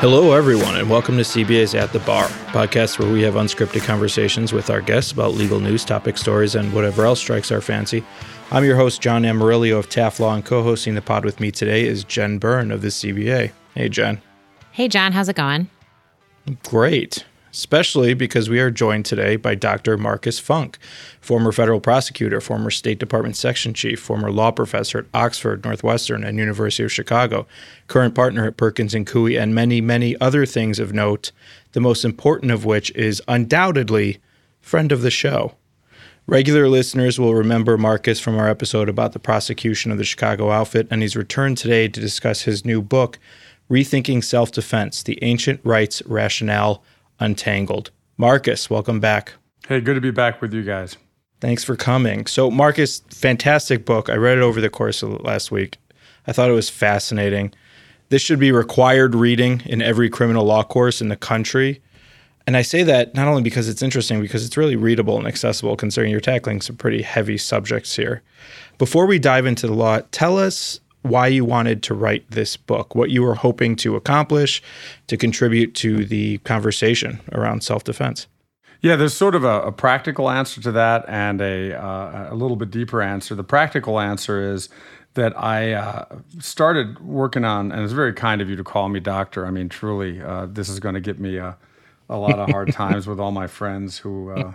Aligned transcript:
Hello, 0.00 0.32
everyone, 0.32 0.76
and 0.76 0.88
welcome 0.88 1.16
to 1.16 1.24
CBA's 1.24 1.74
At 1.74 1.92
the 1.92 1.98
Bar, 1.98 2.28
podcast 2.52 3.00
where 3.00 3.12
we 3.12 3.20
have 3.22 3.34
unscripted 3.34 3.84
conversations 3.84 4.52
with 4.52 4.70
our 4.70 4.80
guests 4.80 5.10
about 5.10 5.34
legal 5.34 5.58
news, 5.58 5.84
topic 5.84 6.16
stories, 6.16 6.54
and 6.54 6.72
whatever 6.72 7.04
else 7.04 7.18
strikes 7.18 7.50
our 7.50 7.60
fancy. 7.60 8.04
I'm 8.52 8.64
your 8.64 8.76
host, 8.76 9.00
John 9.00 9.24
Amarilio 9.24 9.76
of 9.76 9.88
Taft 9.88 10.20
Law, 10.20 10.36
and 10.36 10.44
co 10.44 10.62
hosting 10.62 10.94
the 10.94 11.02
pod 11.02 11.24
with 11.24 11.40
me 11.40 11.50
today 11.50 11.84
is 11.84 12.04
Jen 12.04 12.38
Byrne 12.38 12.70
of 12.70 12.80
the 12.80 12.88
CBA. 12.88 13.50
Hey, 13.74 13.88
Jen. 13.88 14.22
Hey, 14.70 14.86
John, 14.86 15.10
how's 15.10 15.28
it 15.28 15.34
going? 15.34 15.68
Great 16.62 17.24
especially 17.58 18.14
because 18.14 18.48
we 18.48 18.60
are 18.60 18.70
joined 18.70 19.04
today 19.04 19.34
by 19.34 19.52
Dr. 19.52 19.98
Marcus 19.98 20.38
Funk, 20.38 20.78
former 21.20 21.50
federal 21.50 21.80
prosecutor, 21.80 22.40
former 22.40 22.70
State 22.70 23.00
Department 23.00 23.36
section 23.36 23.74
chief, 23.74 23.98
former 23.98 24.30
law 24.30 24.52
professor 24.52 24.98
at 24.98 25.06
Oxford, 25.12 25.64
Northwestern, 25.64 26.22
and 26.22 26.38
University 26.38 26.84
of 26.84 26.92
Chicago, 26.92 27.48
current 27.88 28.14
partner 28.14 28.46
at 28.46 28.56
Perkins 28.56 28.94
and 28.94 29.04
Coie, 29.04 29.36
and 29.36 29.56
many, 29.56 29.80
many 29.80 30.16
other 30.20 30.46
things 30.46 30.78
of 30.78 30.92
note, 30.92 31.32
the 31.72 31.80
most 31.80 32.04
important 32.04 32.52
of 32.52 32.64
which 32.64 32.92
is 32.92 33.20
undoubtedly 33.26 34.18
friend 34.60 34.92
of 34.92 35.02
the 35.02 35.10
show. 35.10 35.54
Regular 36.28 36.68
listeners 36.68 37.18
will 37.18 37.34
remember 37.34 37.76
Marcus 37.76 38.20
from 38.20 38.38
our 38.38 38.48
episode 38.48 38.88
about 38.88 39.14
the 39.14 39.18
prosecution 39.18 39.90
of 39.90 39.98
the 39.98 40.04
Chicago 40.04 40.52
outfit, 40.52 40.86
and 40.92 41.02
he's 41.02 41.16
returned 41.16 41.58
today 41.58 41.88
to 41.88 42.00
discuss 42.00 42.42
his 42.42 42.64
new 42.64 42.80
book, 42.80 43.18
Rethinking 43.68 44.22
Self 44.22 44.52
Defense 44.52 45.02
The 45.02 45.18
Ancient 45.22 45.60
Rights 45.64 46.04
Rationale 46.06 46.84
Untangled. 47.20 47.90
Marcus, 48.16 48.68
welcome 48.68 49.00
back. 49.00 49.34
Hey, 49.66 49.80
good 49.80 49.94
to 49.94 50.00
be 50.00 50.10
back 50.10 50.40
with 50.40 50.52
you 50.52 50.62
guys. 50.62 50.96
Thanks 51.40 51.62
for 51.62 51.76
coming. 51.76 52.26
So, 52.26 52.50
Marcus, 52.50 53.00
fantastic 53.10 53.84
book. 53.84 54.10
I 54.10 54.14
read 54.14 54.38
it 54.38 54.42
over 54.42 54.60
the 54.60 54.70
course 54.70 55.02
of 55.02 55.20
last 55.22 55.50
week. 55.50 55.78
I 56.26 56.32
thought 56.32 56.50
it 56.50 56.54
was 56.54 56.68
fascinating. 56.68 57.52
This 58.08 58.22
should 58.22 58.40
be 58.40 58.50
required 58.50 59.14
reading 59.14 59.62
in 59.66 59.82
every 59.82 60.10
criminal 60.10 60.44
law 60.44 60.64
course 60.64 61.00
in 61.00 61.08
the 61.08 61.16
country. 61.16 61.80
And 62.46 62.56
I 62.56 62.62
say 62.62 62.82
that 62.82 63.14
not 63.14 63.28
only 63.28 63.42
because 63.42 63.68
it's 63.68 63.82
interesting, 63.82 64.20
because 64.20 64.44
it's 64.44 64.56
really 64.56 64.74
readable 64.74 65.18
and 65.18 65.26
accessible, 65.26 65.76
considering 65.76 66.10
you're 66.10 66.20
tackling 66.20 66.62
some 66.62 66.76
pretty 66.76 67.02
heavy 67.02 67.36
subjects 67.36 67.94
here. 67.94 68.22
Before 68.78 69.06
we 69.06 69.18
dive 69.18 69.44
into 69.44 69.66
the 69.66 69.74
law, 69.74 70.00
tell 70.12 70.38
us 70.38 70.80
why 71.02 71.26
you 71.26 71.44
wanted 71.44 71.82
to 71.84 71.94
write 71.94 72.30
this 72.30 72.56
book, 72.56 72.94
what 72.94 73.10
you 73.10 73.22
were 73.22 73.34
hoping 73.34 73.76
to 73.76 73.96
accomplish 73.96 74.62
to 75.06 75.16
contribute 75.16 75.74
to 75.76 76.04
the 76.04 76.38
conversation 76.38 77.20
around 77.32 77.62
self 77.62 77.84
defense. 77.84 78.26
Yeah, 78.80 78.94
there's 78.94 79.14
sort 79.14 79.34
of 79.34 79.42
a, 79.42 79.62
a, 79.62 79.72
practical 79.72 80.30
answer 80.30 80.60
to 80.60 80.70
that 80.70 81.04
and 81.08 81.40
a, 81.40 81.74
uh, 81.74 82.28
a 82.30 82.34
little 82.36 82.56
bit 82.56 82.70
deeper 82.70 83.02
answer. 83.02 83.34
The 83.34 83.42
practical 83.42 83.98
answer 83.98 84.52
is 84.52 84.68
that 85.14 85.36
I 85.36 85.72
uh, 85.72 86.04
started 86.38 87.00
working 87.00 87.44
on, 87.44 87.72
and 87.72 87.82
it's 87.82 87.92
very 87.92 88.12
kind 88.12 88.40
of 88.40 88.48
you 88.48 88.54
to 88.54 88.62
call 88.62 88.88
me 88.88 89.00
doctor. 89.00 89.46
I 89.46 89.50
mean, 89.50 89.68
truly, 89.68 90.22
uh, 90.22 90.46
this 90.46 90.68
is 90.68 90.78
going 90.78 90.94
to 90.94 91.00
get 91.00 91.18
me 91.18 91.38
a, 91.38 91.56
a 92.08 92.16
lot 92.16 92.38
of 92.38 92.50
hard 92.50 92.72
times 92.72 93.08
with 93.08 93.18
all 93.18 93.32
my 93.32 93.48
friends 93.48 93.98
who 93.98 94.30
uh, 94.30 94.52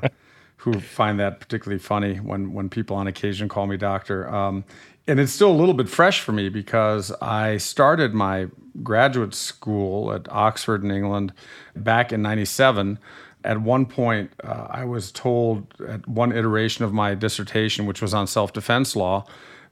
who 0.57 0.79
find 0.79 1.19
that 1.19 1.41
particularly 1.41 1.79
funny 1.79 2.15
when 2.15 2.53
when 2.53 2.69
people 2.69 2.95
on 2.95 3.07
occasion 3.07 3.49
call 3.49 3.67
me 3.67 3.75
doctor. 3.75 4.33
Um, 4.33 4.63
and 5.07 5.19
it's 5.19 5.33
still 5.33 5.51
a 5.51 5.53
little 5.53 5.73
bit 5.73 5.89
fresh 5.89 6.21
for 6.21 6.31
me 6.31 6.49
because 6.49 7.11
I 7.21 7.57
started 7.57 8.13
my 8.13 8.47
graduate 8.81 9.33
school 9.33 10.11
at 10.13 10.31
Oxford 10.31 10.83
in 10.83 10.91
England 10.91 11.33
back 11.75 12.13
in 12.13 12.21
97. 12.21 12.97
At 13.43 13.61
one 13.61 13.85
point, 13.85 14.31
uh, 14.43 14.67
I 14.69 14.85
was 14.85 15.11
told 15.11 15.73
at 15.87 16.07
one 16.07 16.31
iteration 16.31 16.85
of 16.85 16.93
my 16.93 17.13
dissertation, 17.13 17.85
which 17.85 18.01
was 18.01 18.13
on 18.13 18.25
self 18.27 18.53
defense 18.53 18.95
law, 18.95 19.25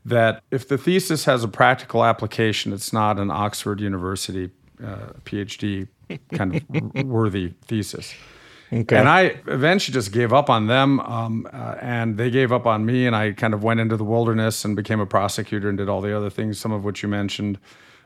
that 0.04 0.44
if 0.52 0.68
the 0.68 0.78
thesis 0.78 1.24
has 1.26 1.44
a 1.44 1.48
practical 1.48 2.04
application, 2.04 2.74
it's 2.74 2.92
not 2.92 3.18
an 3.18 3.32
Oxford 3.32 3.80
University 3.80 4.50
uh, 4.84 5.14
PhD 5.24 5.88
kind 6.34 6.56
of 6.56 7.06
worthy 7.06 7.54
thesis. 7.66 8.14
Okay. 8.74 8.96
And 8.98 9.10
I 9.10 9.36
eventually 9.48 9.94
just 9.94 10.14
gave 10.14 10.32
up 10.32 10.50
on 10.50 10.68
them, 10.68 11.02
um, 11.02 11.48
uh, 11.52 11.76
and 11.82 12.18
they 12.18 12.30
gave 12.30 12.54
up 12.54 12.66
on 12.66 12.86
me. 12.86 13.06
And 13.06 13.16
I 13.16 13.34
kind 13.34 13.54
of 13.54 13.64
went 13.64 13.82
into 13.82 13.98
the 13.98 14.06
wilderness 14.06 14.64
and 14.64 14.78
became 14.78 15.02
a 15.02 15.06
prosecutor 15.06 15.68
and 15.68 15.78
did 15.78 15.90
all 15.90 16.00
the 16.00 16.16
other 16.16 16.30
things, 16.30 16.58
some 16.58 16.72
of 16.72 16.86
which 16.86 17.04
you 17.04 17.10
mentioned. 17.10 17.60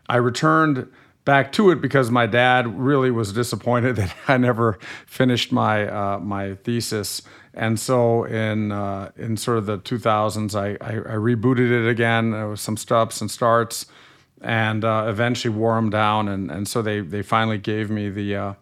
I 0.09 0.17
returned 0.17 0.87
back 1.23 1.51
to 1.53 1.69
it 1.69 1.81
because 1.81 2.09
my 2.09 2.25
dad 2.25 2.79
really 2.79 3.11
was 3.11 3.31
disappointed 3.33 3.95
that 3.97 4.15
I 4.27 4.37
never 4.37 4.79
finished 5.05 5.51
my 5.51 5.87
uh, 5.87 6.19
my 6.19 6.55
thesis. 6.55 7.21
And 7.53 7.79
so 7.79 8.23
in 8.23 8.71
uh, 8.71 9.11
in 9.17 9.37
sort 9.37 9.59
of 9.59 9.67
the 9.67 9.77
2000s, 9.77 10.55
I, 10.55 10.71
I, 10.83 10.97
I 10.97 11.15
rebooted 11.15 11.71
it 11.71 11.87
again. 11.87 12.31
There 12.31 12.47
was 12.47 12.61
some 12.61 12.75
stops 12.75 13.21
and 13.21 13.29
starts, 13.29 13.85
and 14.41 14.83
uh, 14.83 15.05
eventually 15.07 15.53
wore 15.53 15.75
them 15.75 15.91
down. 15.91 16.27
And 16.27 16.49
and 16.49 16.67
so 16.67 16.81
they 16.81 17.01
they 17.01 17.21
finally 17.21 17.59
gave 17.59 17.91
me 17.91 18.09
the 18.09 18.35
uh, 18.35 18.53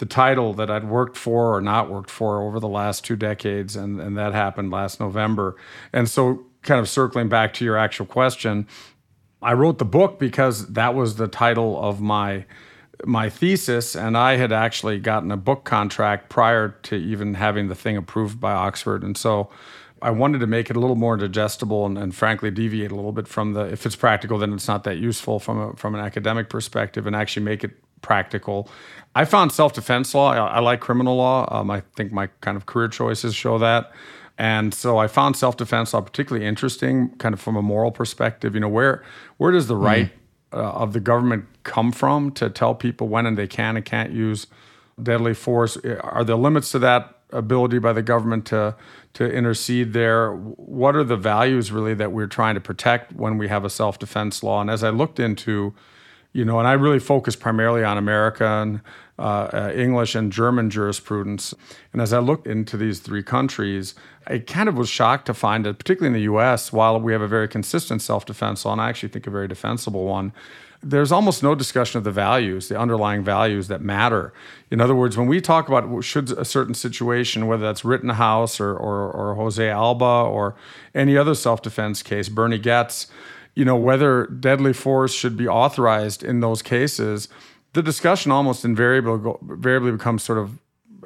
the 0.00 0.06
title 0.06 0.54
that 0.54 0.70
I'd 0.70 0.88
worked 0.88 1.14
for 1.14 1.54
or 1.54 1.60
not 1.60 1.90
worked 1.90 2.10
for 2.10 2.40
over 2.40 2.58
the 2.58 2.68
last 2.68 3.04
two 3.04 3.16
decades, 3.16 3.76
and, 3.76 4.00
and 4.00 4.16
that 4.16 4.32
happened 4.32 4.70
last 4.70 4.98
November. 4.98 5.56
And 5.92 6.08
so, 6.08 6.46
kind 6.62 6.80
of 6.80 6.88
circling 6.88 7.28
back 7.28 7.52
to 7.54 7.66
your 7.66 7.76
actual 7.76 8.06
question, 8.06 8.66
I 9.42 9.52
wrote 9.52 9.78
the 9.78 9.84
book 9.84 10.18
because 10.18 10.68
that 10.68 10.94
was 10.94 11.16
the 11.16 11.28
title 11.28 11.80
of 11.80 12.00
my 12.00 12.46
my 13.04 13.28
thesis, 13.28 13.94
and 13.94 14.16
I 14.16 14.36
had 14.36 14.52
actually 14.52 14.98
gotten 15.00 15.30
a 15.30 15.36
book 15.36 15.64
contract 15.64 16.30
prior 16.30 16.70
to 16.82 16.96
even 16.96 17.34
having 17.34 17.68
the 17.68 17.74
thing 17.74 17.96
approved 17.96 18.40
by 18.40 18.52
Oxford, 18.52 19.04
and 19.04 19.16
so. 19.16 19.50
I 20.02 20.08
wanted 20.08 20.38
to 20.38 20.46
make 20.46 20.70
it 20.70 20.76
a 20.76 20.80
little 20.80 20.96
more 20.96 21.18
digestible 21.18 21.84
and, 21.84 21.98
and, 21.98 22.14
frankly 22.14 22.50
deviate 22.50 22.90
a 22.90 22.94
little 22.94 23.12
bit 23.12 23.28
from 23.28 23.52
the 23.52 23.66
if 23.66 23.84
it's 23.84 23.96
practical 23.96 24.38
then 24.38 24.54
it's 24.54 24.66
not 24.66 24.84
that 24.84 24.96
useful 24.96 25.38
from 25.38 25.60
a, 25.60 25.76
from 25.76 25.94
an 25.94 26.00
academic 26.00 26.48
perspective 26.48 27.06
and 27.06 27.14
actually 27.14 27.44
make 27.44 27.62
it 27.62 27.72
practical. 28.02 28.68
I 29.14 29.24
found 29.24 29.52
self 29.52 29.72
defense 29.72 30.14
law. 30.14 30.32
I, 30.32 30.36
I, 30.36 30.58
like 30.60 30.80
criminal 30.80 31.16
law. 31.16 31.48
Um, 31.50 31.70
I 31.70 31.82
think 31.96 32.12
my 32.12 32.28
kind 32.40 32.56
of 32.56 32.66
career 32.66 32.88
choices 32.88 33.34
show 33.34 33.58
that. 33.58 33.92
And 34.38 34.72
so 34.72 34.98
I 34.98 35.06
found 35.06 35.36
self 35.36 35.56
defense 35.56 35.92
law 35.92 36.00
particularly 36.00 36.46
interesting, 36.46 37.10
kind 37.18 37.32
of 37.32 37.40
from 37.40 37.56
a 37.56 37.62
moral 37.62 37.90
perspective. 37.90 38.54
You 38.54 38.60
know, 38.60 38.68
where 38.68 39.02
where 39.36 39.52
does 39.52 39.66
the 39.66 39.76
hmm. 39.76 39.84
right 39.84 40.12
uh, 40.52 40.56
of 40.56 40.92
the 40.92 41.00
government 41.00 41.46
come 41.64 41.92
from 41.92 42.30
to 42.32 42.48
tell 42.48 42.74
people 42.74 43.08
when 43.08 43.26
and 43.26 43.36
they 43.36 43.46
can 43.46 43.76
and 43.76 43.84
can't 43.84 44.12
use 44.12 44.46
deadly 45.02 45.34
force? 45.34 45.76
Are 46.00 46.24
there 46.24 46.36
limits 46.36 46.70
to 46.72 46.78
that 46.80 47.16
ability 47.32 47.78
by 47.78 47.92
the 47.92 48.02
government 48.02 48.46
to 48.46 48.76
to 49.14 49.30
intercede 49.30 49.92
there? 49.92 50.32
What 50.32 50.94
are 50.94 51.04
the 51.04 51.16
values 51.16 51.72
really 51.72 51.94
that 51.94 52.12
we're 52.12 52.28
trying 52.28 52.54
to 52.54 52.60
protect 52.60 53.12
when 53.12 53.38
we 53.38 53.48
have 53.48 53.64
a 53.64 53.70
self 53.70 53.98
defense 53.98 54.42
law? 54.42 54.60
And 54.60 54.70
as 54.70 54.84
I 54.84 54.90
looked 54.90 55.18
into 55.18 55.74
you 56.32 56.44
know, 56.44 56.58
and 56.58 56.68
I 56.68 56.72
really 56.72 57.00
focus 57.00 57.34
primarily 57.34 57.82
on 57.82 57.98
American, 57.98 58.82
uh, 59.18 59.22
uh, 59.22 59.72
English, 59.74 60.14
and 60.14 60.32
German 60.32 60.70
jurisprudence. 60.70 61.52
And 61.92 62.00
as 62.00 62.12
I 62.12 62.20
looked 62.20 62.46
into 62.46 62.76
these 62.76 63.00
three 63.00 63.22
countries, 63.22 63.94
I 64.26 64.38
kind 64.38 64.68
of 64.68 64.76
was 64.76 64.88
shocked 64.88 65.26
to 65.26 65.34
find 65.34 65.66
that, 65.66 65.78
particularly 65.78 66.14
in 66.14 66.20
the 66.20 66.24
U.S., 66.32 66.72
while 66.72 67.00
we 67.00 67.12
have 67.12 67.22
a 67.22 67.28
very 67.28 67.48
consistent 67.48 68.00
self-defense 68.00 68.64
law, 68.64 68.72
and 68.72 68.80
I 68.80 68.88
actually 68.88 69.08
think 69.08 69.26
a 69.26 69.30
very 69.30 69.48
defensible 69.48 70.04
one, 70.04 70.32
there's 70.82 71.12
almost 71.12 71.42
no 71.42 71.54
discussion 71.54 71.98
of 71.98 72.04
the 72.04 72.12
values, 72.12 72.68
the 72.68 72.78
underlying 72.78 73.22
values 73.22 73.68
that 73.68 73.82
matter. 73.82 74.32
In 74.70 74.80
other 74.80 74.94
words, 74.94 75.16
when 75.16 75.26
we 75.26 75.40
talk 75.40 75.68
about 75.68 76.02
should 76.02 76.30
a 76.32 76.44
certain 76.44 76.74
situation, 76.74 77.46
whether 77.46 77.62
that's 77.62 77.84
Rittenhouse 77.84 78.60
or, 78.60 78.74
or, 78.74 79.10
or 79.10 79.34
Jose 79.34 79.68
Alba 79.68 80.04
or 80.04 80.54
any 80.94 81.18
other 81.18 81.34
self-defense 81.34 82.02
case, 82.02 82.30
Bernie 82.30 82.58
Goetz 82.58 83.08
you 83.54 83.64
know, 83.64 83.76
whether 83.76 84.26
deadly 84.26 84.72
force 84.72 85.12
should 85.12 85.36
be 85.36 85.48
authorized 85.48 86.22
in 86.22 86.40
those 86.40 86.62
cases, 86.62 87.28
the 87.72 87.82
discussion 87.82 88.32
almost 88.32 88.64
invariably, 88.64 89.32
invariably 89.42 89.92
becomes 89.92 90.22
sort 90.22 90.38
of 90.38 90.58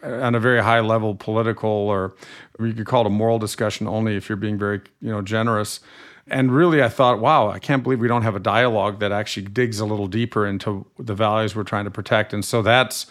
uh, 0.03 0.21
on 0.21 0.35
a 0.35 0.41
very 0.41 0.63
high 0.63 0.81
level 0.81 1.15
political 1.15 1.71
or 1.71 2.15
you 2.61 2.73
could 2.73 2.87
call 2.87 3.03
it 3.03 3.07
a 3.07 3.11
moral 3.11 3.39
discussion 3.39 3.87
only 3.87 4.17
if 4.17 4.29
you're 4.29 4.37
being 4.37 4.59
very 4.59 4.81
you 5.01 5.11
know 5.11 5.23
generous. 5.23 5.81
And 6.27 6.55
really 6.55 6.83
i 6.83 6.89
thought 6.89 7.21
wow 7.21 7.51
i 7.51 7.59
can't 7.59 7.83
believe 7.83 8.01
we 8.01 8.09
don't 8.09 8.23
have 8.23 8.35
a 8.35 8.41
dialogue 8.41 8.99
that 9.01 9.13
actually 9.13 9.47
digs 9.47 9.79
a 9.79 9.85
little 9.85 10.07
deeper 10.07 10.47
into 10.47 10.87
the 10.99 11.15
values 11.15 11.55
we're 11.55 11.65
trying 11.65 11.85
to 11.85 11.91
protect. 11.91 12.33
And 12.33 12.45
so 12.45 12.63
that's 12.63 13.07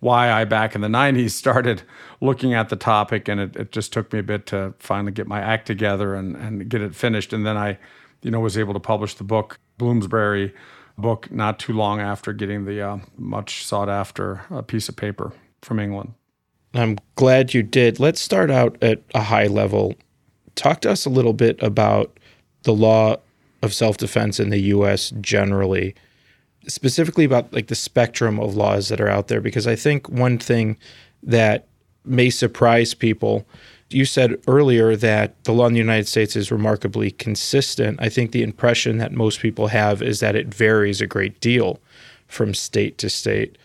why 0.00 0.30
i 0.30 0.44
back 0.44 0.74
in 0.74 0.80
the 0.80 0.88
90s 0.88 1.30
started 1.44 1.82
looking 2.20 2.54
at 2.54 2.68
the 2.68 2.76
topic 2.76 3.28
and 3.28 3.40
it, 3.40 3.56
it 3.56 3.72
just 3.72 3.92
took 3.92 4.12
me 4.12 4.18
a 4.18 4.22
bit 4.22 4.46
to 4.46 4.74
finally 4.78 5.12
get 5.12 5.26
my 5.26 5.40
act 5.40 5.66
together 5.66 6.14
and, 6.14 6.36
and 6.36 6.68
get 6.68 6.82
it 6.82 6.94
finished. 6.94 7.32
And 7.32 7.46
then 7.46 7.56
i 7.56 7.78
you 8.22 8.30
know, 8.30 8.40
was 8.40 8.58
able 8.58 8.74
to 8.74 8.80
publish 8.80 9.14
the 9.14 9.24
book, 9.24 9.58
Bloomsbury 9.78 10.54
book, 10.96 11.30
not 11.30 11.58
too 11.58 11.72
long 11.72 12.00
after 12.00 12.32
getting 12.32 12.64
the 12.64 12.82
uh, 12.82 12.98
much 13.16 13.64
sought 13.64 13.88
after 13.88 14.42
uh, 14.50 14.62
piece 14.62 14.88
of 14.88 14.96
paper 14.96 15.32
from 15.62 15.78
England. 15.78 16.14
I'm 16.74 16.98
glad 17.14 17.54
you 17.54 17.62
did. 17.62 17.98
Let's 17.98 18.20
start 18.20 18.50
out 18.50 18.76
at 18.82 19.02
a 19.14 19.22
high 19.22 19.46
level. 19.46 19.94
Talk 20.54 20.80
to 20.82 20.90
us 20.90 21.06
a 21.06 21.10
little 21.10 21.32
bit 21.32 21.62
about 21.62 22.18
the 22.64 22.74
law 22.74 23.16
of 23.62 23.72
self 23.72 23.96
defense 23.96 24.38
in 24.38 24.50
the 24.50 24.58
US 24.58 25.10
generally, 25.20 25.94
specifically 26.66 27.24
about 27.24 27.52
like 27.52 27.68
the 27.68 27.74
spectrum 27.74 28.38
of 28.38 28.56
laws 28.56 28.88
that 28.88 29.00
are 29.00 29.08
out 29.08 29.28
there, 29.28 29.40
because 29.40 29.66
I 29.66 29.76
think 29.76 30.08
one 30.08 30.38
thing 30.38 30.76
that 31.22 31.66
may 32.04 32.30
surprise 32.30 32.94
people 32.94 33.46
you 33.90 34.04
said 34.04 34.40
earlier 34.46 34.96
that 34.96 35.42
the 35.44 35.52
law 35.52 35.66
in 35.66 35.72
the 35.72 35.78
United 35.78 36.06
States 36.06 36.36
is 36.36 36.52
remarkably 36.52 37.10
consistent. 37.10 37.98
I 38.00 38.08
think 38.08 38.32
the 38.32 38.42
impression 38.42 38.98
that 38.98 39.12
most 39.12 39.40
people 39.40 39.68
have 39.68 40.02
is 40.02 40.20
that 40.20 40.36
it 40.36 40.54
varies 40.54 41.00
a 41.00 41.06
great 41.06 41.40
deal 41.40 41.80
from 42.26 42.54
state 42.54 42.98
to 42.98 43.08
state. 43.08 43.56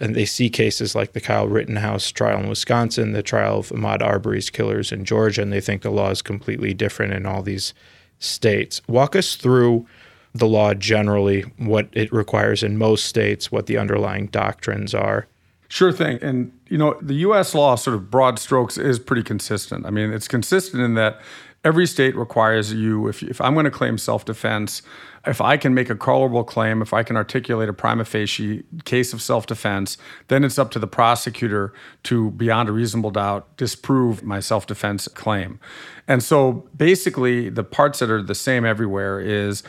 and 0.00 0.14
they 0.14 0.24
see 0.24 0.48
cases 0.48 0.94
like 0.94 1.12
the 1.12 1.20
Kyle 1.20 1.48
Rittenhouse 1.48 2.12
trial 2.12 2.38
in 2.40 2.48
Wisconsin, 2.48 3.12
the 3.12 3.22
trial 3.22 3.58
of 3.58 3.70
Ahmaud 3.70 4.00
Arbery's 4.00 4.48
killers 4.48 4.92
in 4.92 5.04
Georgia, 5.04 5.42
and 5.42 5.52
they 5.52 5.60
think 5.60 5.82
the 5.82 5.90
law 5.90 6.10
is 6.10 6.22
completely 6.22 6.72
different 6.72 7.12
in 7.12 7.26
all 7.26 7.42
these 7.42 7.74
states. 8.20 8.80
Walk 8.86 9.16
us 9.16 9.34
through 9.34 9.86
the 10.32 10.46
law 10.46 10.72
generally, 10.74 11.42
what 11.56 11.88
it 11.92 12.12
requires 12.12 12.62
in 12.62 12.78
most 12.78 13.06
states, 13.06 13.50
what 13.50 13.66
the 13.66 13.76
underlying 13.76 14.26
doctrines 14.26 14.94
are. 14.94 15.26
Sure 15.68 15.92
thing. 15.92 16.18
And, 16.22 16.58
you 16.68 16.78
know, 16.78 16.98
the 17.02 17.14
U.S. 17.14 17.54
law, 17.54 17.74
sort 17.74 17.94
of 17.94 18.10
broad 18.10 18.38
strokes, 18.38 18.78
is 18.78 18.98
pretty 18.98 19.22
consistent. 19.22 19.84
I 19.84 19.90
mean, 19.90 20.12
it's 20.12 20.26
consistent 20.26 20.82
in 20.82 20.94
that 20.94 21.20
every 21.62 21.86
state 21.86 22.16
requires 22.16 22.72
you, 22.72 23.08
if, 23.08 23.22
if 23.22 23.40
I'm 23.40 23.52
going 23.52 23.64
to 23.64 23.70
claim 23.70 23.98
self 23.98 24.24
defense, 24.24 24.80
if 25.26 25.40
I 25.40 25.56
can 25.56 25.74
make 25.74 25.90
a 25.90 25.94
colorable 25.94 26.44
claim, 26.44 26.80
if 26.80 26.94
I 26.94 27.02
can 27.02 27.16
articulate 27.16 27.68
a 27.68 27.72
prima 27.74 28.04
facie 28.04 28.64
case 28.84 29.12
of 29.12 29.20
self 29.20 29.46
defense, 29.46 29.98
then 30.28 30.42
it's 30.42 30.58
up 30.58 30.70
to 30.72 30.78
the 30.78 30.86
prosecutor 30.86 31.74
to, 32.04 32.30
beyond 32.30 32.68
a 32.68 32.72
reasonable 32.72 33.10
doubt, 33.10 33.54
disprove 33.56 34.22
my 34.22 34.40
self 34.40 34.66
defense 34.66 35.06
claim. 35.08 35.60
And 36.06 36.22
so 36.22 36.68
basically, 36.74 37.50
the 37.50 37.64
parts 37.64 37.98
that 37.98 38.10
are 38.10 38.22
the 38.22 38.34
same 38.34 38.64
everywhere 38.64 39.20
is 39.20 39.62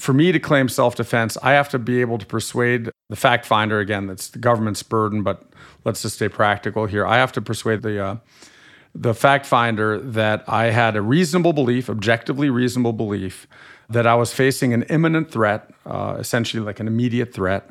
for 0.00 0.14
me 0.14 0.32
to 0.32 0.40
claim 0.40 0.70
self 0.70 0.96
defense, 0.96 1.36
I 1.42 1.52
have 1.52 1.68
to 1.68 1.78
be 1.78 2.00
able 2.00 2.16
to 2.16 2.24
persuade 2.24 2.90
the 3.10 3.16
fact 3.16 3.44
finder, 3.44 3.80
again, 3.80 4.06
that's 4.06 4.28
the 4.28 4.38
government's 4.38 4.82
burden, 4.82 5.22
but 5.22 5.42
let's 5.84 6.00
just 6.00 6.16
stay 6.16 6.28
practical 6.30 6.86
here. 6.86 7.06
I 7.06 7.18
have 7.18 7.32
to 7.32 7.42
persuade 7.42 7.82
the 7.82 8.02
uh, 8.02 8.16
the 8.94 9.12
fact 9.12 9.44
finder 9.44 9.98
that 9.98 10.42
I 10.48 10.70
had 10.70 10.96
a 10.96 11.02
reasonable 11.02 11.52
belief, 11.52 11.90
objectively 11.90 12.48
reasonable 12.48 12.94
belief, 12.94 13.46
that 13.90 14.06
I 14.06 14.14
was 14.14 14.32
facing 14.32 14.72
an 14.72 14.84
imminent 14.84 15.30
threat, 15.30 15.70
uh, 15.84 16.16
essentially 16.18 16.62
like 16.62 16.80
an 16.80 16.86
immediate 16.86 17.34
threat, 17.34 17.70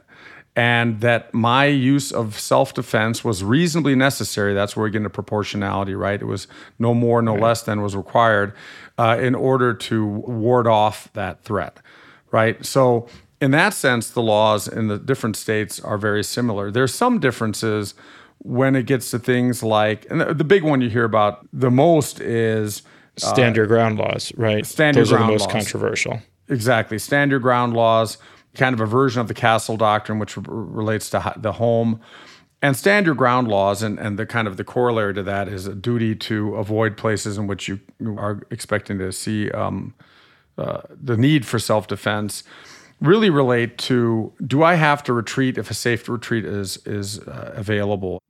and 0.55 1.01
that 1.01 1.33
my 1.33 1.65
use 1.65 2.11
of 2.11 2.39
self 2.39 2.75
defense 2.75 3.23
was 3.23 3.43
reasonably 3.43 3.95
necessary. 3.95 4.53
That's 4.53 4.75
where 4.75 4.83
we 4.83 4.91
get 4.91 4.97
into 4.97 5.09
proportionality, 5.09 5.95
right? 5.95 6.21
It 6.21 6.25
was 6.25 6.47
no 6.77 6.93
more, 6.93 7.23
no 7.23 7.33
right. 7.33 7.41
less 7.41 7.63
than 7.63 7.81
was 7.81 7.95
required 7.95 8.53
uh, 8.99 9.17
in 9.19 9.33
order 9.33 9.73
to 9.73 10.05
ward 10.05 10.67
off 10.67 11.11
that 11.13 11.43
threat, 11.43 11.79
right? 12.31 12.63
So, 12.65 13.07
in 13.41 13.51
that 13.51 13.73
sense, 13.73 14.09
the 14.09 14.21
laws 14.21 14.67
in 14.67 14.87
the 14.87 14.97
different 14.97 15.37
states 15.37 15.79
are 15.79 15.97
very 15.97 16.23
similar. 16.23 16.71
There's 16.71 16.93
some 16.93 17.19
differences 17.19 17.93
when 18.39 18.75
it 18.75 18.85
gets 18.85 19.11
to 19.11 19.19
things 19.19 19.63
like, 19.63 20.05
and 20.09 20.19
the, 20.21 20.33
the 20.33 20.43
big 20.43 20.63
one 20.63 20.81
you 20.81 20.89
hear 20.89 21.05
about 21.05 21.47
the 21.53 21.71
most 21.71 22.19
is 22.19 22.81
uh, 23.23 23.33
stand 23.33 23.55
your 23.55 23.67
ground 23.67 23.97
laws, 23.97 24.31
right? 24.35 24.65
Stand 24.65 24.97
Those 24.97 25.11
are 25.11 25.19
the 25.19 25.25
most 25.25 25.41
laws. 25.43 25.51
controversial. 25.51 26.19
Exactly. 26.49 26.97
Stand 26.99 27.31
your 27.31 27.39
ground 27.39 27.73
laws, 27.73 28.17
kind 28.55 28.73
of 28.73 28.81
a 28.81 28.85
version 28.85 29.21
of 29.21 29.27
the 29.27 29.33
castle 29.33 29.77
doctrine, 29.77 30.19
which 30.19 30.37
r- 30.37 30.43
relates 30.47 31.09
to 31.11 31.33
the 31.37 31.53
home. 31.53 31.99
And 32.61 32.75
stand 32.75 33.05
your 33.05 33.15
ground 33.15 33.47
laws, 33.47 33.81
and, 33.81 33.97
and 33.99 34.19
the 34.19 34.25
kind 34.25 34.45
of 34.47 34.57
the 34.57 34.65
corollary 34.65 35.13
to 35.13 35.23
that 35.23 35.47
is 35.47 35.65
a 35.65 35.73
duty 35.73 36.13
to 36.15 36.55
avoid 36.55 36.97
places 36.97 37.37
in 37.37 37.47
which 37.47 37.69
you 37.69 37.79
are 38.17 38.41
expecting 38.51 38.97
to 38.99 39.13
see 39.13 39.49
um, 39.51 39.93
uh, 40.59 40.81
the 40.89 41.17
need 41.17 41.45
for 41.45 41.59
self 41.59 41.87
defense 41.87 42.43
really 43.01 43.29
relate 43.29 43.77
to 43.77 44.33
do 44.45 44.61
I 44.61 44.75
have 44.75 45.03
to 45.03 45.13
retreat 45.13 45.57
if 45.57 45.71
a 45.71 45.73
safe 45.73 46.09
retreat 46.09 46.45
is 46.45 46.77
is 46.85 47.19
uh, 47.19 47.53
available? 47.55 48.21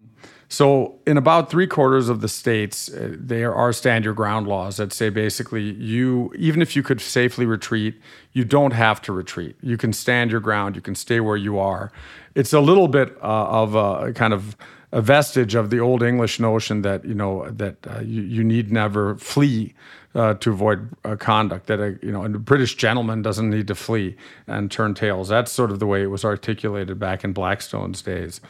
So, 0.51 0.99
in 1.05 1.15
about 1.15 1.51
three 1.51 1.67
quarters 1.67 2.09
of 2.09 2.21
the 2.21 2.27
states, 2.27 2.91
uh, 2.91 3.15
there 3.19 3.53
are 3.53 3.71
stand 3.71 4.03
your 4.03 4.15
ground 4.15 4.47
laws 4.47 4.77
that 4.77 4.91
say 4.91 5.09
basically 5.09 5.61
you, 5.61 6.33
even 6.35 6.63
if 6.63 6.75
you 6.75 6.81
could 6.81 7.01
safely 7.01 7.45
retreat, 7.45 8.01
you 8.33 8.43
don't 8.43 8.73
have 8.73 8.99
to 9.03 9.13
retreat. 9.13 9.55
You 9.61 9.77
can 9.77 9.93
stand 9.93 10.31
your 10.31 10.39
ground. 10.39 10.75
You 10.75 10.81
can 10.81 10.95
stay 10.95 11.19
where 11.19 11.37
you 11.37 11.59
are. 11.59 11.91
It's 12.33 12.51
a 12.51 12.61
little 12.61 12.87
bit 12.87 13.15
uh, 13.21 13.61
of 13.61 13.75
a 13.75 14.11
kind 14.13 14.33
of 14.33 14.57
a 14.91 15.01
vestige 15.01 15.53
of 15.53 15.69
the 15.69 15.79
old 15.79 16.01
English 16.01 16.39
notion 16.39 16.81
that 16.81 17.05
you 17.05 17.13
know 17.13 17.47
that 17.51 17.75
uh, 17.87 17.99
you, 17.99 18.23
you 18.23 18.43
need 18.43 18.71
never 18.71 19.15
flee 19.17 19.75
uh, 20.15 20.33
to 20.35 20.51
avoid 20.51 20.89
uh, 21.06 21.15
conduct. 21.15 21.67
That 21.67 21.79
a 21.79 21.97
you 22.01 22.11
know 22.11 22.23
a 22.23 22.29
British 22.29 22.75
gentleman 22.75 23.21
doesn't 23.21 23.50
need 23.50 23.67
to 23.67 23.75
flee 23.75 24.15
and 24.47 24.71
turn 24.71 24.94
tails. 24.94 25.29
That's 25.29 25.51
sort 25.51 25.71
of 25.71 25.79
the 25.79 25.85
way 25.85 26.01
it 26.01 26.07
was 26.07 26.25
articulated 26.25 27.00
back 27.00 27.23
in 27.23 27.33
Blackstone's 27.33 28.01
days. 28.01 28.41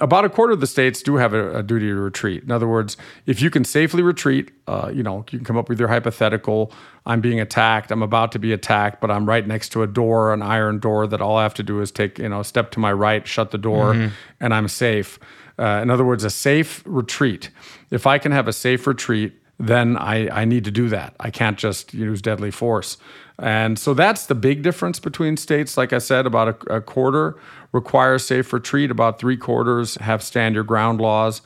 About 0.00 0.24
a 0.24 0.28
quarter 0.28 0.52
of 0.52 0.60
the 0.60 0.66
states 0.68 1.02
do 1.02 1.16
have 1.16 1.34
a, 1.34 1.58
a 1.58 1.62
duty 1.62 1.86
to 1.86 1.94
retreat. 1.96 2.44
In 2.44 2.52
other 2.52 2.68
words, 2.68 2.96
if 3.26 3.42
you 3.42 3.50
can 3.50 3.64
safely 3.64 4.00
retreat, 4.00 4.52
uh, 4.68 4.92
you 4.94 5.02
know 5.02 5.24
you 5.30 5.38
can 5.38 5.44
come 5.44 5.56
up 5.56 5.68
with 5.68 5.80
your 5.80 5.88
hypothetical. 5.88 6.72
I'm 7.04 7.20
being 7.20 7.40
attacked. 7.40 7.90
I'm 7.90 8.02
about 8.02 8.32
to 8.32 8.38
be 8.38 8.52
attacked, 8.52 9.00
but 9.00 9.10
I'm 9.10 9.28
right 9.28 9.46
next 9.46 9.70
to 9.70 9.82
a 9.82 9.86
door, 9.86 10.32
an 10.32 10.42
iron 10.42 10.78
door 10.78 11.06
that 11.08 11.20
all 11.20 11.36
I 11.36 11.42
have 11.42 11.54
to 11.54 11.62
do 11.62 11.80
is 11.80 11.90
take 11.90 12.18
you 12.18 12.28
know 12.28 12.40
a 12.40 12.44
step 12.44 12.70
to 12.72 12.80
my 12.80 12.92
right, 12.92 13.26
shut 13.26 13.50
the 13.50 13.58
door, 13.58 13.94
mm-hmm. 13.94 14.14
and 14.40 14.54
I'm 14.54 14.68
safe. 14.68 15.18
Uh, 15.58 15.80
in 15.82 15.90
other 15.90 16.04
words, 16.04 16.22
a 16.22 16.30
safe 16.30 16.84
retreat. 16.86 17.50
If 17.90 18.06
I 18.06 18.18
can 18.18 18.30
have 18.30 18.46
a 18.46 18.52
safe 18.52 18.86
retreat, 18.86 19.32
then 19.58 19.96
I, 19.96 20.42
I 20.42 20.44
need 20.44 20.64
to 20.64 20.70
do 20.70 20.88
that. 20.88 21.14
I 21.18 21.30
can't 21.30 21.58
just 21.58 21.92
use 21.92 22.22
deadly 22.22 22.50
force. 22.50 22.96
And 23.38 23.78
so 23.78 23.94
that's 23.94 24.26
the 24.26 24.34
big 24.34 24.62
difference 24.62 25.00
between 25.00 25.36
states. 25.36 25.76
Like 25.76 25.92
I 25.92 25.98
said, 25.98 26.26
about 26.26 26.48
a, 26.48 26.76
a 26.76 26.80
quarter 26.80 27.36
require 27.72 28.18
safe 28.18 28.52
retreat, 28.52 28.90
about 28.90 29.18
three 29.18 29.36
quarters 29.36 29.96
have 29.96 30.22
stand 30.22 30.54
your 30.54 30.64
ground 30.64 31.00
laws. 31.00 31.42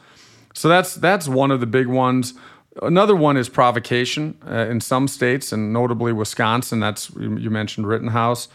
So 0.54 0.68
that's 0.68 0.94
that's 0.94 1.28
one 1.28 1.50
of 1.50 1.60
the 1.60 1.66
big 1.66 1.86
ones. 1.86 2.34
Another 2.80 3.14
one 3.14 3.36
is 3.36 3.50
provocation 3.50 4.38
uh, 4.46 4.66
in 4.70 4.80
some 4.80 5.06
states, 5.06 5.52
and 5.52 5.72
notably 5.72 6.12
Wisconsin. 6.12 6.80
That's 6.80 7.10
you 7.10 7.50
mentioned 7.50 7.86
Rittenhouse. 7.86 8.48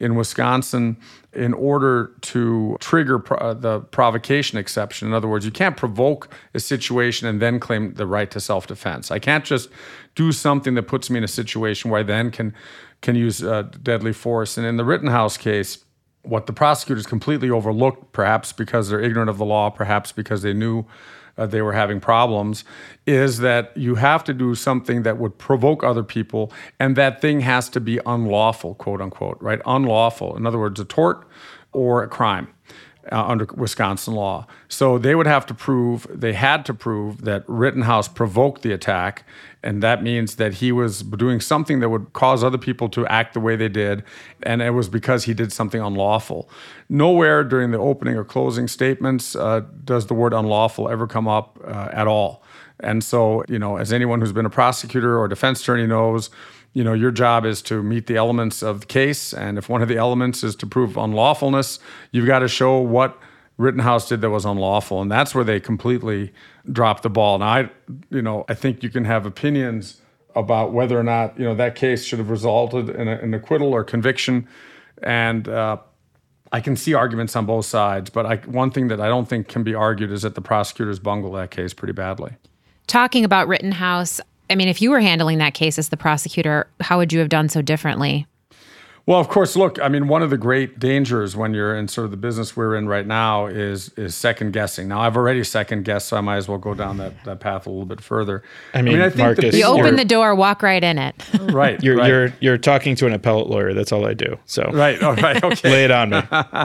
In 0.00 0.16
Wisconsin, 0.16 0.96
in 1.34 1.54
order 1.54 2.12
to 2.20 2.76
trigger 2.80 3.18
pro- 3.18 3.38
uh, 3.38 3.54
the 3.54 3.80
provocation 3.80 4.58
exception. 4.58 5.08
In 5.08 5.14
other 5.14 5.28
words, 5.28 5.44
you 5.44 5.50
can't 5.50 5.76
provoke 5.76 6.28
a 6.54 6.60
situation 6.60 7.28
and 7.28 7.40
then 7.40 7.60
claim 7.60 7.94
the 7.94 8.06
right 8.06 8.30
to 8.30 8.40
self-defense. 8.40 9.10
I 9.10 9.18
can't 9.18 9.44
just 9.44 9.68
do 10.14 10.32
something 10.32 10.74
that 10.74 10.84
puts 10.84 11.10
me 11.10 11.18
in 11.18 11.24
a 11.24 11.28
situation 11.28 11.90
where 11.90 12.00
I 12.00 12.04
then 12.04 12.30
can 12.30 12.54
can 13.00 13.16
use 13.16 13.42
uh, 13.42 13.62
deadly 13.82 14.12
force. 14.12 14.56
And 14.56 14.66
in 14.66 14.76
the 14.78 14.84
Rittenhouse 14.84 15.36
case, 15.36 15.84
what 16.22 16.46
the 16.46 16.54
prosecutors 16.54 17.06
completely 17.06 17.50
overlooked, 17.50 18.12
perhaps 18.12 18.52
because 18.52 18.88
they're 18.88 19.00
ignorant 19.00 19.28
of 19.28 19.36
the 19.36 19.44
law, 19.44 19.68
perhaps 19.68 20.10
because 20.10 20.40
they 20.40 20.54
knew 20.54 20.86
uh, 21.36 21.46
they 21.46 21.62
were 21.62 21.72
having 21.72 22.00
problems 22.00 22.64
is 23.06 23.38
that 23.38 23.76
you 23.76 23.96
have 23.96 24.24
to 24.24 24.32
do 24.32 24.54
something 24.54 25.02
that 25.02 25.18
would 25.18 25.36
provoke 25.38 25.82
other 25.82 26.04
people, 26.04 26.52
and 26.78 26.96
that 26.96 27.20
thing 27.20 27.40
has 27.40 27.68
to 27.70 27.80
be 27.80 28.00
unlawful, 28.06 28.74
quote 28.76 29.00
unquote, 29.00 29.38
right? 29.40 29.60
Unlawful. 29.66 30.36
In 30.36 30.46
other 30.46 30.58
words, 30.58 30.78
a 30.80 30.84
tort 30.84 31.26
or 31.72 32.02
a 32.02 32.08
crime 32.08 32.53
uh, 33.12 33.24
under 33.24 33.46
Wisconsin 33.54 34.14
law. 34.14 34.46
So 34.68 34.98
they 34.98 35.14
would 35.14 35.26
have 35.26 35.46
to 35.46 35.54
prove, 35.54 36.06
they 36.10 36.32
had 36.32 36.64
to 36.66 36.74
prove 36.74 37.22
that 37.22 37.44
Rittenhouse 37.46 38.08
provoked 38.08 38.62
the 38.62 38.72
attack. 38.72 39.24
And 39.62 39.82
that 39.82 40.02
means 40.02 40.36
that 40.36 40.54
he 40.54 40.72
was 40.72 41.02
doing 41.02 41.40
something 41.40 41.80
that 41.80 41.88
would 41.88 42.12
cause 42.12 42.44
other 42.44 42.58
people 42.58 42.88
to 42.90 43.06
act 43.06 43.34
the 43.34 43.40
way 43.40 43.56
they 43.56 43.68
did. 43.68 44.04
And 44.42 44.60
it 44.60 44.70
was 44.70 44.88
because 44.88 45.24
he 45.24 45.34
did 45.34 45.52
something 45.52 45.80
unlawful. 45.80 46.48
Nowhere 46.88 47.44
during 47.44 47.70
the 47.70 47.78
opening 47.78 48.16
or 48.16 48.24
closing 48.24 48.68
statements 48.68 49.34
uh, 49.34 49.62
does 49.84 50.06
the 50.06 50.14
word 50.14 50.34
unlawful 50.34 50.88
ever 50.88 51.06
come 51.06 51.28
up 51.28 51.58
uh, 51.64 51.88
at 51.92 52.06
all. 52.06 52.42
And 52.80 53.02
so, 53.02 53.44
you 53.48 53.58
know, 53.58 53.76
as 53.76 53.92
anyone 53.92 54.20
who's 54.20 54.32
been 54.32 54.46
a 54.46 54.50
prosecutor 54.50 55.18
or 55.18 55.28
defense 55.28 55.62
attorney 55.62 55.86
knows, 55.86 56.28
you 56.74 56.84
know, 56.84 56.92
your 56.92 57.10
job 57.10 57.46
is 57.46 57.62
to 57.62 57.82
meet 57.82 58.06
the 58.06 58.16
elements 58.16 58.62
of 58.62 58.80
the 58.80 58.86
case. 58.86 59.32
And 59.32 59.56
if 59.56 59.68
one 59.68 59.80
of 59.80 59.88
the 59.88 59.96
elements 59.96 60.44
is 60.44 60.54
to 60.56 60.66
prove 60.66 60.94
unlawfulness, 60.94 61.78
you've 62.10 62.26
got 62.26 62.40
to 62.40 62.48
show 62.48 62.78
what 62.78 63.18
Rittenhouse 63.56 64.08
did 64.08 64.20
that 64.20 64.30
was 64.30 64.44
unlawful. 64.44 65.00
And 65.00 65.10
that's 65.10 65.34
where 65.34 65.44
they 65.44 65.60
completely 65.60 66.32
dropped 66.70 67.04
the 67.04 67.10
ball. 67.10 67.38
Now, 67.38 67.46
I, 67.46 67.70
you 68.10 68.20
know, 68.20 68.44
I 68.48 68.54
think 68.54 68.82
you 68.82 68.90
can 68.90 69.04
have 69.04 69.24
opinions 69.24 70.00
about 70.34 70.72
whether 70.72 70.98
or 70.98 71.04
not, 71.04 71.38
you 71.38 71.44
know, 71.44 71.54
that 71.54 71.76
case 71.76 72.04
should 72.04 72.18
have 72.18 72.28
resulted 72.28 72.90
in 72.90 73.06
a, 73.06 73.18
an 73.18 73.32
acquittal 73.32 73.72
or 73.72 73.84
conviction. 73.84 74.48
And, 75.02 75.48
uh, 75.48 75.78
I 76.52 76.60
can 76.60 76.76
see 76.76 76.94
arguments 76.94 77.34
on 77.34 77.46
both 77.46 77.66
sides, 77.66 78.10
but 78.10 78.26
I, 78.26 78.36
one 78.36 78.70
thing 78.70 78.86
that 78.86 79.00
I 79.00 79.08
don't 79.08 79.28
think 79.28 79.48
can 79.48 79.64
be 79.64 79.74
argued 79.74 80.12
is 80.12 80.22
that 80.22 80.36
the 80.36 80.40
prosecutors 80.40 81.00
bungled 81.00 81.34
that 81.34 81.50
case 81.50 81.74
pretty 81.74 81.94
badly. 81.94 82.34
Talking 82.86 83.24
about 83.24 83.48
Rittenhouse, 83.48 84.20
I 84.50 84.54
mean, 84.54 84.68
if 84.68 84.82
you 84.82 84.90
were 84.90 85.00
handling 85.00 85.38
that 85.38 85.54
case 85.54 85.78
as 85.78 85.88
the 85.88 85.96
prosecutor, 85.96 86.66
how 86.80 86.98
would 86.98 87.12
you 87.12 87.18
have 87.20 87.28
done 87.28 87.48
so 87.48 87.62
differently? 87.62 88.26
Well, 89.06 89.20
of 89.20 89.28
course, 89.28 89.54
look, 89.54 89.78
I 89.82 89.88
mean, 89.88 90.08
one 90.08 90.22
of 90.22 90.30
the 90.30 90.38
great 90.38 90.78
dangers 90.78 91.36
when 91.36 91.52
you're 91.52 91.76
in 91.76 91.88
sort 91.88 92.06
of 92.06 92.10
the 92.10 92.16
business 92.16 92.56
we're 92.56 92.74
in 92.74 92.88
right 92.88 93.06
now 93.06 93.46
is 93.46 93.90
is 93.98 94.14
second 94.14 94.54
guessing. 94.54 94.88
Now, 94.88 95.02
I've 95.02 95.14
already 95.14 95.44
second 95.44 95.84
guessed, 95.84 96.08
so 96.08 96.16
I 96.16 96.22
might 96.22 96.38
as 96.38 96.48
well 96.48 96.56
go 96.56 96.72
down 96.72 96.96
that, 96.96 97.22
that 97.24 97.38
path 97.38 97.66
a 97.66 97.70
little 97.70 97.84
bit 97.84 98.00
further. 98.00 98.42
I 98.72 98.80
mean, 98.80 98.94
I, 98.94 98.96
mean, 98.96 99.02
I 99.02 99.08
think 99.10 99.18
Marcus, 99.18 99.54
you 99.54 99.64
open 99.66 99.96
the 99.96 100.06
door, 100.06 100.34
walk 100.34 100.62
right 100.62 100.82
in 100.82 100.96
it. 100.96 101.14
right. 101.40 101.82
You're 101.82 101.98
right. 101.98 102.08
you're 102.08 102.32
you're 102.40 102.58
talking 102.58 102.96
to 102.96 103.06
an 103.06 103.12
appellate 103.12 103.48
lawyer. 103.48 103.74
That's 103.74 103.92
all 103.92 104.06
I 104.06 104.14
do. 104.14 104.38
So 104.46 104.70
right. 104.72 105.02
All 105.02 105.14
right. 105.14 105.34
Okay. 105.44 105.70
Lay 105.70 105.84
it 105.84 105.90
on 105.90 106.10
me. 106.10 106.22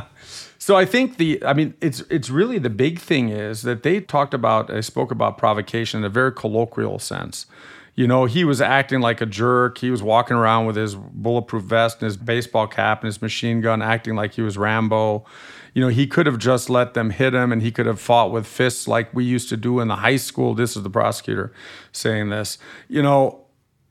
So 0.69 0.75
I 0.75 0.85
think 0.85 1.17
the, 1.17 1.43
I 1.43 1.53
mean, 1.53 1.73
it's 1.81 2.01
it's 2.11 2.29
really 2.29 2.59
the 2.59 2.69
big 2.69 2.99
thing 2.99 3.29
is 3.29 3.63
that 3.63 3.81
they 3.81 3.99
talked 4.01 4.35
about, 4.35 4.69
I 4.69 4.81
spoke 4.81 5.09
about 5.09 5.35
provocation 5.35 6.01
in 6.01 6.03
a 6.03 6.09
very 6.09 6.31
colloquial 6.31 6.99
sense. 6.99 7.47
You 7.95 8.05
know, 8.05 8.25
he 8.25 8.43
was 8.43 8.61
acting 8.61 9.01
like 9.01 9.19
a 9.19 9.25
jerk. 9.25 9.79
He 9.79 9.89
was 9.89 10.03
walking 10.03 10.37
around 10.37 10.67
with 10.67 10.75
his 10.75 10.93
bulletproof 10.93 11.63
vest 11.63 12.03
and 12.03 12.05
his 12.05 12.17
baseball 12.17 12.67
cap 12.67 13.01
and 13.01 13.07
his 13.07 13.19
machine 13.19 13.61
gun, 13.61 13.81
acting 13.81 14.13
like 14.13 14.35
he 14.35 14.43
was 14.43 14.59
Rambo. 14.59 15.25
You 15.73 15.81
know, 15.81 15.87
he 15.87 16.05
could 16.05 16.27
have 16.27 16.37
just 16.37 16.69
let 16.69 16.93
them 16.93 17.09
hit 17.09 17.33
him 17.33 17.51
and 17.51 17.63
he 17.63 17.71
could 17.71 17.87
have 17.87 17.99
fought 17.99 18.31
with 18.31 18.45
fists 18.45 18.87
like 18.87 19.11
we 19.11 19.25
used 19.25 19.49
to 19.49 19.57
do 19.57 19.79
in 19.79 19.87
the 19.87 19.95
high 19.95 20.17
school. 20.17 20.53
This 20.53 20.77
is 20.77 20.83
the 20.83 20.89
prosecutor 20.91 21.51
saying 21.91 22.29
this. 22.29 22.59
You 22.87 23.01
know, 23.01 23.43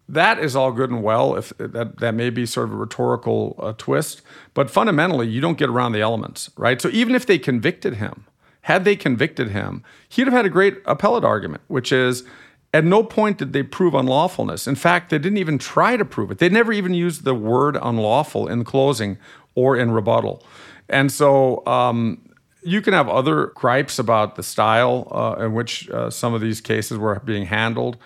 that 0.09 0.39
is 0.39 0.57
all 0.57 0.73
good 0.73 0.91
and 0.91 1.03
well 1.03 1.37
if 1.37 1.53
that, 1.59 1.99
that 1.99 2.15
may 2.15 2.31
be 2.31 2.47
sort 2.47 2.69
of 2.69 2.75
a 2.75 2.77
rhetorical 2.77 3.57
uh, 3.59 3.73
twist 3.77 4.23
but 4.55 4.71
fundamentally 4.71 5.29
you 5.29 5.41
don't 5.41 5.59
get 5.59 5.69
around 5.69 5.93
the 5.93 6.01
elements 6.01 6.51
right? 6.57 6.81
So 6.81 6.89
even 6.91 7.15
if 7.15 7.27
they 7.27 7.39
convicted 7.39 7.95
him 7.95 8.27
had 8.63 8.85
they 8.85 8.97
convicted 8.97 9.51
him 9.51 9.85
he'd 10.09 10.27
have 10.27 10.35
had 10.35 10.47
a 10.47 10.51
great 10.51 10.79
appellate 10.85 11.25
argument 11.25 11.63
which 11.69 11.93
is 11.93 12.25
at 12.75 12.85
no 12.85 13.03
point 13.03 13.39
did 13.39 13.53
they 13.53 13.63
prove 13.63 13.95
unlawfulness. 13.95 14.67
In 14.69 14.75
fact 14.75 15.11
they 15.11 15.19
didn't 15.19 15.39
even 15.39 15.59
try 15.59 15.97
to 15.97 16.05
prove 16.05 16.31
it. 16.31 16.39
They 16.39 16.49
never 16.49 16.73
even 16.73 16.95
used 16.95 17.25
the 17.25 17.35
word 17.35 17.79
unlawful 17.81 18.47
in 18.47 18.65
closing 18.65 19.19
or 19.55 19.77
in 19.77 19.91
rebuttal. 19.91 20.45
And 20.89 21.11
so 21.11 21.67
um, 21.67 22.29
you 22.63 22.81
can 22.81 22.93
have 22.93 23.09
other 23.09 23.47
gripes 23.55 23.99
about 23.99 24.37
the 24.37 24.43
style 24.43 25.09
uh, 25.11 25.45
in 25.45 25.55
which 25.55 25.89
uh, 25.91 26.11
some 26.11 26.35
of 26.35 26.41
these 26.41 26.61
cases 26.61 26.99
were 26.99 27.21
being 27.21 27.47
handled 27.47 27.97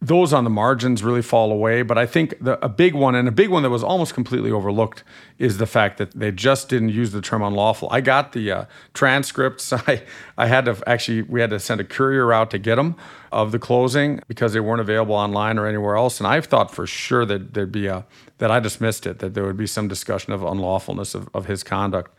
those 0.00 0.32
on 0.32 0.44
the 0.44 0.50
margins 0.50 1.02
really 1.02 1.22
fall 1.22 1.50
away. 1.50 1.82
But 1.82 1.98
I 1.98 2.06
think 2.06 2.34
the, 2.40 2.62
a 2.64 2.68
big 2.68 2.94
one, 2.94 3.14
and 3.14 3.26
a 3.26 3.32
big 3.32 3.48
one 3.48 3.64
that 3.64 3.70
was 3.70 3.82
almost 3.82 4.14
completely 4.14 4.50
overlooked, 4.50 5.02
is 5.38 5.58
the 5.58 5.66
fact 5.66 5.98
that 5.98 6.12
they 6.12 6.30
just 6.30 6.68
didn't 6.68 6.90
use 6.90 7.10
the 7.10 7.20
term 7.20 7.42
unlawful. 7.42 7.88
I 7.90 8.00
got 8.00 8.32
the 8.32 8.50
uh, 8.50 8.64
transcripts. 8.94 9.72
I, 9.72 10.02
I 10.36 10.46
had 10.46 10.66
to 10.66 10.80
actually, 10.86 11.22
we 11.22 11.40
had 11.40 11.50
to 11.50 11.58
send 11.58 11.80
a 11.80 11.84
courier 11.84 12.32
out 12.32 12.50
to 12.52 12.58
get 12.58 12.76
them 12.76 12.96
of 13.32 13.50
the 13.50 13.58
closing 13.58 14.20
because 14.28 14.52
they 14.52 14.60
weren't 14.60 14.80
available 14.80 15.14
online 15.14 15.58
or 15.58 15.66
anywhere 15.66 15.96
else. 15.96 16.20
And 16.20 16.26
I 16.26 16.40
thought 16.40 16.70
for 16.70 16.86
sure 16.86 17.26
that 17.26 17.54
there'd 17.54 17.72
be 17.72 17.86
a, 17.86 18.06
that 18.38 18.50
I 18.50 18.60
dismissed 18.60 19.04
it, 19.04 19.18
that 19.18 19.34
there 19.34 19.44
would 19.44 19.56
be 19.56 19.66
some 19.66 19.88
discussion 19.88 20.32
of 20.32 20.42
unlawfulness 20.42 21.14
of, 21.14 21.28
of 21.34 21.46
his 21.46 21.64
conduct. 21.64 22.16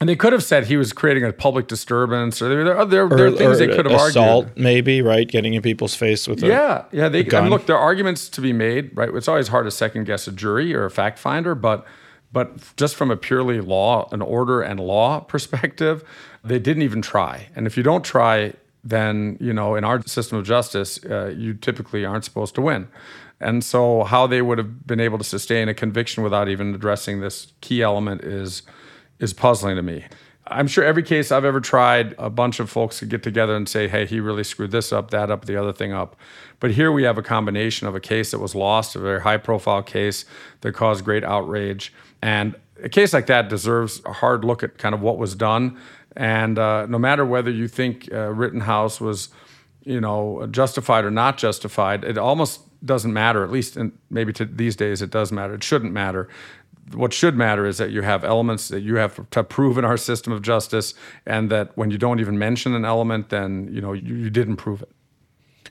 And 0.00 0.08
they 0.08 0.16
could 0.16 0.32
have 0.32 0.42
said 0.42 0.66
he 0.66 0.76
was 0.76 0.92
creating 0.92 1.22
a 1.24 1.32
public 1.32 1.68
disturbance, 1.68 2.42
or 2.42 2.48
there, 2.48 2.64
there, 2.64 2.86
there, 2.86 3.08
there 3.08 3.26
are 3.28 3.30
things 3.30 3.58
they 3.58 3.68
could 3.68 3.86
have 3.88 4.00
assault, 4.00 4.46
argued. 4.46 4.58
maybe, 4.58 5.00
right? 5.00 5.28
Getting 5.28 5.54
in 5.54 5.62
people's 5.62 5.94
face 5.94 6.26
with 6.26 6.42
a 6.42 6.48
yeah, 6.48 6.84
yeah. 6.90 7.08
They 7.08 7.24
I 7.30 7.40
mean, 7.40 7.50
look, 7.50 7.66
there 7.66 7.76
are 7.76 7.82
arguments 7.82 8.28
to 8.30 8.40
be 8.40 8.52
made, 8.52 8.96
right? 8.96 9.08
It's 9.14 9.28
always 9.28 9.48
hard 9.48 9.66
to 9.66 9.70
second 9.70 10.04
guess 10.04 10.26
a 10.26 10.32
jury 10.32 10.74
or 10.74 10.84
a 10.84 10.90
fact 10.90 11.20
finder, 11.20 11.54
but 11.54 11.86
but 12.32 12.74
just 12.76 12.96
from 12.96 13.10
a 13.12 13.16
purely 13.16 13.60
law, 13.60 14.08
an 14.10 14.22
order 14.22 14.60
and 14.60 14.80
law 14.80 15.20
perspective, 15.28 16.02
they 16.42 16.58
didn't 16.58 16.82
even 16.82 17.02
try. 17.02 17.48
And 17.54 17.66
if 17.66 17.76
you 17.76 17.84
don't 17.84 18.04
try, 18.04 18.54
then 18.82 19.36
you 19.40 19.52
know, 19.52 19.76
in 19.76 19.84
our 19.84 20.02
system 20.02 20.38
of 20.38 20.44
justice, 20.44 20.98
uh, 21.04 21.32
you 21.36 21.54
typically 21.54 22.04
aren't 22.04 22.24
supposed 22.24 22.54
to 22.56 22.60
win. 22.60 22.88
And 23.40 23.64
so, 23.64 24.04
how 24.04 24.26
they 24.26 24.40
would 24.40 24.58
have 24.58 24.86
been 24.86 25.00
able 25.00 25.18
to 25.18 25.24
sustain 25.24 25.68
a 25.68 25.74
conviction 25.74 26.22
without 26.22 26.48
even 26.48 26.74
addressing 26.74 27.20
this 27.20 27.52
key 27.60 27.82
element 27.82 28.22
is 28.22 28.62
is 29.22 29.32
puzzling 29.32 29.76
to 29.76 29.82
me. 29.82 30.04
I'm 30.48 30.66
sure 30.66 30.84
every 30.84 31.04
case 31.04 31.30
I've 31.30 31.44
ever 31.44 31.60
tried, 31.60 32.16
a 32.18 32.28
bunch 32.28 32.58
of 32.58 32.68
folks 32.68 32.98
could 32.98 33.08
get 33.08 33.22
together 33.22 33.54
and 33.54 33.68
say, 33.68 33.86
hey, 33.86 34.04
he 34.04 34.18
really 34.18 34.42
screwed 34.42 34.72
this 34.72 34.92
up, 34.92 35.12
that 35.12 35.30
up, 35.30 35.44
the 35.44 35.56
other 35.56 35.72
thing 35.72 35.92
up. 35.92 36.16
But 36.58 36.72
here 36.72 36.90
we 36.90 37.04
have 37.04 37.16
a 37.16 37.22
combination 37.22 37.86
of 37.86 37.94
a 37.94 38.00
case 38.00 38.32
that 38.32 38.40
was 38.40 38.54
lost, 38.54 38.96
a 38.96 38.98
very 38.98 39.20
high 39.20 39.36
profile 39.36 39.82
case 39.82 40.24
that 40.62 40.72
caused 40.72 41.04
great 41.04 41.22
outrage. 41.22 41.94
And 42.20 42.56
a 42.82 42.88
case 42.88 43.12
like 43.12 43.26
that 43.26 43.48
deserves 43.48 44.02
a 44.04 44.12
hard 44.12 44.44
look 44.44 44.64
at 44.64 44.78
kind 44.78 44.94
of 44.94 45.00
what 45.00 45.16
was 45.16 45.36
done. 45.36 45.78
And 46.16 46.58
uh, 46.58 46.86
no 46.86 46.98
matter 46.98 47.24
whether 47.24 47.50
you 47.50 47.68
think 47.68 48.12
uh, 48.12 48.32
Rittenhouse 48.32 49.00
was, 49.00 49.28
you 49.84 50.00
know, 50.00 50.48
justified 50.50 51.04
or 51.04 51.10
not 51.12 51.38
justified, 51.38 52.02
it 52.04 52.18
almost 52.18 52.62
doesn't 52.84 53.12
matter. 53.12 53.44
At 53.44 53.52
least, 53.52 53.76
in, 53.76 53.92
maybe 54.10 54.32
to 54.34 54.44
these 54.44 54.74
days, 54.74 55.02
it 55.02 55.10
does 55.10 55.30
matter. 55.30 55.54
It 55.54 55.62
shouldn't 55.62 55.92
matter 55.92 56.28
what 56.94 57.12
should 57.12 57.36
matter 57.36 57.66
is 57.66 57.78
that 57.78 57.90
you 57.90 58.02
have 58.02 58.24
elements 58.24 58.68
that 58.68 58.80
you 58.80 58.96
have 58.96 59.28
to 59.30 59.44
prove 59.44 59.78
in 59.78 59.84
our 59.84 59.96
system 59.96 60.32
of 60.32 60.42
justice, 60.42 60.94
and 61.26 61.50
that 61.50 61.76
when 61.76 61.90
you 61.90 61.98
don't 61.98 62.20
even 62.20 62.38
mention 62.38 62.74
an 62.74 62.84
element, 62.84 63.28
then 63.30 63.68
you 63.72 63.80
know 63.80 63.92
you, 63.92 64.14
you 64.14 64.30
didn't 64.30 64.56
prove 64.56 64.82
it. 64.82 64.90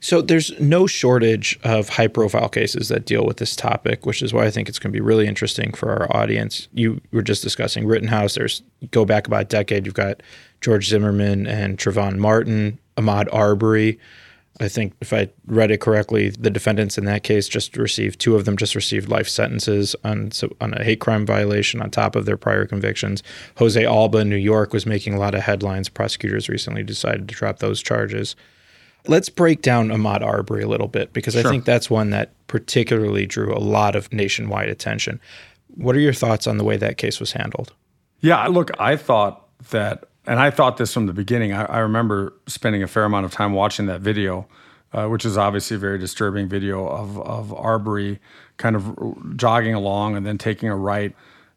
So 0.04 0.20
there's 0.20 0.60
no 0.60 0.88
shortage 0.88 1.60
of 1.64 1.90
high 1.90 2.08
profile 2.08 2.50
cases 2.50 2.90
that 2.90 3.06
deal 3.06 3.24
with 3.24 3.38
this 3.38 3.56
topic, 3.56 4.04
which 4.08 4.24
is 4.24 4.34
why 4.34 4.46
I 4.46 4.50
think 4.50 4.68
it's 4.68 4.80
going 4.80 4.92
to 4.92 4.98
be 4.98 5.02
really 5.02 5.28
interesting 5.28 5.74
for 5.74 5.92
our 5.92 6.16
audience. 6.16 6.68
You 6.74 7.00
were 7.12 7.22
just 7.22 7.44
discussing 7.44 7.86
Rittenhouse. 7.86 8.34
There's 8.34 8.64
go 8.90 9.06
back 9.06 9.28
about 9.28 9.42
a 9.42 9.46
decade. 9.46 9.86
You've 9.86 9.94
got 9.94 10.24
George 10.60 10.88
Zimmerman 10.88 11.46
and 11.46 11.78
Trayvon 11.78 12.18
Martin, 12.18 12.80
Ahmaud 12.98 13.28
Arbery. 13.32 14.00
I 14.62 14.68
think 14.68 14.94
if 15.02 15.12
I 15.12 15.30
read 15.48 15.72
it 15.72 15.82
correctly, 15.82 16.30
the 16.30 16.52
defendants 16.52 16.98
in 16.98 17.06
that 17.06 17.24
case 17.24 17.48
just 17.48 17.76
received 17.76 18.20
two 18.20 18.36
of 18.36 18.46
them 18.46 18.58
just 18.58 18.76
received 18.76 19.10
life 19.10 19.28
sentences 19.28 19.96
on 20.04 20.32
on 20.60 20.74
a 20.76 20.84
hate 20.84 21.00
crime 21.00 21.26
violation 21.26 21.82
on 21.82 21.90
top 21.90 22.16
of 22.16 22.26
their 22.26 22.38
prior 22.38 22.66
convictions. 22.66 23.24
Jose 23.58 23.84
Alba 23.84 24.20
in 24.20 24.30
New 24.30 24.36
York 24.36 24.72
was 24.72 24.86
making 24.86 25.16
a 25.16 25.20
lot 25.20 25.34
of 25.34 25.42
headlines. 25.42 25.90
Prosecutors 25.90 26.48
recently 26.48 26.84
decided 26.84 27.28
to 27.28 27.36
drop 27.36 27.60
those 27.60 27.82
charges. 27.82 28.36
Let's 29.08 29.30
break 29.30 29.64
down 29.64 29.90
Ahmaud 29.90 30.22
Arbery 30.22 30.62
a 30.62 30.68
little 30.68 30.88
bit 30.88 31.12
because 31.12 31.34
sure. 31.34 31.48
I 31.48 31.50
think 31.50 31.66
that's 31.66 31.90
one 31.90 32.12
that 32.12 32.32
particularly 32.46 33.26
drew 33.26 33.56
a 33.56 33.58
lot 33.58 33.96
of 33.96 34.14
nationwide 34.14 34.70
attention. 34.70 35.20
What 35.76 35.96
are 35.96 36.00
your 36.00 36.14
thoughts 36.14 36.46
on 36.46 36.58
the 36.58 36.64
way 36.64 36.78
that 36.78 36.98
case 36.98 37.20
was 37.20 37.32
handled? 37.32 37.74
Yeah, 38.20 38.46
look, 38.46 38.70
I 38.80 38.96
thought 38.96 39.48
that 39.72 40.04
and 40.26 40.40
I 40.40 40.52
thought 40.52 40.78
this 40.78 40.94
from 40.94 41.08
the 41.08 41.14
beginning. 41.14 41.54
I, 41.54 41.66
I, 41.66 41.80
remember 41.80 42.34
spending 42.48 42.84
a 42.84 42.88
fair 42.88 43.06
amount 43.06 43.26
of 43.26 43.32
time 43.32 43.54
watching 43.54 43.88
that 43.88 44.02
video, 44.02 44.48
uh, 44.94 45.08
which 45.08 45.26
is 45.26 45.38
obviously 45.38 45.76
a 45.76 45.80
very 45.80 45.98
disturbing 45.98 46.48
video 46.48 46.88
of 46.88 47.20
of 47.20 47.54
Arbery 47.54 48.20
kind 48.58 48.76
of 48.76 49.36
jogging 49.36 49.74
along 49.74 50.16
and 50.16 50.26
then 50.26 50.38
taking 50.38 50.70
a 50.70 50.76
right 50.76 51.16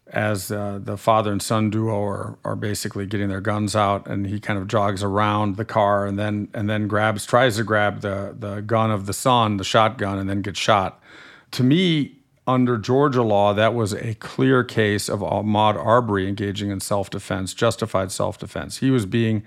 as 0.09 0.51
uh, 0.51 0.79
the 0.83 0.97
father 0.97 1.33
and 1.33 1.43
son 1.43 1.71
duo 1.71 2.03
are, 2.03 2.39
are 2.45 2.57
basically 2.57 3.07
getting 3.07 3.29
their 3.29 3.41
guns 3.41 3.75
out 3.75 4.07
and 4.07 4.27
he 4.27 4.39
kind 4.39 4.59
of 4.59 4.69
jogs 4.69 5.03
around 5.03 5.57
the 5.57 5.65
car 5.65 6.07
and 6.07 6.19
then 6.19 6.49
and 6.55 6.69
then 6.69 6.87
grabs 6.87 7.25
tries 7.27 7.57
to 7.57 7.65
grab 7.65 8.01
the 8.01 8.35
the 8.39 8.61
gun 8.61 8.91
of 8.91 9.07
the 9.07 9.13
son 9.13 9.57
the 9.57 9.65
shotgun 9.65 10.19
and 10.19 10.29
then 10.29 10.43
gets 10.43 10.59
shot 10.59 11.03
to 11.51 11.63
me 11.65 12.19
under 12.47 12.77
Georgia 12.77 13.23
law, 13.23 13.55
that 13.55 13.75
was 13.75 13.93
a 13.93 14.15
clear 14.15 14.63
case 14.63 15.09
of 15.09 15.21
Ahmaud 15.21 15.77
Arbery 15.77 16.29
engaging 16.29 16.71
in 16.71 16.81
self 16.81 17.11
defense, 17.11 17.55
justified 17.55 18.13
self 18.13 18.39
defense. 18.39 18.79
He 18.79 18.91
was 18.91 19.07
being 19.07 19.43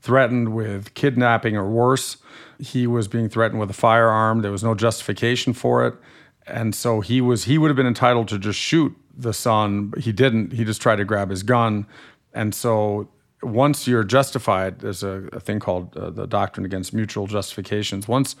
threatened 0.00 0.54
with 0.54 0.94
kidnapping 0.94 1.56
or 1.56 1.68
worse. 1.68 2.18
He 2.58 2.86
was 2.86 3.08
being 3.08 3.28
threatened 3.28 3.58
with 3.58 3.70
a 3.70 3.74
firearm. 3.74 4.42
There 4.42 4.52
was 4.52 4.62
no 4.62 4.74
justification 4.74 5.52
for 5.52 5.86
it. 5.86 5.94
And 6.46 6.74
so 6.74 7.00
he 7.00 7.20
was 7.20 7.44
he 7.44 7.58
would 7.58 7.68
have 7.68 7.76
been 7.76 7.86
entitled 7.86 8.28
to 8.28 8.38
just 8.38 8.58
shoot 8.58 8.96
the 9.16 9.32
son, 9.32 9.88
but 9.88 10.00
he 10.00 10.12
didn't. 10.12 10.52
He 10.52 10.64
just 10.64 10.80
tried 10.80 10.96
to 10.96 11.04
grab 11.04 11.30
his 11.30 11.42
gun. 11.42 11.86
And 12.32 12.54
so 12.54 13.08
once 13.42 13.88
you're 13.88 14.04
justified, 14.04 14.80
there's 14.80 15.02
a, 15.02 15.28
a 15.32 15.40
thing 15.40 15.58
called 15.58 15.96
uh, 15.96 16.10
the 16.10 16.26
doctrine 16.26 16.64
against 16.64 16.92
mutual 16.92 17.26
justifications. 17.26 18.06
Once 18.06 18.36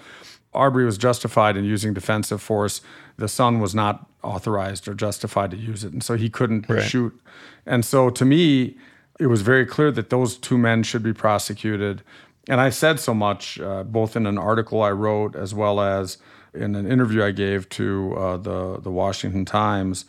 Arbery 0.56 0.86
was 0.86 0.98
justified 0.98 1.56
in 1.56 1.64
using 1.64 1.92
defensive 1.94 2.40
force. 2.40 2.80
The 3.16 3.28
son 3.28 3.60
was 3.60 3.74
not 3.74 4.08
authorized 4.22 4.88
or 4.88 4.94
justified 4.94 5.50
to 5.52 5.56
use 5.56 5.84
it, 5.84 5.92
and 5.92 6.02
so 6.02 6.16
he 6.16 6.28
couldn't 6.28 6.68
right. 6.68 6.82
shoot. 6.82 7.18
And 7.64 7.84
so, 7.84 8.10
to 8.10 8.24
me, 8.24 8.76
it 9.18 9.26
was 9.26 9.42
very 9.42 9.64
clear 9.64 9.90
that 9.92 10.10
those 10.10 10.36
two 10.36 10.58
men 10.58 10.82
should 10.82 11.02
be 11.02 11.12
prosecuted. 11.12 12.02
And 12.48 12.60
I 12.60 12.70
said 12.70 13.00
so 13.00 13.14
much, 13.14 13.58
uh, 13.60 13.82
both 13.82 14.16
in 14.16 14.26
an 14.26 14.38
article 14.38 14.82
I 14.82 14.90
wrote 14.90 15.34
as 15.34 15.54
well 15.54 15.80
as 15.80 16.18
in 16.54 16.74
an 16.74 16.90
interview 16.90 17.22
I 17.22 17.32
gave 17.32 17.68
to 17.70 18.14
uh, 18.16 18.36
the 18.36 18.80
the 18.80 18.90
Washington 18.90 19.44
Times, 19.44 20.04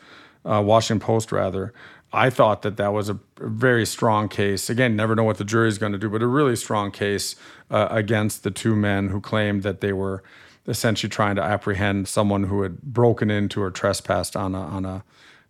uh, 0.45 0.61
Washington 0.65 1.05
Post 1.05 1.31
rather. 1.31 1.73
I 2.13 2.29
thought 2.29 2.61
that 2.61 2.77
that 2.77 2.93
was 2.93 3.09
a 3.09 3.19
very 3.37 3.85
strong 3.85 4.29
case. 4.29 4.69
Again, 4.69 4.95
never 4.95 5.13
know 5.13 5.25
what 5.25 5.37
the 5.37 5.43
jury 5.43 5.67
is 5.67 5.77
going 5.77 5.91
to 5.91 5.97
do, 5.97 6.09
but 6.09 6.21
a 6.21 6.27
really 6.27 6.55
strong 6.55 6.89
case 6.89 7.35
uh, 7.69 7.89
against 7.91 8.43
the 8.43 8.51
two 8.51 8.75
men 8.75 9.09
who 9.09 9.19
claimed 9.19 9.63
that 9.63 9.81
they 9.81 9.91
were 9.91 10.23
essentially 10.67 11.09
trying 11.09 11.35
to 11.35 11.43
apprehend 11.43 12.07
someone 12.07 12.43
who 12.43 12.61
had 12.61 12.81
broken 12.81 13.31
into 13.31 13.61
or 13.61 13.71
trespassed 13.71 14.35
on 14.35 14.53
a, 14.53 14.61
on 14.61 14.85
a 14.85 15.03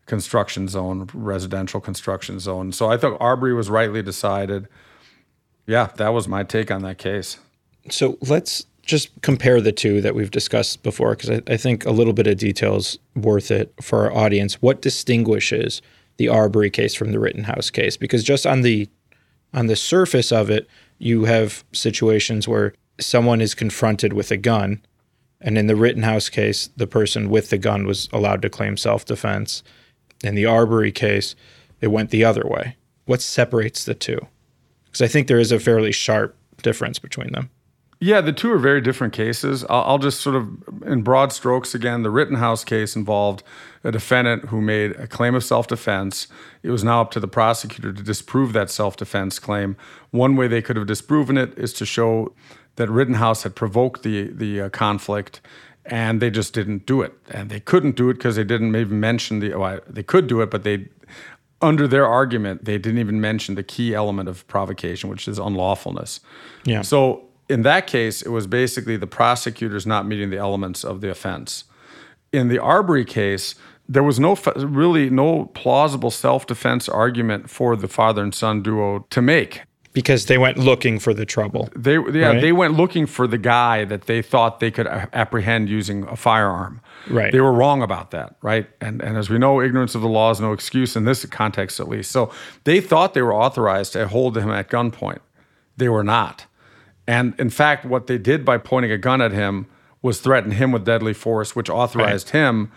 construction 0.06 0.68
zone, 0.68 1.10
residential 1.14 1.82
construction 1.82 2.40
zone. 2.40 2.72
So 2.72 2.90
I 2.90 2.98
thought 2.98 3.18
Arbery 3.20 3.54
was 3.54 3.70
rightly 3.70 4.02
decided. 4.02 4.68
Yeah, 5.66 5.88
that 5.98 6.10
was 6.10 6.28
my 6.28 6.44
take 6.44 6.72
on 6.72 6.82
that 6.84 6.98
case. 6.98 7.40
So 7.90 8.18
let's 8.22 8.66
just 8.84 9.10
compare 9.22 9.60
the 9.60 9.72
two 9.72 10.02
that 10.02 10.16
we've 10.16 10.32
discussed 10.32 10.82
before, 10.82 11.16
because 11.16 11.30
I, 11.30 11.42
I, 11.48 11.58
think 11.58 11.86
a 11.86 11.92
little 11.92 12.14
bit 12.14 12.26
of 12.26 12.38
detail 12.38 12.78
is 12.78 12.98
worth 13.16 13.52
it 13.52 13.74
for 13.82 14.06
our 14.06 14.16
audience. 14.16 14.62
What 14.62 14.82
distinguishes 14.82 15.82
the 16.16 16.30
Arbery 16.30 16.70
case 16.70 16.96
from 16.96 17.12
the 17.12 17.20
Rittenhouse 17.20 17.70
case? 17.70 17.98
Because 17.98 18.24
just 18.24 18.48
on 18.48 18.62
the 18.62 18.90
on 19.54 19.68
the 19.68 19.76
surface 19.76 20.32
of 20.32 20.50
it, 20.50 20.68
you 21.00 21.26
have 21.26 21.64
situations 21.74 22.48
where 22.48 22.74
someone 23.00 23.42
is 23.42 23.54
confronted 23.54 24.14
with 24.14 24.32
a 24.32 24.38
gun 24.38 24.82
and 25.40 25.58
in 25.58 25.68
the 25.68 25.76
Rittenhouse 25.76 26.30
case, 26.30 26.70
the 26.78 26.88
person 26.88 27.30
with 27.30 27.50
the 27.50 27.58
gun 27.58 27.86
was 27.86 28.10
allowed 28.12 28.42
to 28.42 28.50
claim 28.50 28.78
self 28.78 29.06
defense. 29.06 29.64
In 30.24 30.36
the 30.36 30.46
Arbery 30.46 30.92
case, 30.92 31.36
it 31.80 31.88
went 31.88 32.10
the 32.10 32.24
other 32.24 32.46
way. 32.46 32.76
What 33.06 33.22
separates 33.22 33.84
the 33.84 33.94
two? 33.94 34.20
Because 34.86 35.02
I 35.02 35.08
think 35.08 35.28
there 35.28 35.40
is 35.40 35.52
a 35.52 35.60
fairly 35.60 35.92
sharp 35.92 36.36
difference 36.64 36.98
between 36.98 37.32
them. 37.34 37.50
Yeah, 38.00 38.22
the 38.22 38.34
two 38.34 38.52
are 38.52 38.60
very 38.60 38.80
different 38.80 39.14
cases. 39.14 39.66
I'll, 39.70 39.82
I'll, 39.82 39.98
just 39.98 40.22
sort 40.22 40.36
of, 40.36 40.50
in 40.86 41.02
broad 41.02 41.34
strokes 41.34 41.74
again, 41.74 42.04
the 42.04 42.12
Rittenhouse 42.12 42.64
case 42.64 42.96
involved 42.96 43.42
a 43.84 43.92
defendant 43.92 44.46
who 44.46 44.62
made 44.62 44.92
a 44.98 45.08
claim 45.08 45.34
of 45.34 45.44
self 45.44 45.68
defense. 45.68 46.28
It 46.62 46.70
was 46.70 46.84
now 46.84 47.02
up 47.02 47.10
to 47.12 47.20
the 47.20 47.28
prosecutor 47.28 47.92
to 47.92 48.04
disprove 48.04 48.54
that 48.54 48.70
self 48.70 48.98
defense 48.98 49.40
claim. 49.40 49.76
One 50.12 50.36
way 50.36 50.48
they 50.48 50.62
could 50.62 50.76
have 50.76 50.86
disproven 50.86 51.38
it 51.38 51.58
is 51.58 51.74
to 51.74 51.86
show 51.88 52.34
that 52.78 52.90
Rittenhouse 52.90 53.44
had 53.44 53.56
provoked 53.56 54.04
the, 54.04 54.32
the 54.32 54.62
uh, 54.62 54.70
conflict 54.70 55.42
and 55.86 56.22
they 56.22 56.30
just 56.30 56.54
didn't 56.54 56.86
do 56.86 57.02
it. 57.02 57.14
And 57.30 57.50
they 57.50 57.60
couldn't 57.60 57.96
do 57.96 58.10
it 58.10 58.16
because 58.16 58.36
they 58.36 58.44
didn't 58.44 58.76
even 58.76 59.00
mention 59.00 59.40
the, 59.40 59.56
well, 59.56 59.80
they 59.88 60.04
could 60.04 60.28
do 60.28 60.42
it, 60.42 60.52
but 60.52 60.64
they, 60.64 60.88
under 61.62 61.88
their 61.88 62.06
argument, 62.06 62.66
they 62.66 62.78
didn't 62.78 63.00
even 63.00 63.20
mention 63.22 63.56
the 63.56 63.64
key 63.64 63.96
element 63.96 64.30
of 64.30 64.48
provocation, 64.48 65.10
which 65.10 65.28
is 65.28 65.40
unlawfulness. 65.40 66.20
Yeah. 66.66 66.82
So 66.82 67.28
in 67.50 67.64
that 67.64 67.88
case, 67.88 68.22
it 68.22 68.30
was 68.30 68.48
basically 68.48 68.98
the 68.98 69.08
prosecutors 69.08 69.86
not 69.86 70.06
meeting 70.06 70.30
the 70.30 70.38
elements 70.38 70.84
of 70.84 71.02
the 71.02 71.10
offense. 71.10 71.64
In 72.34 72.50
the 72.50 72.60
Arbery 72.60 73.06
case, 73.06 73.56
there 73.90 74.04
was 74.04 74.20
no 74.20 74.38
really 74.58 75.10
no 75.10 75.46
plausible 75.54 76.12
self-defense 76.12 76.90
argument 76.90 77.50
for 77.50 77.78
the 77.78 77.88
father 77.88 78.22
and 78.22 78.36
son 78.36 78.62
duo 78.62 79.08
to 79.10 79.22
make 79.22 79.62
because 79.98 80.28
they 80.28 80.38
went 80.38 80.60
looking 80.60 81.00
for 81.00 81.12
the 81.12 81.26
trouble. 81.26 81.70
They 81.76 81.94
yeah, 81.94 82.28
right? 82.28 82.40
they 82.40 82.52
went 82.52 82.76
looking 82.76 83.08
for 83.08 83.26
the 83.26 83.40
guy 83.40 83.84
that 83.86 84.04
they 84.04 84.22
thought 84.22 84.60
they 84.60 84.70
could 84.70 84.86
apprehend 84.86 85.70
using 85.70 86.04
a 86.04 86.16
firearm. 86.16 86.82
Right. 87.10 87.32
They 87.32 87.42
were 87.42 87.52
wrong 87.52 87.82
about 87.82 88.12
that, 88.12 88.36
right? 88.44 88.70
And 88.80 89.02
and 89.02 89.18
as 89.18 89.32
we 89.32 89.40
know, 89.40 89.60
ignorance 89.60 89.96
of 89.96 90.02
the 90.02 90.08
law 90.08 90.30
is 90.30 90.40
no 90.40 90.54
excuse 90.54 90.96
in 90.96 91.06
this 91.06 91.26
context 91.26 91.80
at 91.80 91.90
least. 91.90 92.12
So 92.12 92.32
they 92.64 92.80
thought 92.80 93.16
they 93.16 93.24
were 93.24 93.34
authorized 93.34 93.94
to 93.94 94.08
hold 94.08 94.38
him 94.38 94.52
at 94.52 94.70
gunpoint. 94.70 95.22
They 95.78 95.90
were 95.90 96.04
not. 96.04 96.46
And 97.08 97.34
in 97.40 97.50
fact, 97.50 97.84
what 97.84 98.06
they 98.06 98.20
did 98.20 98.46
by 98.46 98.60
pointing 98.60 98.92
a 98.92 99.00
gun 99.00 99.20
at 99.20 99.32
him 99.32 99.66
was 100.04 100.20
threaten 100.20 100.52
him 100.52 100.72
with 100.72 100.86
deadly 100.86 101.16
force, 101.16 101.56
which 101.56 101.72
authorized 101.72 102.28
right. 102.36 102.40
him 102.40 102.72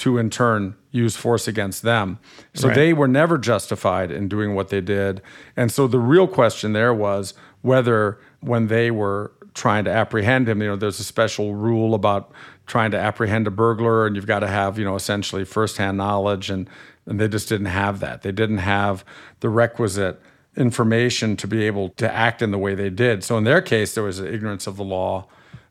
to 0.00 0.18
in 0.18 0.30
turn 0.30 0.74
use 0.90 1.14
force 1.14 1.46
against 1.46 1.82
them. 1.82 2.18
So 2.54 2.68
right. 2.68 2.74
they 2.74 2.92
were 2.92 3.06
never 3.06 3.38
justified 3.38 4.10
in 4.10 4.28
doing 4.28 4.54
what 4.54 4.68
they 4.68 4.80
did. 4.80 5.20
And 5.56 5.70
so 5.70 5.86
the 5.86 5.98
real 5.98 6.26
question 6.26 6.72
there 6.72 6.92
was 6.92 7.34
whether 7.60 8.18
when 8.40 8.68
they 8.68 8.90
were 8.90 9.32
trying 9.52 9.84
to 9.84 9.90
apprehend 9.90 10.48
him, 10.48 10.62
you 10.62 10.68
know, 10.68 10.76
there's 10.76 11.00
a 11.00 11.04
special 11.04 11.54
rule 11.54 11.94
about 11.94 12.32
trying 12.66 12.90
to 12.92 12.98
apprehend 12.98 13.46
a 13.46 13.50
burglar 13.50 14.06
and 14.06 14.16
you've 14.16 14.26
got 14.26 14.40
to 14.40 14.48
have, 14.48 14.78
you 14.78 14.84
know, 14.84 14.94
essentially 14.94 15.44
firsthand 15.44 15.98
knowledge 15.98 16.50
and 16.50 16.68
and 17.06 17.18
they 17.18 17.28
just 17.28 17.48
didn't 17.48 17.66
have 17.66 18.00
that. 18.00 18.22
They 18.22 18.32
didn't 18.32 18.58
have 18.58 19.04
the 19.40 19.48
requisite 19.48 20.20
information 20.56 21.36
to 21.36 21.46
be 21.46 21.64
able 21.64 21.90
to 21.90 22.12
act 22.12 22.40
in 22.40 22.52
the 22.52 22.58
way 22.58 22.74
they 22.74 22.90
did. 22.90 23.24
So 23.24 23.36
in 23.36 23.44
their 23.44 23.60
case, 23.60 23.94
there 23.94 24.04
was 24.04 24.20
ignorance 24.20 24.66
of 24.66 24.76
the 24.76 24.84
law, 24.84 25.26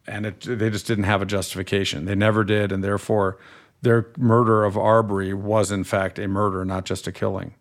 and 0.05 0.25
it, 0.25 0.41
they 0.41 0.69
just 0.69 0.87
didn't 0.87 1.05
have 1.05 1.21
a 1.21 1.25
justification. 1.25 2.05
They 2.05 2.15
never 2.15 2.43
did, 2.43 2.71
and 2.71 2.83
therefore, 2.83 3.37
their 3.81 4.07
murder 4.17 4.63
of 4.63 4.77
Arbery 4.77 5.33
was 5.33 5.71
in 5.71 5.83
fact 5.83 6.19
a 6.19 6.27
murder, 6.27 6.65
not 6.65 6.85
just 6.85 7.07
a 7.07 7.11
killing. 7.11 7.53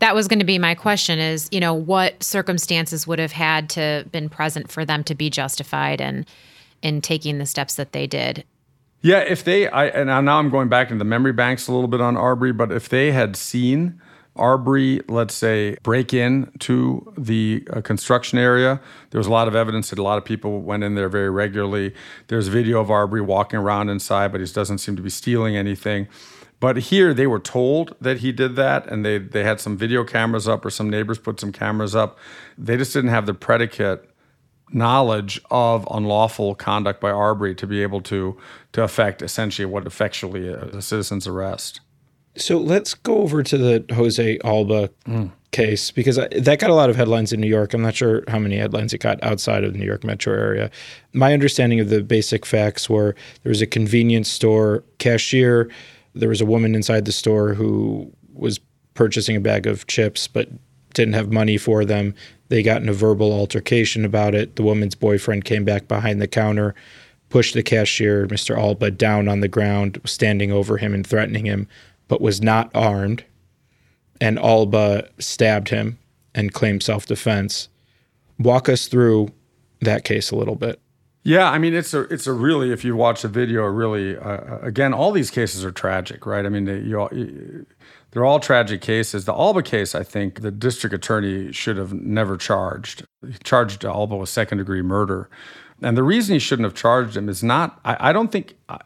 That 0.00 0.14
was 0.14 0.26
going 0.26 0.40
to 0.40 0.44
be 0.44 0.58
my 0.58 0.74
question: 0.74 1.18
is 1.18 1.48
you 1.52 1.60
know 1.60 1.74
what 1.74 2.22
circumstances 2.22 3.06
would 3.06 3.18
have 3.18 3.32
had 3.32 3.70
to 3.70 4.04
been 4.10 4.28
present 4.28 4.70
for 4.70 4.84
them 4.84 5.04
to 5.04 5.14
be 5.14 5.30
justified 5.30 6.00
in 6.00 6.26
in 6.82 7.00
taking 7.00 7.38
the 7.38 7.46
steps 7.46 7.76
that 7.76 7.92
they 7.92 8.06
did. 8.06 8.44
Yeah, 9.02 9.18
if 9.18 9.42
they, 9.42 9.68
I 9.68 9.86
and 9.86 10.06
now 10.06 10.38
I'm 10.38 10.50
going 10.50 10.68
back 10.68 10.90
into 10.90 10.98
the 10.98 11.04
memory 11.04 11.32
banks 11.32 11.66
a 11.66 11.72
little 11.72 11.88
bit 11.88 12.00
on 12.00 12.16
Arbery, 12.16 12.52
but 12.52 12.70
if 12.70 12.88
they 12.88 13.12
had 13.12 13.36
seen 13.36 14.00
Arbery, 14.34 15.00
let's 15.08 15.34
say, 15.34 15.76
break 15.82 16.14
in 16.14 16.50
to 16.60 17.12
the 17.18 17.66
uh, 17.70 17.82
construction 17.82 18.38
area. 18.38 18.80
There 19.10 19.18
was 19.18 19.26
a 19.26 19.30
lot 19.30 19.46
of 19.46 19.54
evidence 19.54 19.90
that 19.90 19.98
a 19.98 20.02
lot 20.02 20.16
of 20.16 20.24
people 20.24 20.62
went 20.62 20.84
in 20.84 20.94
there 20.94 21.10
very 21.10 21.28
regularly. 21.28 21.94
There's 22.28 22.48
video 22.48 22.80
of 22.80 22.90
Arbery 22.90 23.20
walking 23.20 23.58
around 23.58 23.90
inside, 23.90 24.32
but 24.32 24.40
he 24.40 24.46
doesn't 24.46 24.78
seem 24.78 24.96
to 24.96 25.02
be 25.02 25.10
stealing 25.10 25.56
anything. 25.56 26.08
But 26.60 26.76
here 26.78 27.12
they 27.12 27.26
were 27.26 27.40
told 27.40 27.94
that 28.00 28.18
he 28.18 28.32
did 28.32 28.56
that, 28.56 28.86
and 28.86 29.04
they, 29.04 29.18
they 29.18 29.44
had 29.44 29.60
some 29.60 29.76
video 29.76 30.02
cameras 30.02 30.48
up, 30.48 30.64
or 30.64 30.70
some 30.70 30.88
neighbors 30.88 31.18
put 31.18 31.38
some 31.38 31.52
cameras 31.52 31.94
up. 31.94 32.18
They 32.56 32.76
just 32.76 32.94
didn't 32.94 33.10
have 33.10 33.26
the 33.26 33.34
predicate 33.34 34.08
knowledge 34.72 35.42
of 35.50 35.86
unlawful 35.90 36.54
conduct 36.54 37.00
by 37.00 37.10
Arbery 37.10 37.54
to 37.56 37.66
be 37.66 37.82
able 37.82 38.00
to 38.00 38.38
to 38.72 38.82
affect 38.82 39.20
essentially 39.20 39.66
what 39.66 39.86
effectually 39.86 40.48
a, 40.48 40.62
a 40.68 40.80
citizen's 40.80 41.26
arrest. 41.26 41.81
So 42.36 42.58
let's 42.58 42.94
go 42.94 43.18
over 43.18 43.42
to 43.42 43.58
the 43.58 43.84
Jose 43.94 44.38
Alba 44.44 44.90
mm. 45.06 45.30
case 45.50 45.90
because 45.90 46.16
that 46.16 46.58
got 46.58 46.70
a 46.70 46.74
lot 46.74 46.88
of 46.88 46.96
headlines 46.96 47.32
in 47.32 47.40
New 47.40 47.48
York. 47.48 47.74
I'm 47.74 47.82
not 47.82 47.94
sure 47.94 48.24
how 48.28 48.38
many 48.38 48.56
headlines 48.56 48.94
it 48.94 48.98
got 48.98 49.22
outside 49.22 49.64
of 49.64 49.72
the 49.72 49.78
New 49.78 49.84
York 49.84 50.02
metro 50.02 50.32
area. 50.32 50.70
My 51.12 51.34
understanding 51.34 51.78
of 51.80 51.90
the 51.90 52.02
basic 52.02 52.46
facts 52.46 52.88
were 52.88 53.14
there 53.42 53.50
was 53.50 53.60
a 53.60 53.66
convenience 53.66 54.30
store 54.30 54.82
cashier. 54.98 55.70
There 56.14 56.30
was 56.30 56.40
a 56.40 56.46
woman 56.46 56.74
inside 56.74 57.04
the 57.04 57.12
store 57.12 57.54
who 57.54 58.10
was 58.32 58.60
purchasing 58.94 59.36
a 59.36 59.40
bag 59.40 59.66
of 59.66 59.86
chips 59.86 60.26
but 60.26 60.48
didn't 60.94 61.14
have 61.14 61.32
money 61.32 61.58
for 61.58 61.84
them. 61.84 62.14
They 62.48 62.62
got 62.62 62.82
in 62.82 62.88
a 62.88 62.94
verbal 62.94 63.32
altercation 63.32 64.04
about 64.04 64.34
it. 64.34 64.56
The 64.56 64.62
woman's 64.62 64.94
boyfriend 64.94 65.44
came 65.44 65.64
back 65.64 65.88
behind 65.88 66.20
the 66.20 66.28
counter, 66.28 66.74
pushed 67.30 67.54
the 67.54 67.62
cashier, 67.62 68.26
Mr. 68.26 68.58
Alba, 68.58 68.90
down 68.90 69.28
on 69.28 69.40
the 69.40 69.48
ground, 69.48 70.00
standing 70.04 70.52
over 70.52 70.76
him 70.76 70.92
and 70.92 71.06
threatening 71.06 71.46
him 71.46 71.66
but 72.12 72.20
was 72.20 72.42
not 72.42 72.70
armed, 72.74 73.24
and 74.20 74.38
Alba 74.38 75.08
stabbed 75.18 75.70
him 75.70 75.98
and 76.34 76.52
claimed 76.52 76.82
self 76.82 77.06
defense. 77.06 77.70
Walk 78.38 78.68
us 78.68 78.86
through 78.86 79.30
that 79.80 80.04
case 80.04 80.30
a 80.30 80.36
little 80.36 80.54
bit. 80.54 80.78
Yeah, 81.22 81.50
I 81.50 81.56
mean 81.56 81.72
it's 81.72 81.94
a 81.94 82.02
it's 82.12 82.26
a 82.26 82.34
really 82.34 82.70
if 82.70 82.84
you 82.84 82.94
watch 82.96 83.22
the 83.22 83.28
video, 83.28 83.64
really 83.64 84.18
uh, 84.18 84.58
again 84.58 84.92
all 84.92 85.10
these 85.10 85.30
cases 85.30 85.64
are 85.64 85.70
tragic, 85.70 86.26
right? 86.26 86.44
I 86.44 86.50
mean 86.50 86.66
they, 86.66 86.80
you, 86.80 87.64
they're 88.10 88.26
all 88.26 88.40
tragic 88.40 88.82
cases. 88.82 89.24
The 89.24 89.32
Alba 89.32 89.62
case, 89.62 89.94
I 89.94 90.02
think 90.02 90.42
the 90.42 90.50
district 90.50 90.92
attorney 90.92 91.50
should 91.50 91.78
have 91.78 91.94
never 91.94 92.36
charged. 92.36 93.06
He 93.26 93.38
charged 93.42 93.86
Alba 93.86 94.16
with 94.16 94.28
second 94.28 94.58
degree 94.58 94.82
murder, 94.82 95.30
and 95.80 95.96
the 95.96 96.02
reason 96.02 96.34
he 96.34 96.38
shouldn't 96.38 96.64
have 96.64 96.74
charged 96.74 97.16
him 97.16 97.30
is 97.30 97.42
not. 97.42 97.80
I, 97.86 98.10
I 98.10 98.12
don't 98.12 98.30
think. 98.30 98.58
I, 98.68 98.80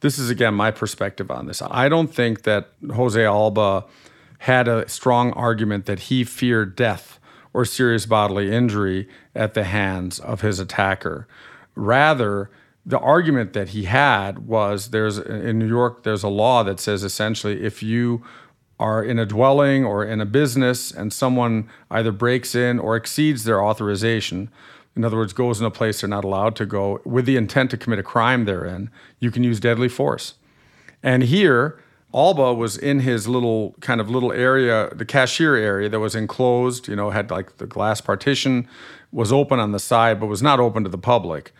this 0.00 0.18
is 0.18 0.30
again 0.30 0.54
my 0.54 0.70
perspective 0.70 1.30
on 1.30 1.46
this. 1.46 1.62
I 1.62 1.88
don't 1.88 2.12
think 2.12 2.42
that 2.42 2.70
Jose 2.94 3.24
Alba 3.24 3.84
had 4.40 4.68
a 4.68 4.88
strong 4.88 5.32
argument 5.32 5.86
that 5.86 6.00
he 6.00 6.24
feared 6.24 6.76
death 6.76 7.18
or 7.52 7.64
serious 7.64 8.04
bodily 8.04 8.52
injury 8.52 9.08
at 9.34 9.54
the 9.54 9.64
hands 9.64 10.18
of 10.18 10.42
his 10.42 10.60
attacker. 10.60 11.26
Rather, 11.74 12.50
the 12.84 12.98
argument 12.98 13.54
that 13.54 13.70
he 13.70 13.84
had 13.84 14.46
was 14.46 14.90
there's 14.90 15.18
in 15.18 15.58
New 15.58 15.66
York 15.66 16.04
there's 16.04 16.22
a 16.22 16.28
law 16.28 16.62
that 16.62 16.78
says 16.78 17.02
essentially 17.02 17.64
if 17.64 17.82
you 17.82 18.22
are 18.78 19.02
in 19.02 19.18
a 19.18 19.26
dwelling 19.26 19.84
or 19.84 20.04
in 20.04 20.20
a 20.20 20.26
business 20.26 20.90
and 20.90 21.12
someone 21.12 21.68
either 21.90 22.12
breaks 22.12 22.54
in 22.54 22.78
or 22.78 22.94
exceeds 22.94 23.44
their 23.44 23.62
authorization 23.62 24.50
in 24.96 25.04
other 25.04 25.18
words, 25.18 25.34
goes 25.34 25.60
in 25.60 25.66
a 25.66 25.70
place 25.70 26.00
they're 26.00 26.08
not 26.08 26.24
allowed 26.24 26.56
to 26.56 26.66
go 26.66 27.00
with 27.04 27.26
the 27.26 27.36
intent 27.36 27.70
to 27.70 27.76
commit 27.76 27.98
a 27.98 28.02
crime 28.02 28.46
therein, 28.46 28.90
you 29.20 29.30
can 29.30 29.44
use 29.44 29.60
deadly 29.60 29.88
force. 29.88 30.34
And 31.02 31.22
here, 31.22 31.78
Alba 32.14 32.54
was 32.54 32.78
in 32.78 33.00
his 33.00 33.28
little 33.28 33.74
kind 33.80 34.00
of 34.00 34.08
little 34.08 34.32
area, 34.32 34.88
the 34.94 35.04
cashier 35.04 35.54
area 35.54 35.90
that 35.90 36.00
was 36.00 36.14
enclosed, 36.14 36.88
you 36.88 36.96
know, 36.96 37.10
had 37.10 37.30
like 37.30 37.58
the 37.58 37.66
glass 37.66 38.00
partition, 38.00 38.66
was 39.12 39.30
open 39.30 39.60
on 39.60 39.72
the 39.72 39.78
side, 39.78 40.18
but 40.18 40.26
was 40.26 40.42
not 40.42 40.58
open 40.58 40.82
to 40.84 40.88
the 40.88 40.98
public. 40.98 41.52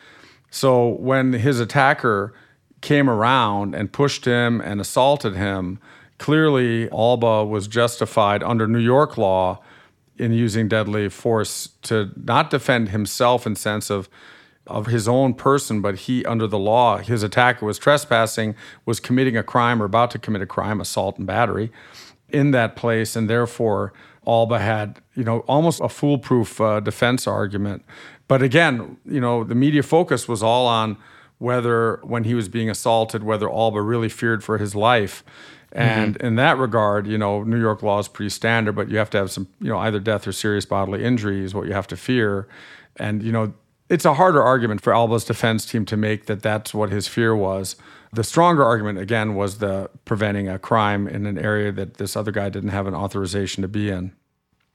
So 0.51 0.89
when 0.89 1.35
his 1.35 1.61
attacker 1.61 2.33
came 2.81 3.11
around 3.11 3.75
and 3.75 3.93
pushed 3.93 4.25
him 4.25 4.63
and 4.63 4.81
assaulted 4.81 5.37
him, 5.37 5.79
clearly 6.17 6.91
Alba 6.91 7.45
was 7.45 7.69
justified 7.69 8.43
under 8.43 8.67
New 8.67 8.79
York 8.79 9.19
law 9.19 9.61
in 10.19 10.33
using 10.33 10.69
deadly 10.69 11.09
force 11.09 11.71
to 11.83 12.11
not 12.17 12.51
defend 12.51 12.89
himself 12.91 13.47
in 13.47 13.55
sense 13.57 13.91
of 13.91 14.09
of 14.67 14.87
his 14.87 15.07
own 15.07 15.33
person, 15.33 15.81
but 15.81 15.95
he, 15.95 16.25
under 16.25 16.47
the 16.47 16.59
law, 16.59 16.99
his 16.99 17.23
attacker 17.23 17.65
was 17.65 17.79
trespassing, 17.79 18.55
was 18.85 18.99
committing 18.99 19.37
a 19.37 19.43
crime 19.43 19.81
or 19.81 19.85
about 19.85 20.11
to 20.11 20.19
commit 20.19 20.43
a 20.43 20.47
crime, 20.47 20.81
assault 20.81 21.19
and 21.19 21.27
battery, 21.27 21.71
in 22.31 22.51
that 22.51 22.75
place, 22.75 23.15
and 23.15 23.31
therefore 23.31 23.93
Alba 24.27 24.59
had, 24.59 25.01
you 25.15 25.23
know, 25.23 25.41
almost 25.41 25.81
a 25.81 25.89
foolproof 25.89 26.61
uh, 26.61 26.81
defense 26.81 27.29
argument. 27.29 27.85
But 28.27 28.43
again, 28.43 28.97
you 29.05 29.21
know, 29.21 29.45
the 29.45 29.55
media 29.55 29.85
focus 29.85 30.27
was 30.27 30.43
all 30.43 30.67
on 30.67 30.97
whether, 31.39 32.01
when 32.03 32.25
he 32.25 32.35
was 32.35 32.49
being 32.49 32.69
assaulted, 32.69 33.23
whether 33.23 33.49
Alba 33.49 33.81
really 33.81 34.09
feared 34.09 34.43
for 34.43 34.59
his 34.59 34.75
life. 34.75 35.23
And 35.77 36.15
mm-hmm. 36.15 36.27
in 36.27 36.37
that 36.37 36.57
regard, 36.57 37.07
you 37.07 37.19
know, 37.19 37.43
New 37.43 37.61
York 37.61 37.83
law 37.83 37.99
is 37.99 38.09
pretty 38.09 38.31
standard, 38.31 38.75
but 38.75 38.89
you 38.89 38.97
have 38.97 39.11
to 39.11 39.19
have 39.19 39.31
some, 39.31 39.47
you 39.61 39.69
know, 39.69 39.79
either 39.79 40.01
death 40.01 40.27
or 40.27 40.33
serious 40.33 40.65
bodily 40.65 41.05
injury 41.05 41.45
is 41.45 41.55
what 41.55 41.67
you 41.67 41.75
have 41.75 41.87
to 41.89 41.99
fear. 41.99 42.49
And, 42.97 43.23
you 43.23 43.31
know, 43.31 43.53
it's 43.91 44.07
a 44.07 44.15
harder 44.15 44.43
argument 44.43 44.81
for 44.81 44.95
Alba's 44.95 45.25
defense 45.25 45.67
team 45.67 45.85
to 45.85 45.97
make 45.97 46.27
that 46.27 46.41
that's 46.41 46.73
what 46.73 46.91
his 46.91 47.09
fear 47.09 47.37
was. 47.37 47.77
The 48.11 48.25
stronger 48.25 48.65
argument, 48.65 48.99
again, 49.01 49.35
was 49.35 49.59
the 49.59 49.91
preventing 50.07 50.49
a 50.49 50.59
crime 50.59 51.07
in 51.07 51.27
an 51.27 51.39
area 51.39 51.71
that 51.73 51.99
this 51.99 52.17
other 52.17 52.33
guy 52.33 52.49
didn't 52.49 52.71
have 52.71 52.87
an 52.87 52.95
authorization 52.95 53.61
to 53.61 53.69
be 53.69 53.91
in. 53.91 54.13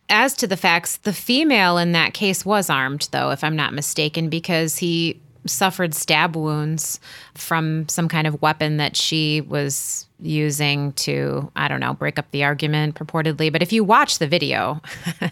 As 0.07 0.35
to 0.35 0.45
the 0.45 0.57
facts, 0.57 0.97
the 0.97 1.13
female 1.13 1.79
in 1.79 1.93
that 1.93 2.13
case 2.13 2.45
was 2.45 2.69
armed, 2.69 3.09
though, 3.11 3.31
if 3.31 3.43
I'm 3.43 3.55
not 3.55 3.73
mistaken, 3.73 4.29
because 4.29 4.77
he 4.77 5.19
suffered 5.47 5.95
stab 5.95 6.35
wounds 6.35 6.99
from 7.33 7.89
some 7.89 8.07
kind 8.07 8.27
of 8.27 8.39
weapon 8.39 8.77
that 8.77 8.95
she 8.95 9.41
was 9.41 10.05
using 10.21 10.93
to, 10.93 11.51
I 11.55 11.67
don't 11.67 11.79
know, 11.79 11.93
break 11.93 12.19
up 12.19 12.29
the 12.31 12.43
argument 12.43 12.95
purportedly. 12.95 13.51
But 13.51 13.61
if 13.61 13.73
you 13.73 13.83
watch 13.83 14.19
the 14.19 14.27
video, 14.27 14.81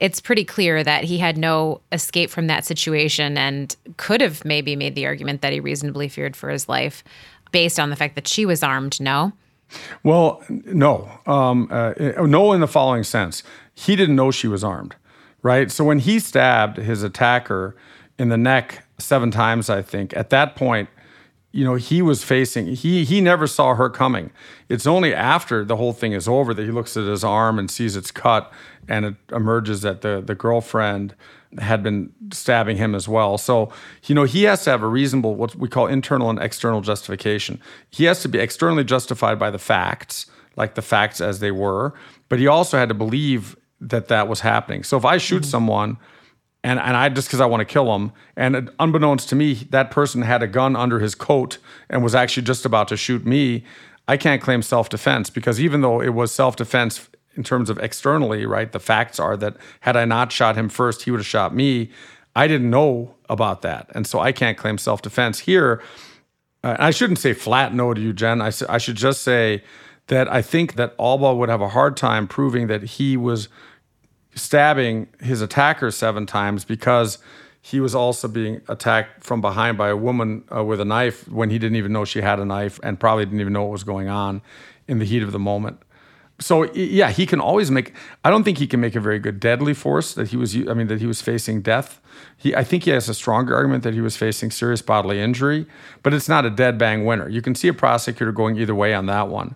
it's 0.00 0.20
pretty 0.20 0.44
clear 0.44 0.82
that 0.82 1.04
he 1.04 1.18
had 1.18 1.36
no 1.36 1.80
escape 1.92 2.30
from 2.30 2.46
that 2.46 2.64
situation 2.64 3.36
and 3.36 3.76
could 3.96 4.20
have 4.20 4.44
maybe 4.44 4.76
made 4.76 4.94
the 4.94 5.06
argument 5.06 5.42
that 5.42 5.52
he 5.52 5.60
reasonably 5.60 6.08
feared 6.08 6.36
for 6.36 6.48
his 6.48 6.68
life 6.68 7.04
based 7.52 7.78
on 7.78 7.90
the 7.90 7.96
fact 7.96 8.14
that 8.14 8.26
she 8.26 8.46
was 8.46 8.62
armed. 8.62 9.00
No. 9.00 9.32
Well, 10.02 10.42
no. 10.48 11.08
Um, 11.26 11.68
uh, 11.70 11.92
no, 11.98 12.52
in 12.52 12.60
the 12.60 12.68
following 12.68 13.04
sense. 13.04 13.42
He 13.74 13.96
didn't 13.96 14.16
know 14.16 14.30
she 14.30 14.48
was 14.48 14.64
armed, 14.64 14.96
right? 15.42 15.70
So 15.70 15.84
when 15.84 16.00
he 16.00 16.18
stabbed 16.18 16.76
his 16.76 17.02
attacker 17.02 17.76
in 18.18 18.28
the 18.28 18.36
neck 18.36 18.84
seven 18.98 19.30
times, 19.30 19.70
I 19.70 19.82
think. 19.82 20.14
At 20.16 20.30
that 20.30 20.56
point, 20.56 20.88
you 21.52 21.64
know, 21.64 21.74
he 21.74 22.00
was 22.00 22.22
facing 22.22 22.66
he 22.68 23.04
he 23.04 23.20
never 23.20 23.46
saw 23.46 23.74
her 23.74 23.90
coming. 23.90 24.30
It's 24.68 24.86
only 24.86 25.14
after 25.14 25.64
the 25.64 25.76
whole 25.76 25.92
thing 25.92 26.12
is 26.12 26.28
over 26.28 26.54
that 26.54 26.64
he 26.64 26.70
looks 26.70 26.96
at 26.96 27.04
his 27.04 27.24
arm 27.24 27.58
and 27.58 27.70
sees 27.70 27.96
it's 27.96 28.12
cut 28.12 28.52
and 28.88 29.04
it 29.04 29.14
emerges 29.32 29.82
that 29.82 30.02
the 30.02 30.22
the 30.24 30.34
girlfriend 30.34 31.14
had 31.58 31.82
been 31.82 32.12
stabbing 32.32 32.76
him 32.76 32.94
as 32.94 33.08
well. 33.08 33.36
So, 33.36 33.72
you 34.04 34.14
know, 34.14 34.22
he 34.22 34.44
has 34.44 34.62
to 34.64 34.70
have 34.70 34.82
a 34.82 34.86
reasonable 34.86 35.34
what 35.34 35.56
we 35.56 35.68
call 35.68 35.88
internal 35.88 36.30
and 36.30 36.38
external 36.38 36.80
justification. 36.80 37.60
He 37.90 38.04
has 38.04 38.22
to 38.22 38.28
be 38.28 38.38
externally 38.38 38.84
justified 38.84 39.38
by 39.38 39.50
the 39.50 39.58
facts, 39.58 40.26
like 40.56 40.76
the 40.76 40.82
facts 40.82 41.20
as 41.20 41.40
they 41.40 41.50
were, 41.50 41.92
but 42.28 42.38
he 42.38 42.46
also 42.46 42.78
had 42.78 42.88
to 42.88 42.94
believe 42.94 43.56
that 43.80 44.06
that 44.08 44.28
was 44.28 44.40
happening. 44.40 44.84
So 44.84 44.96
if 44.96 45.04
I 45.04 45.16
shoot 45.16 45.42
mm-hmm. 45.42 45.50
someone 45.50 45.96
and 46.62 46.78
and 46.78 46.96
I 46.96 47.08
just 47.08 47.28
because 47.28 47.40
I 47.40 47.46
want 47.46 47.60
to 47.60 47.64
kill 47.64 47.94
him. 47.94 48.12
And 48.36 48.70
unbeknownst 48.78 49.28
to 49.30 49.36
me, 49.36 49.54
that 49.70 49.90
person 49.90 50.22
had 50.22 50.42
a 50.42 50.46
gun 50.46 50.76
under 50.76 51.00
his 51.00 51.14
coat 51.14 51.58
and 51.88 52.02
was 52.02 52.14
actually 52.14 52.44
just 52.44 52.64
about 52.64 52.88
to 52.88 52.96
shoot 52.96 53.24
me. 53.24 53.64
I 54.08 54.16
can't 54.16 54.42
claim 54.42 54.62
self 54.62 54.88
defense 54.88 55.30
because 55.30 55.60
even 55.60 55.80
though 55.80 56.00
it 56.00 56.10
was 56.10 56.32
self 56.32 56.56
defense 56.56 57.08
in 57.36 57.44
terms 57.44 57.70
of 57.70 57.78
externally, 57.78 58.44
right? 58.44 58.70
The 58.70 58.80
facts 58.80 59.18
are 59.20 59.36
that 59.36 59.56
had 59.80 59.96
I 59.96 60.04
not 60.04 60.32
shot 60.32 60.56
him 60.56 60.68
first, 60.68 61.02
he 61.02 61.10
would 61.10 61.20
have 61.20 61.26
shot 61.26 61.54
me. 61.54 61.90
I 62.36 62.46
didn't 62.46 62.70
know 62.70 63.14
about 63.28 63.62
that, 63.62 63.90
and 63.94 64.06
so 64.06 64.20
I 64.20 64.32
can't 64.32 64.58
claim 64.58 64.78
self 64.78 65.02
defense 65.02 65.40
here. 65.40 65.82
Uh, 66.62 66.76
I 66.78 66.90
shouldn't 66.90 67.18
say 67.18 67.32
flat 67.32 67.72
no 67.72 67.94
to 67.94 68.00
you, 68.00 68.12
Jen. 68.12 68.42
I, 68.42 68.52
I 68.68 68.78
should 68.78 68.96
just 68.96 69.22
say 69.22 69.62
that 70.08 70.30
I 70.30 70.42
think 70.42 70.74
that 70.74 70.94
Alba 70.98 71.34
would 71.34 71.48
have 71.48 71.60
a 71.60 71.68
hard 71.68 71.96
time 71.96 72.26
proving 72.26 72.66
that 72.66 72.82
he 72.82 73.16
was 73.16 73.48
stabbing 74.40 75.08
his 75.20 75.40
attacker 75.40 75.90
seven 75.90 76.26
times 76.26 76.64
because 76.64 77.18
he 77.62 77.80
was 77.80 77.94
also 77.94 78.26
being 78.26 78.60
attacked 78.68 79.22
from 79.22 79.40
behind 79.40 79.76
by 79.76 79.88
a 79.90 79.96
woman 79.96 80.44
uh, 80.54 80.64
with 80.64 80.80
a 80.80 80.84
knife 80.84 81.28
when 81.28 81.50
he 81.50 81.58
didn't 81.58 81.76
even 81.76 81.92
know 81.92 82.04
she 82.04 82.22
had 82.22 82.40
a 82.40 82.44
knife 82.44 82.80
and 82.82 82.98
probably 82.98 83.24
didn't 83.24 83.40
even 83.40 83.52
know 83.52 83.62
what 83.62 83.72
was 83.72 83.84
going 83.84 84.08
on 84.08 84.40
in 84.88 84.98
the 84.98 85.04
heat 85.04 85.22
of 85.22 85.32
the 85.32 85.38
moment. 85.38 85.78
So 86.40 86.72
yeah, 86.72 87.10
he 87.10 87.26
can 87.26 87.38
always 87.38 87.70
make. 87.70 87.92
I 88.24 88.30
don't 88.30 88.44
think 88.44 88.56
he 88.56 88.66
can 88.66 88.80
make 88.80 88.96
a 88.96 89.00
very 89.00 89.18
good 89.18 89.40
deadly 89.40 89.74
force 89.74 90.14
that 90.14 90.28
he 90.28 90.38
was. 90.38 90.56
I 90.56 90.72
mean 90.72 90.86
that 90.86 90.98
he 90.98 91.06
was 91.06 91.20
facing 91.20 91.60
death. 91.60 92.00
He, 92.34 92.56
I 92.56 92.64
think 92.64 92.84
he 92.84 92.90
has 92.90 93.10
a 93.10 93.14
stronger 93.14 93.54
argument 93.54 93.82
that 93.84 93.92
he 93.92 94.00
was 94.00 94.16
facing 94.16 94.50
serious 94.50 94.80
bodily 94.80 95.20
injury, 95.20 95.66
but 96.02 96.14
it's 96.14 96.30
not 96.30 96.46
a 96.46 96.50
dead 96.50 96.78
bang 96.78 97.04
winner. 97.04 97.28
You 97.28 97.42
can 97.42 97.54
see 97.54 97.68
a 97.68 97.74
prosecutor 97.74 98.32
going 98.32 98.56
either 98.56 98.74
way 98.74 98.94
on 98.94 99.04
that 99.06 99.28
one. 99.28 99.54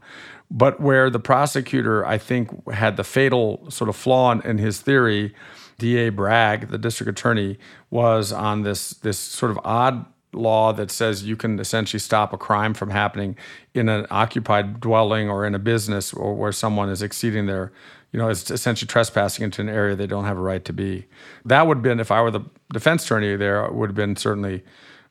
But 0.51 0.81
where 0.81 1.11
the 1.11 1.19
prosecutor, 1.19 2.05
I 2.07 2.19
think, 2.19 2.71
had 2.71 2.97
the 2.97 3.05
fatal 3.05 3.69
sort 3.71 3.89
of 3.89 3.97
flaw 3.97 4.31
in, 4.31 4.41
in 4.43 4.59
his 4.59 4.81
theory, 4.81 5.35
D.A. 5.79 6.11
Bragg, 6.11 6.69
the 6.69 6.79
district 6.79 7.11
attorney, 7.11 7.59
was 7.91 8.33
on 8.33 8.63
this 8.63 8.91
this 8.91 9.19
sort 9.19 9.51
of 9.51 9.59
odd 9.65 10.07
law 10.33 10.73
that 10.73 10.91
says 10.91 11.25
you 11.25 11.37
can 11.37 11.59
essentially 11.61 12.01
stop 12.01 12.33
a 12.33 12.37
crime 12.37 12.75
from 12.75 12.91
happening 12.91 13.37
in 13.73 13.89
an 13.89 14.07
occupied 14.11 14.81
dwelling 14.81 15.31
or 15.31 15.47
in 15.47 15.55
a 15.55 15.59
business 15.59 16.13
or 16.13 16.35
where 16.35 16.53
someone 16.53 16.89
is 16.89 17.03
exceeding 17.03 17.47
their 17.47 17.73
you 18.15 18.19
know, 18.19 18.29
is 18.29 18.49
essentially 18.49 18.87
trespassing 18.87 19.43
into 19.43 19.61
an 19.61 19.69
area 19.69 19.97
they 19.97 20.07
don't 20.07 20.25
have 20.25 20.39
a 20.39 20.41
right 20.41 20.65
to 20.65 20.73
be. 20.73 21.05
That 21.45 21.67
would 21.67 21.79
have 21.79 21.83
been, 21.83 21.99
if 21.99 22.13
I 22.13 22.23
were 22.23 22.31
the 22.31 22.43
defense 22.73 23.05
attorney 23.05 23.35
there, 23.35 23.69
would 23.69 23.91
have 23.91 23.97
been 23.97 24.15
certainly 24.15 24.63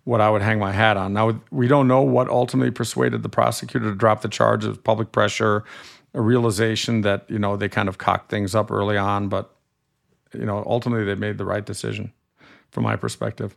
what 0.06 0.20
I 0.22 0.30
would 0.30 0.42
hang 0.42 0.60
my 0.60 0.72
hat 0.72 0.98
on. 0.98 1.14
Now, 1.14 1.40
we 1.52 1.68
don't 1.68 1.88
know 1.88 2.02
what 2.02 2.28
ultimately 2.30 2.72
persuaded 2.72 3.24
the 3.24 3.30
prosecutor 3.30 3.90
to 3.90 3.96
drop 3.96 4.22
the 4.22 4.28
charge 4.28 4.66
of 4.66 4.84
public 4.84 5.12
pressure, 5.12 5.64
a 6.14 6.22
realization 6.22 7.02
that, 7.02 7.30
you 7.30 7.40
know, 7.40 7.56
they 7.56 7.70
kind 7.70 7.88
of 7.88 7.98
cocked 7.98 8.30
things 8.30 8.54
up 8.54 8.70
early 8.70 8.98
on, 8.98 9.30
but, 9.30 9.56
you 10.34 10.46
know, 10.46 10.64
ultimately 10.68 11.06
they 11.06 11.16
made 11.16 11.38
the 11.38 11.46
right 11.46 11.66
decision 11.66 12.12
from 12.72 12.84
my 12.84 12.96
perspective. 12.96 13.56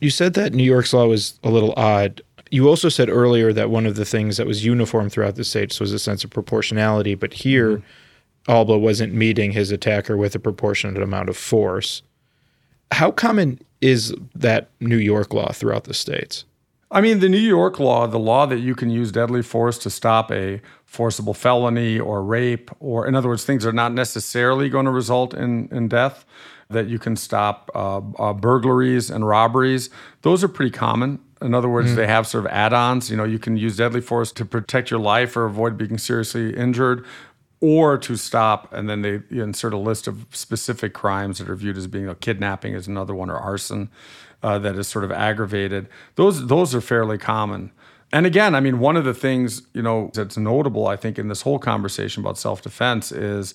You 0.00 0.10
said 0.10 0.34
that 0.34 0.52
New 0.52 0.64
York's 0.64 0.92
law 0.92 1.06
was 1.06 1.38
a 1.44 1.50
little 1.50 1.72
odd. 1.76 2.22
You 2.50 2.68
also 2.68 2.88
said 2.88 3.08
earlier 3.08 3.52
that 3.52 3.70
one 3.70 3.86
of 3.86 3.94
the 3.94 4.04
things 4.04 4.36
that 4.36 4.46
was 4.46 4.64
uniform 4.64 5.08
throughout 5.08 5.36
the 5.36 5.44
states 5.44 5.78
was 5.78 5.92
a 5.92 5.98
sense 5.98 6.24
of 6.24 6.30
proportionality, 6.30 7.14
but 7.14 7.32
here, 7.32 7.78
mm-hmm. 7.78 8.50
Alba 8.50 8.76
wasn't 8.76 9.14
meeting 9.14 9.52
his 9.52 9.70
attacker 9.70 10.16
with 10.16 10.34
a 10.34 10.38
proportionate 10.38 11.02
amount 11.02 11.30
of 11.30 11.36
force. 11.36 12.02
How 12.90 13.10
common 13.10 13.60
is 13.84 14.14
that 14.34 14.70
New 14.80 14.96
York 14.96 15.34
law 15.34 15.52
throughout 15.52 15.84
the 15.84 15.92
states? 15.92 16.46
I 16.90 17.02
mean, 17.02 17.20
the 17.20 17.28
New 17.28 17.36
York 17.36 17.78
law, 17.78 18.06
the 18.06 18.18
law 18.18 18.46
that 18.46 18.60
you 18.60 18.74
can 18.74 18.88
use 18.88 19.12
deadly 19.12 19.42
force 19.42 19.76
to 19.78 19.90
stop 19.90 20.32
a 20.32 20.62
forcible 20.86 21.34
felony 21.34 22.00
or 22.00 22.24
rape, 22.24 22.70
or 22.80 23.06
in 23.06 23.14
other 23.14 23.28
words, 23.28 23.44
things 23.44 23.64
that 23.64 23.68
are 23.68 23.72
not 23.72 23.92
necessarily 23.92 24.70
going 24.70 24.86
to 24.86 24.90
result 24.90 25.34
in, 25.34 25.68
in 25.70 25.88
death, 25.88 26.24
that 26.70 26.86
you 26.86 26.98
can 26.98 27.14
stop 27.14 27.70
uh, 27.74 28.00
uh, 28.18 28.32
burglaries 28.32 29.10
and 29.10 29.28
robberies, 29.28 29.90
those 30.22 30.42
are 30.42 30.48
pretty 30.48 30.70
common. 30.70 31.18
In 31.42 31.52
other 31.52 31.68
words, 31.68 31.92
mm. 31.92 31.96
they 31.96 32.06
have 32.06 32.26
sort 32.26 32.46
of 32.46 32.52
add 32.52 32.72
ons. 32.72 33.10
You 33.10 33.18
know, 33.18 33.24
you 33.24 33.38
can 33.38 33.58
use 33.58 33.76
deadly 33.76 34.00
force 34.00 34.32
to 34.32 34.46
protect 34.46 34.90
your 34.90 35.00
life 35.00 35.36
or 35.36 35.44
avoid 35.44 35.76
being 35.76 35.98
seriously 35.98 36.56
injured 36.56 37.04
or 37.64 37.96
to 37.96 38.14
stop, 38.14 38.70
and 38.74 38.90
then 38.90 39.00
they 39.00 39.22
insert 39.30 39.72
a 39.72 39.78
list 39.78 40.06
of 40.06 40.26
specific 40.32 40.92
crimes 40.92 41.38
that 41.38 41.48
are 41.48 41.56
viewed 41.56 41.78
as 41.78 41.86
being 41.86 42.06
a 42.06 42.14
kidnapping 42.14 42.74
is 42.74 42.86
another 42.86 43.14
one, 43.14 43.30
or 43.30 43.38
arson 43.38 43.88
uh, 44.42 44.58
that 44.58 44.76
is 44.76 44.86
sort 44.86 45.02
of 45.02 45.10
aggravated. 45.10 45.88
Those 46.16 46.46
those 46.48 46.74
are 46.74 46.82
fairly 46.82 47.16
common. 47.16 47.72
And 48.12 48.26
again, 48.26 48.54
I 48.54 48.60
mean, 48.60 48.80
one 48.80 48.98
of 48.98 49.04
the 49.06 49.14
things 49.14 49.62
you 49.72 49.80
know 49.80 50.10
that's 50.12 50.36
notable, 50.36 50.86
I 50.86 50.96
think, 50.96 51.18
in 51.18 51.28
this 51.28 51.40
whole 51.40 51.58
conversation 51.58 52.22
about 52.22 52.36
self 52.36 52.60
defense 52.60 53.10
is 53.10 53.54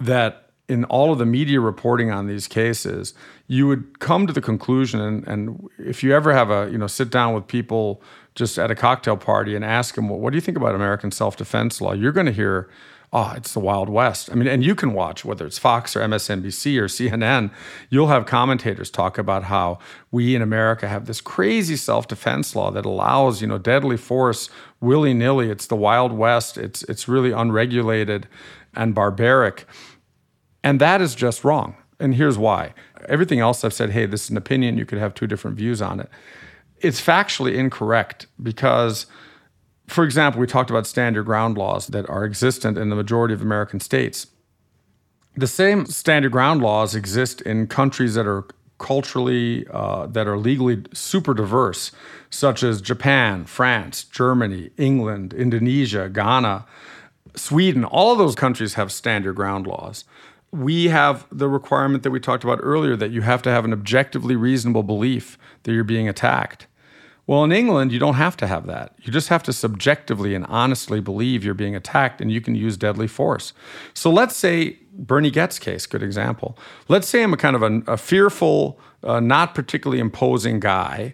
that 0.00 0.50
in 0.68 0.82
all 0.86 1.12
of 1.12 1.18
the 1.18 1.24
media 1.24 1.60
reporting 1.60 2.10
on 2.10 2.26
these 2.26 2.48
cases, 2.48 3.14
you 3.46 3.68
would 3.68 4.00
come 4.00 4.26
to 4.26 4.32
the 4.32 4.40
conclusion, 4.40 5.00
and, 5.00 5.28
and 5.28 5.68
if 5.78 6.02
you 6.02 6.12
ever 6.12 6.32
have 6.32 6.50
a 6.50 6.68
you 6.72 6.78
know 6.78 6.88
sit 6.88 7.10
down 7.10 7.34
with 7.34 7.46
people 7.46 8.02
just 8.34 8.58
at 8.58 8.68
a 8.68 8.74
cocktail 8.74 9.16
party 9.16 9.54
and 9.54 9.64
ask 9.64 9.94
them, 9.94 10.08
well, 10.08 10.18
what 10.18 10.30
do 10.30 10.36
you 10.36 10.40
think 10.40 10.56
about 10.56 10.74
American 10.74 11.12
self 11.12 11.36
defense 11.36 11.80
law? 11.80 11.92
You're 11.92 12.10
going 12.10 12.26
to 12.26 12.32
hear 12.32 12.68
oh, 13.12 13.32
it's 13.36 13.54
the 13.54 13.60
Wild 13.60 13.88
West. 13.88 14.30
I 14.30 14.34
mean, 14.34 14.46
and 14.48 14.62
you 14.62 14.74
can 14.74 14.92
watch 14.92 15.24
whether 15.24 15.46
it's 15.46 15.58
Fox 15.58 15.96
or 15.96 16.00
MSNBC 16.00 16.78
or 16.78 16.84
CNN, 16.84 17.50
you'll 17.88 18.08
have 18.08 18.26
commentators 18.26 18.90
talk 18.90 19.16
about 19.16 19.44
how 19.44 19.78
we 20.10 20.34
in 20.34 20.42
America 20.42 20.88
have 20.88 21.06
this 21.06 21.20
crazy 21.20 21.76
self-defense 21.76 22.54
law 22.54 22.70
that 22.70 22.84
allows, 22.84 23.40
you 23.40 23.48
know, 23.48 23.58
deadly 23.58 23.96
force 23.96 24.50
willy-nilly. 24.80 25.50
It's 25.50 25.66
the 25.66 25.76
Wild 25.76 26.12
West. 26.12 26.58
It's 26.58 26.82
it's 26.84 27.08
really 27.08 27.32
unregulated 27.32 28.28
and 28.74 28.94
barbaric. 28.94 29.66
And 30.62 30.80
that 30.80 31.00
is 31.00 31.14
just 31.14 31.44
wrong. 31.44 31.76
And 31.98 32.14
here's 32.14 32.38
why. 32.38 32.74
Everything 33.08 33.40
else 33.40 33.64
I've 33.64 33.72
said, 33.72 33.90
hey, 33.90 34.06
this 34.06 34.24
is 34.24 34.30
an 34.30 34.36
opinion, 34.36 34.76
you 34.76 34.84
could 34.84 34.98
have 34.98 35.14
two 35.14 35.26
different 35.26 35.56
views 35.56 35.80
on 35.80 35.98
it. 35.98 36.08
It's 36.80 37.00
factually 37.00 37.54
incorrect 37.54 38.26
because 38.40 39.06
for 39.88 40.04
example, 40.04 40.40
we 40.40 40.46
talked 40.46 40.70
about 40.70 40.86
stand 40.86 41.14
your 41.14 41.24
ground 41.24 41.56
laws 41.56 41.88
that 41.88 42.08
are 42.08 42.24
existent 42.24 42.78
in 42.78 42.90
the 42.90 42.96
majority 42.96 43.34
of 43.34 43.42
American 43.42 43.80
states. 43.80 44.26
The 45.36 45.46
same 45.46 45.86
stand 45.86 46.24
your 46.24 46.30
ground 46.30 46.62
laws 46.62 46.94
exist 46.94 47.40
in 47.42 47.66
countries 47.66 48.14
that 48.14 48.26
are 48.26 48.44
culturally, 48.78 49.66
uh, 49.72 50.06
that 50.06 50.26
are 50.26 50.38
legally 50.38 50.84
super 50.92 51.34
diverse, 51.34 51.90
such 52.30 52.62
as 52.62 52.80
Japan, 52.80 53.44
France, 53.44 54.04
Germany, 54.04 54.70
England, 54.76 55.32
Indonesia, 55.32 56.08
Ghana, 56.08 56.64
Sweden. 57.34 57.84
All 57.84 58.12
of 58.12 58.18
those 58.18 58.34
countries 58.34 58.74
have 58.74 58.92
stand 58.92 59.24
your 59.24 59.32
ground 59.32 59.66
laws. 59.66 60.04
We 60.50 60.88
have 60.88 61.26
the 61.30 61.48
requirement 61.48 62.02
that 62.02 62.10
we 62.10 62.20
talked 62.20 62.44
about 62.44 62.60
earlier 62.62 62.96
that 62.96 63.10
you 63.10 63.22
have 63.22 63.42
to 63.42 63.50
have 63.50 63.64
an 63.64 63.72
objectively 63.72 64.36
reasonable 64.36 64.82
belief 64.82 65.38
that 65.64 65.72
you're 65.72 65.84
being 65.84 66.08
attacked. 66.08 66.66
Well, 67.28 67.44
in 67.44 67.52
England, 67.52 67.92
you 67.92 67.98
don't 67.98 68.14
have 68.14 68.38
to 68.38 68.46
have 68.46 68.64
that. 68.68 68.94
You 69.02 69.12
just 69.12 69.28
have 69.28 69.42
to 69.42 69.52
subjectively 69.52 70.34
and 70.34 70.46
honestly 70.46 70.98
believe 70.98 71.44
you're 71.44 71.52
being 71.52 71.76
attacked 71.76 72.22
and 72.22 72.32
you 72.32 72.40
can 72.40 72.54
use 72.54 72.78
deadly 72.78 73.06
force. 73.06 73.52
So 73.92 74.10
let's 74.10 74.34
say 74.34 74.78
Bernie 74.94 75.30
Goetz 75.30 75.58
case, 75.58 75.84
good 75.84 76.02
example. 76.02 76.56
Let's 76.88 77.06
say 77.06 77.22
I'm 77.22 77.34
a 77.34 77.36
kind 77.36 77.54
of 77.54 77.62
a, 77.62 77.82
a 77.86 77.96
fearful, 77.98 78.80
uh, 79.02 79.20
not 79.20 79.54
particularly 79.54 80.00
imposing 80.00 80.58
guy 80.58 81.12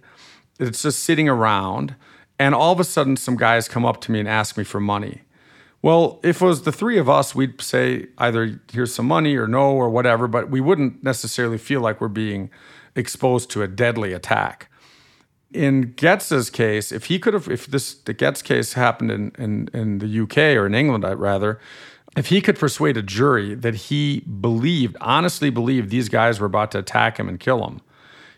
that's 0.58 0.82
just 0.82 1.02
sitting 1.02 1.28
around, 1.28 1.96
and 2.38 2.54
all 2.54 2.72
of 2.72 2.78
a 2.78 2.84
sudden 2.84 3.16
some 3.16 3.36
guys 3.36 3.66
come 3.66 3.84
up 3.84 4.00
to 4.02 4.12
me 4.12 4.20
and 4.20 4.28
ask 4.28 4.56
me 4.56 4.62
for 4.62 4.78
money. 4.78 5.22
Well, 5.82 6.20
if 6.22 6.40
it 6.40 6.46
was 6.46 6.62
the 6.62 6.70
three 6.70 6.96
of 6.96 7.10
us, 7.10 7.34
we'd 7.34 7.60
say 7.60 8.06
either 8.18 8.60
here's 8.72 8.94
some 8.94 9.06
money 9.06 9.34
or 9.34 9.48
no 9.48 9.72
or 9.72 9.90
whatever, 9.90 10.28
but 10.28 10.48
we 10.48 10.60
wouldn't 10.60 11.02
necessarily 11.02 11.58
feel 11.58 11.80
like 11.80 12.00
we're 12.00 12.06
being 12.06 12.50
exposed 12.94 13.50
to 13.50 13.62
a 13.62 13.66
deadly 13.66 14.12
attack. 14.12 14.70
In 15.54 15.94
Goetz's 15.96 16.50
case, 16.50 16.90
if 16.90 17.04
he 17.04 17.20
could 17.20 17.32
have, 17.32 17.48
if 17.48 17.66
this 17.66 17.94
the 17.94 18.12
Getz 18.12 18.42
case 18.42 18.72
happened 18.72 19.12
in, 19.12 19.32
in, 19.38 19.70
in 19.72 19.98
the 19.98 20.20
UK 20.22 20.38
or 20.56 20.66
in 20.66 20.74
England, 20.74 21.04
I'd 21.04 21.20
rather, 21.20 21.60
if 22.16 22.26
he 22.26 22.40
could 22.40 22.58
persuade 22.58 22.96
a 22.96 23.02
jury 23.02 23.54
that 23.54 23.74
he 23.74 24.20
believed, 24.20 24.96
honestly 25.00 25.50
believed 25.50 25.90
these 25.90 26.08
guys 26.08 26.40
were 26.40 26.46
about 26.46 26.72
to 26.72 26.80
attack 26.80 27.18
him 27.18 27.28
and 27.28 27.38
kill 27.38 27.64
him, 27.64 27.80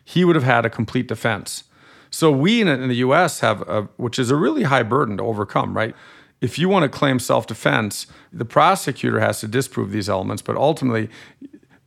he 0.04 0.26
would 0.26 0.36
have 0.36 0.44
had 0.44 0.66
a 0.66 0.70
complete 0.70 1.08
defense. 1.08 1.64
So 2.10 2.30
we 2.30 2.60
in, 2.60 2.68
in 2.68 2.88
the 2.88 2.96
US 2.96 3.40
have, 3.40 3.62
a, 3.68 3.88
which 3.96 4.18
is 4.18 4.30
a 4.30 4.36
really 4.36 4.64
high 4.64 4.82
burden 4.82 5.16
to 5.16 5.22
overcome, 5.22 5.74
right? 5.74 5.96
If 6.42 6.58
you 6.58 6.68
want 6.68 6.82
to 6.82 6.98
claim 6.98 7.18
self 7.18 7.46
defense, 7.46 8.06
the 8.30 8.44
prosecutor 8.44 9.20
has 9.20 9.40
to 9.40 9.48
disprove 9.48 9.90
these 9.90 10.08
elements, 10.08 10.42
but 10.42 10.56
ultimately, 10.56 11.08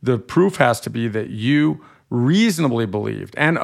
the 0.02 0.18
proof 0.18 0.56
has 0.56 0.80
to 0.80 0.90
be 0.90 1.06
that 1.08 1.30
you 1.30 1.84
reasonably 2.10 2.86
believed 2.86 3.34
and 3.36 3.56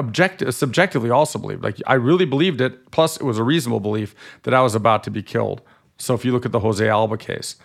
subjectively 0.50 1.10
also 1.10 1.38
believed. 1.38 1.62
Like 1.62 1.82
I 1.86 1.94
really 1.94 2.24
believed 2.24 2.60
it. 2.60 2.90
Plus, 2.92 3.16
it 3.16 3.24
was 3.24 3.38
a 3.38 3.44
reasonable 3.44 3.80
belief 3.80 4.14
that 4.44 4.54
I 4.54 4.62
was 4.62 4.74
about 4.74 5.02
to 5.04 5.10
be 5.10 5.22
killed. 5.22 5.60
So 5.98 6.14
if 6.14 6.24
you 6.24 6.32
look 6.32 6.46
at 6.46 6.52
the 6.52 6.60
Jose 6.60 6.86
Alba 6.86 7.16
case, 7.16 7.56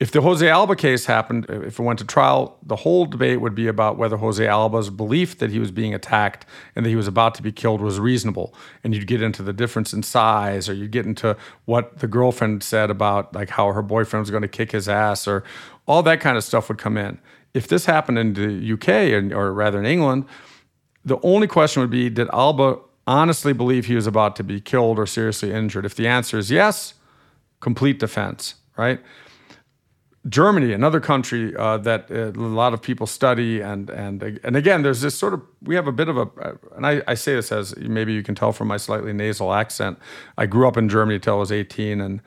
if 0.00 0.10
the 0.12 0.22
Jose 0.22 0.48
Alba 0.48 0.76
case 0.76 1.04
happened, 1.04 1.48
uh, 1.50 1.60
if 1.60 1.78
it 1.78 1.82
went 1.82 1.98
to 1.98 2.06
trial, 2.06 2.56
the 2.62 2.76
whole 2.76 3.04
debate 3.04 3.42
would 3.42 3.54
be 3.54 3.66
about 3.66 3.98
whether 3.98 4.16
Jose 4.16 4.44
Alba's 4.44 4.88
belief 4.88 5.38
that 5.38 5.50
he 5.50 5.58
was 5.58 5.70
being 5.70 5.94
attacked 5.94 6.46
and 6.74 6.86
that 6.86 6.88
he 6.88 6.96
was 6.96 7.06
about 7.06 7.34
to 7.34 7.42
be 7.42 7.52
killed 7.52 7.82
was 7.82 8.00
reasonable. 8.00 8.54
And 8.82 8.94
you'd 8.94 9.06
get 9.06 9.20
into 9.20 9.42
the 9.42 9.52
difference 9.52 9.92
in 9.92 10.02
size, 10.02 10.70
or 10.70 10.72
you'd 10.72 10.90
get 10.90 11.04
into 11.04 11.36
what 11.66 11.98
the 11.98 12.06
girlfriend 12.06 12.62
said 12.62 12.88
about 12.90 13.34
like 13.34 13.50
how 13.50 13.72
her 13.72 13.82
boyfriend 13.82 14.22
was 14.22 14.30
going 14.30 14.42
to 14.42 14.48
kick 14.48 14.72
his 14.72 14.88
ass, 14.88 15.28
or 15.28 15.44
all 15.86 16.02
that 16.02 16.20
kind 16.20 16.38
of 16.38 16.44
stuff 16.44 16.68
would 16.68 16.78
come 16.78 16.96
in. 16.96 17.18
If 17.52 17.68
this 17.68 17.86
happened 17.86 18.18
in 18.18 18.34
the 18.34 18.72
UK, 18.72 19.32
or, 19.32 19.52
rather 19.52 19.78
in 19.78 19.86
England, 19.86 20.24
the 21.04 21.18
only 21.22 21.46
question 21.46 21.80
would 21.80 21.90
be 21.90 22.08
did 22.10 22.28
Alba 22.32 22.78
honestly 23.06 23.52
believe 23.52 23.86
he 23.86 23.94
was 23.94 24.06
about 24.06 24.36
to 24.36 24.44
be 24.44 24.60
killed 24.60 24.98
or 24.98 25.06
seriously 25.06 25.52
injured? 25.52 25.84
If 25.84 25.94
the 25.94 26.06
answer 26.06 26.38
is 26.38 26.50
yes, 26.50 26.94
complete 27.60 27.98
defense, 27.98 28.54
right? 28.76 29.00
Germany, 30.28 30.74
another 30.74 31.00
country 31.00 31.56
uh, 31.56 31.78
that 31.78 32.10
uh, 32.10 32.26
a 32.26 32.32
lot 32.32 32.74
of 32.74 32.82
people 32.82 33.06
study, 33.06 33.62
and 33.62 33.88
and 33.88 34.22
and 34.44 34.54
again, 34.54 34.82
there's 34.82 35.00
this 35.00 35.18
sort 35.18 35.32
of 35.32 35.40
we 35.62 35.74
have 35.74 35.86
a 35.86 35.92
bit 35.92 36.08
of 36.08 36.18
a, 36.18 36.28
and 36.76 36.86
I, 36.86 37.00
I 37.06 37.14
say 37.14 37.34
this 37.34 37.50
as 37.50 37.74
maybe 37.76 38.12
you 38.12 38.22
can 38.22 38.34
tell 38.34 38.52
from 38.52 38.68
my 38.68 38.76
slightly 38.76 39.14
nasal 39.14 39.54
accent. 39.54 39.98
I 40.36 40.44
grew 40.44 40.68
up 40.68 40.76
in 40.76 40.90
Germany 40.90 41.18
till 41.20 41.36
I 41.36 41.38
was 41.38 41.50
18, 41.50 42.02
and 42.02 42.20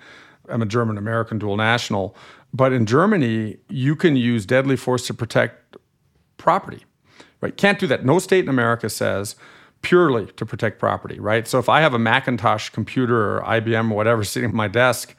I'm 0.50 0.64
a 0.64 0.66
German 0.66 0.98
American 0.98 1.38
dual 1.38 1.56
national. 1.56 2.16
But 2.54 2.72
in 2.72 2.86
Germany, 2.86 3.58
you 3.68 3.96
can 3.96 4.16
use 4.16 4.46
deadly 4.46 4.76
force 4.76 5.08
to 5.08 5.14
protect 5.14 5.78
property, 6.38 6.84
right? 7.42 7.56
Can't 7.56 7.80
do 7.80 7.88
that. 7.88 8.06
No 8.06 8.20
state 8.20 8.44
in 8.44 8.50
America 8.50 8.90
says 8.90 9.36
purely 9.82 10.28
to 10.38 10.46
protect 10.46 10.80
property, 10.80 11.20
right? 11.20 11.48
So 11.48 11.60
if 11.60 11.68
I 11.68 11.82
have 11.82 11.94
a 11.94 12.00
Macintosh 12.00 12.70
computer 12.70 13.38
or 13.38 13.42
IBM 13.42 13.92
or 13.92 13.96
whatever 13.96 14.24
sitting 14.24 14.50
at 14.50 14.56
my 14.56 14.68
desk 14.68 15.16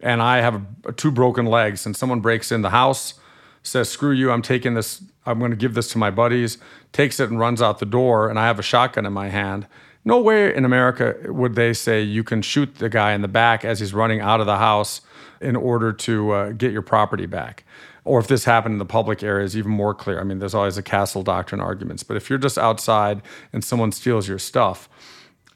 and 0.00 0.20
I 0.20 0.40
have 0.40 0.62
a, 0.84 0.92
two 0.92 1.10
broken 1.10 1.46
legs, 1.46 1.86
and 1.86 1.96
someone 1.96 2.20
breaks 2.20 2.52
in 2.52 2.62
the 2.62 2.70
house, 2.70 3.14
says, 3.62 3.88
"Screw 3.88 4.12
you! 4.12 4.30
I'm 4.30 4.42
taking 4.42 4.74
this. 4.74 5.02
I'm 5.24 5.38
going 5.38 5.50
to 5.50 5.56
give 5.56 5.74
this 5.74 5.88
to 5.92 5.98
my 5.98 6.10
buddies." 6.10 6.58
Takes 6.92 7.18
it 7.18 7.30
and 7.30 7.40
runs 7.40 7.62
out 7.62 7.78
the 7.78 7.86
door, 7.86 8.28
and 8.28 8.38
I 8.38 8.46
have 8.46 8.58
a 8.58 8.62
shotgun 8.62 9.06
in 9.06 9.12
my 9.12 9.30
hand. 9.30 9.66
Nowhere 10.04 10.50
in 10.50 10.66
America 10.66 11.16
would 11.24 11.54
they 11.54 11.72
say 11.72 12.02
you 12.02 12.22
can 12.22 12.42
shoot 12.42 12.74
the 12.74 12.90
guy 12.90 13.14
in 13.14 13.22
the 13.22 13.28
back 13.28 13.64
as 13.64 13.80
he's 13.80 13.94
running 13.94 14.20
out 14.20 14.40
of 14.40 14.46
the 14.46 14.58
house 14.58 15.00
in 15.44 15.56
order 15.56 15.92
to 15.92 16.30
uh, 16.32 16.52
get 16.52 16.72
your 16.72 16.82
property 16.82 17.26
back. 17.26 17.64
Or 18.04 18.18
if 18.18 18.26
this 18.26 18.44
happened 18.44 18.74
in 18.74 18.78
the 18.78 18.84
public 18.84 19.22
area 19.22 19.44
is 19.44 19.56
even 19.56 19.70
more 19.70 19.94
clear. 19.94 20.20
I 20.20 20.24
mean, 20.24 20.38
there's 20.38 20.54
always 20.54 20.76
a 20.76 20.82
castle 20.82 21.22
doctrine 21.22 21.60
arguments, 21.60 22.02
but 22.02 22.16
if 22.16 22.28
you're 22.28 22.38
just 22.38 22.58
outside 22.58 23.22
and 23.52 23.64
someone 23.64 23.92
steals 23.92 24.28
your 24.28 24.38
stuff, 24.38 24.88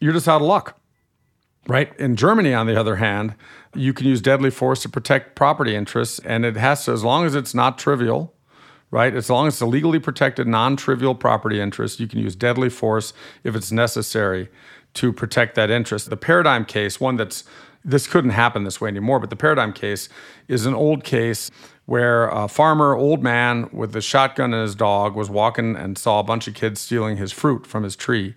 you're 0.00 0.12
just 0.12 0.28
out 0.28 0.40
of 0.40 0.46
luck, 0.46 0.78
right? 1.66 1.94
In 1.98 2.16
Germany, 2.16 2.54
on 2.54 2.66
the 2.66 2.78
other 2.78 2.96
hand, 2.96 3.34
you 3.74 3.92
can 3.92 4.06
use 4.06 4.20
deadly 4.20 4.50
force 4.50 4.82
to 4.82 4.88
protect 4.88 5.34
property 5.34 5.74
interests, 5.74 6.18
and 6.20 6.44
it 6.44 6.56
has 6.56 6.84
to, 6.86 6.92
as 6.92 7.04
long 7.04 7.26
as 7.26 7.34
it's 7.34 7.54
not 7.54 7.78
trivial, 7.78 8.34
right? 8.90 9.14
As 9.14 9.28
long 9.28 9.46
as 9.46 9.54
it's 9.54 9.60
a 9.60 9.66
legally 9.66 9.98
protected, 9.98 10.46
non 10.46 10.76
trivial 10.76 11.14
property 11.14 11.60
interest, 11.60 12.00
you 12.00 12.08
can 12.08 12.18
use 12.18 12.34
deadly 12.34 12.70
force 12.70 13.12
if 13.44 13.54
it's 13.54 13.70
necessary 13.70 14.48
to 14.94 15.12
protect 15.12 15.54
that 15.54 15.70
interest. 15.70 16.08
The 16.08 16.16
paradigm 16.16 16.64
case, 16.64 16.98
one 16.98 17.16
that's 17.16 17.44
this 17.88 18.06
couldn't 18.06 18.30
happen 18.30 18.64
this 18.64 18.80
way 18.80 18.88
anymore, 18.88 19.18
but 19.18 19.30
the 19.30 19.36
paradigm 19.36 19.72
case 19.72 20.08
is 20.46 20.66
an 20.66 20.74
old 20.74 21.04
case 21.04 21.50
where 21.86 22.28
a 22.28 22.46
farmer, 22.46 22.94
old 22.94 23.22
man 23.22 23.70
with 23.72 23.96
a 23.96 24.02
shotgun 24.02 24.52
and 24.52 24.62
his 24.62 24.74
dog, 24.74 25.16
was 25.16 25.30
walking 25.30 25.74
and 25.74 25.96
saw 25.96 26.20
a 26.20 26.22
bunch 26.22 26.46
of 26.46 26.54
kids 26.54 26.80
stealing 26.82 27.16
his 27.16 27.32
fruit 27.32 27.66
from 27.66 27.82
his 27.82 27.96
tree. 27.96 28.34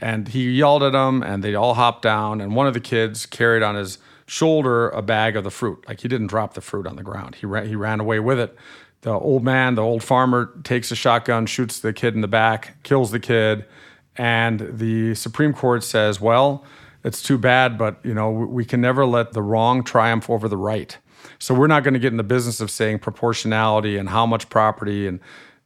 And 0.00 0.28
he 0.28 0.50
yelled 0.50 0.82
at 0.82 0.92
them, 0.92 1.22
and 1.22 1.44
they 1.44 1.54
all 1.54 1.74
hopped 1.74 2.00
down. 2.00 2.40
And 2.40 2.56
one 2.56 2.66
of 2.66 2.72
the 2.72 2.80
kids 2.80 3.26
carried 3.26 3.62
on 3.62 3.74
his 3.74 3.98
shoulder 4.24 4.88
a 4.88 5.02
bag 5.02 5.36
of 5.36 5.44
the 5.44 5.50
fruit. 5.50 5.84
Like 5.86 6.00
he 6.00 6.08
didn't 6.08 6.28
drop 6.28 6.54
the 6.54 6.62
fruit 6.62 6.86
on 6.86 6.96
the 6.96 7.02
ground. 7.02 7.34
He 7.34 7.44
ran, 7.44 7.66
he 7.68 7.76
ran 7.76 8.00
away 8.00 8.18
with 8.18 8.38
it. 8.38 8.56
The 9.02 9.12
old 9.12 9.44
man, 9.44 9.74
the 9.74 9.82
old 9.82 10.02
farmer, 10.02 10.52
takes 10.62 10.90
a 10.90 10.96
shotgun, 10.96 11.44
shoots 11.44 11.80
the 11.80 11.92
kid 11.92 12.14
in 12.14 12.22
the 12.22 12.28
back, 12.28 12.82
kills 12.82 13.10
the 13.10 13.20
kid, 13.20 13.66
and 14.16 14.78
the 14.78 15.14
Supreme 15.14 15.52
Court 15.52 15.84
says, 15.84 16.20
"Well, 16.20 16.64
it's 17.04 17.22
too 17.22 17.38
bad, 17.38 17.78
but 17.78 17.98
you 18.04 18.14
know 18.14 18.30
we 18.30 18.64
can 18.64 18.80
never 18.80 19.06
let 19.06 19.32
the 19.32 19.42
wrong 19.42 19.82
triumph 19.84 20.28
over 20.28 20.48
the 20.48 20.56
right. 20.56 20.96
So 21.38 21.54
we're 21.54 21.66
not 21.66 21.84
going 21.84 21.94
to 21.94 22.00
get 22.00 22.12
in 22.12 22.16
the 22.16 22.22
business 22.22 22.60
of 22.60 22.70
saying 22.70 23.00
proportionality 23.00 23.96
and 23.96 24.08
how 24.08 24.26
much 24.26 24.48
property 24.48 25.06
and." 25.06 25.20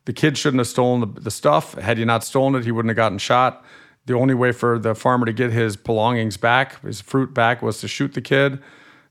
The 0.07 0.12
kid 0.12 0.37
shouldn't 0.37 0.59
have 0.59 0.66
stolen 0.66 1.01
the, 1.01 1.18
the 1.18 1.31
stuff. 1.31 1.73
Had 1.79 1.97
he 1.97 2.05
not 2.05 2.23
stolen 2.23 2.55
it, 2.57 2.66
he 2.66 2.70
wouldn't 2.70 2.90
have 2.90 2.97
gotten 2.97 3.16
shot 3.16 3.64
the 4.07 4.14
only 4.14 4.35
way 4.35 4.53
for 4.53 4.79
the 4.79 4.94
farmer 4.94 5.27
to 5.27 5.33
get 5.33 5.51
his 5.51 5.77
belongings 5.77 6.37
back, 6.37 6.81
his 6.83 7.01
fruit 7.01 7.33
back, 7.33 7.62
was 7.62 7.81
to 7.81 7.88
shoot 7.88 8.12
the 8.12 8.20
kid. 8.20 8.61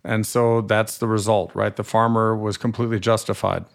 And 0.03 0.27
so 0.27 0.61
that's 0.61 0.97
the 0.97 1.07
result, 1.07 1.53
right? 1.55 1.75
The 1.75 1.83
farmer 1.83 2.35
was 2.35 2.57
completely 2.57 2.99
justified. 2.99 3.65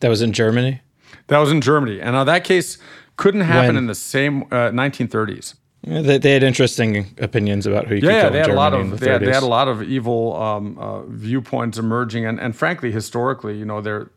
That 0.00 0.08
was 0.08 0.20
in 0.20 0.32
Germany? 0.32 0.82
That 1.28 1.38
was 1.38 1.50
in 1.50 1.60
Germany. 1.60 2.00
And 2.00 2.12
now 2.12 2.24
that 2.24 2.44
case 2.44 2.78
couldn't 3.16 3.42
happen 3.42 3.68
when? 3.68 3.76
in 3.76 3.86
the 3.86 3.94
same 3.94 4.42
uh, 4.44 4.70
1930s. 4.70 5.54
Yeah, 5.86 6.02
they, 6.02 6.18
they, 6.18 6.32
had 6.32 6.42
interesting 6.42 7.14
opinions 7.18 7.64
about 7.64 7.86
who 7.86 7.94
you 7.94 8.08
yeah, 8.08 8.22
could 8.22 8.22
kill 8.22 8.32
they 8.32 8.38
had 8.40 8.50
a 8.50 8.54
lot 8.54 8.74
of 8.74 8.90
the 8.90 8.96
they 8.96 9.10
had, 9.12 9.22
they 9.22 9.32
had, 9.32 9.44
a 9.44 9.46
lot 9.46 9.68
of 9.68 9.84
evil 9.84 10.36
um, 10.36 10.76
uh, 10.78 11.02
viewpoints 11.06 11.78
emerging, 11.78 12.26
and, 12.26 12.40
and 12.40 12.56
frankly, 12.56 12.90
historically, 12.90 13.56
you 13.56 13.64
know, 13.64 13.80
they're 13.80 14.10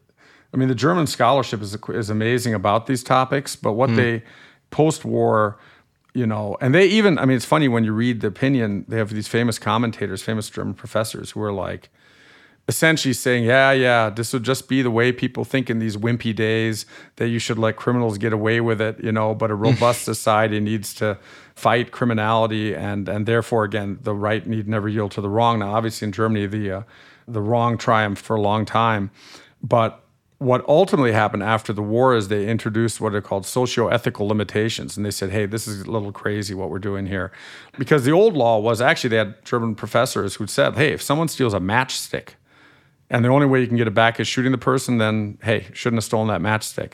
I 0.51 0.57
mean, 0.57 0.67
the 0.67 0.75
German 0.75 1.05
scholarship 1.05 1.61
is 1.61 1.77
is 1.89 2.09
amazing 2.09 2.55
about 2.55 2.87
these 2.87 3.03
topics, 3.03 3.55
but 3.55 3.73
what 3.73 3.91
mm. 3.91 3.97
they 3.97 4.23
post-war 4.71 5.59
you 6.13 6.25
know, 6.25 6.57
and 6.59 6.73
they 6.73 6.87
even, 6.87 7.19
I 7.19 7.25
mean, 7.25 7.37
it's 7.37 7.45
funny 7.45 7.67
when 7.67 7.83
you 7.83 7.93
read 7.93 8.21
the 8.21 8.27
opinion, 8.27 8.83
they 8.87 8.97
have 8.97 9.11
these 9.11 9.27
famous 9.27 9.59
commentators, 9.59 10.23
famous 10.23 10.49
German 10.49 10.73
professors 10.73 11.31
who 11.31 11.41
are 11.41 11.53
like, 11.53 11.89
essentially 12.69 13.13
saying, 13.13 13.45
yeah, 13.45 13.71
yeah, 13.71 14.11
this 14.11 14.31
would 14.31 14.43
just 14.43 14.67
be 14.67 14.83
the 14.83 14.91
way 14.91 15.11
people 15.11 15.43
think 15.43 15.71
in 15.71 15.79
these 15.79 15.97
wimpy 15.97 16.35
days 16.35 16.85
that 17.15 17.27
you 17.27 17.39
should 17.39 17.57
let 17.57 17.75
criminals 17.75 18.19
get 18.19 18.31
away 18.31 18.61
with 18.61 18.79
it, 18.79 19.03
you 19.03 19.11
know, 19.11 19.33
but 19.33 19.49
a 19.49 19.55
robust 19.55 20.03
society 20.13 20.59
needs 20.59 20.93
to 20.93 21.17
fight 21.55 21.91
criminality 21.91 22.73
and 22.73 23.09
and 23.09 23.25
therefore 23.25 23.65
again 23.65 23.99
the 24.03 24.13
right 24.13 24.47
need 24.47 24.67
never 24.67 24.87
yield 24.87 25.11
to 25.11 25.19
the 25.19 25.27
wrong. 25.27 25.59
Now 25.59 25.73
obviously 25.73 26.05
in 26.05 26.11
Germany 26.11 26.45
the 26.45 26.71
uh, 26.71 26.83
the 27.27 27.41
wrong 27.41 27.75
triumphed 27.75 28.23
for 28.23 28.35
a 28.35 28.41
long 28.41 28.65
time, 28.65 29.09
but 29.63 30.03
what 30.37 30.63
ultimately 30.69 31.11
happened 31.11 31.43
after 31.43 31.73
the 31.73 31.81
war 31.81 32.15
is 32.15 32.27
they 32.27 32.47
introduced 32.47 33.01
what 33.01 33.13
are 33.13 33.21
called 33.21 33.45
socio-ethical 33.45 34.25
limitations. 34.25 34.95
And 34.95 35.05
they 35.05 35.11
said 35.11 35.31
hey 35.31 35.47
this 35.47 35.67
is 35.67 35.81
a 35.81 35.91
little 35.91 36.11
crazy 36.11 36.53
what 36.53 36.69
we're 36.69 36.77
doing 36.77 37.07
here. 37.07 37.31
Because 37.79 38.05
the 38.05 38.11
old 38.11 38.35
law 38.35 38.59
was 38.59 38.79
actually 38.79 39.09
they 39.09 39.17
had 39.17 39.43
german 39.43 39.73
professors 39.73 40.35
who 40.35 40.45
said 40.45 40.75
hey 40.75 40.93
if 40.93 41.01
someone 41.01 41.27
steals 41.27 41.55
a 41.55 41.59
matchstick 41.59 42.35
and 43.09 43.25
the 43.25 43.29
only 43.29 43.47
way 43.47 43.59
you 43.59 43.67
can 43.67 43.77
get 43.77 43.87
it 43.87 43.93
back 43.93 44.19
is 44.19 44.27
shooting 44.27 44.51
the 44.51 44.57
person 44.57 44.97
then 44.97 45.37
hey 45.43 45.67
shouldn't 45.73 45.97
have 45.97 46.03
stolen 46.03 46.27
that 46.27 46.41
matchstick 46.41 46.93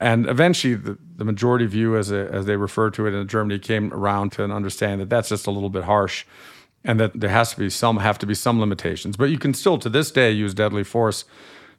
and 0.00 0.26
eventually 0.26 0.74
the, 0.74 0.98
the 1.16 1.24
majority 1.24 1.66
view 1.66 1.96
as, 1.96 2.10
a, 2.10 2.28
as 2.32 2.46
they 2.46 2.56
refer 2.56 2.90
to 2.90 3.06
it 3.06 3.14
in 3.14 3.26
germany 3.28 3.58
came 3.58 3.92
around 3.92 4.32
to 4.32 4.44
understand 4.44 5.00
that 5.00 5.08
that's 5.08 5.28
just 5.28 5.46
a 5.46 5.50
little 5.50 5.70
bit 5.70 5.84
harsh 5.84 6.24
and 6.84 6.98
that 6.98 7.18
there 7.18 7.30
has 7.30 7.50
to 7.52 7.58
be 7.58 7.70
some 7.70 7.98
have 7.98 8.18
to 8.18 8.26
be 8.26 8.34
some 8.34 8.60
limitations 8.60 9.16
but 9.16 9.26
you 9.26 9.38
can 9.38 9.54
still 9.54 9.78
to 9.78 9.88
this 9.88 10.10
day 10.10 10.30
use 10.30 10.54
deadly 10.54 10.84
force 10.84 11.24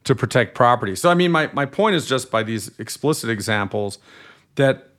to 0.03 0.15
protect 0.15 0.55
property. 0.55 0.95
So, 0.95 1.09
I 1.09 1.13
mean, 1.13 1.31
my, 1.31 1.49
my 1.53 1.65
point 1.65 1.95
is 1.95 2.05
just 2.05 2.29
by 2.29 2.43
these 2.43 2.77
explicit 2.79 3.29
examples 3.29 3.99
that 4.55 4.89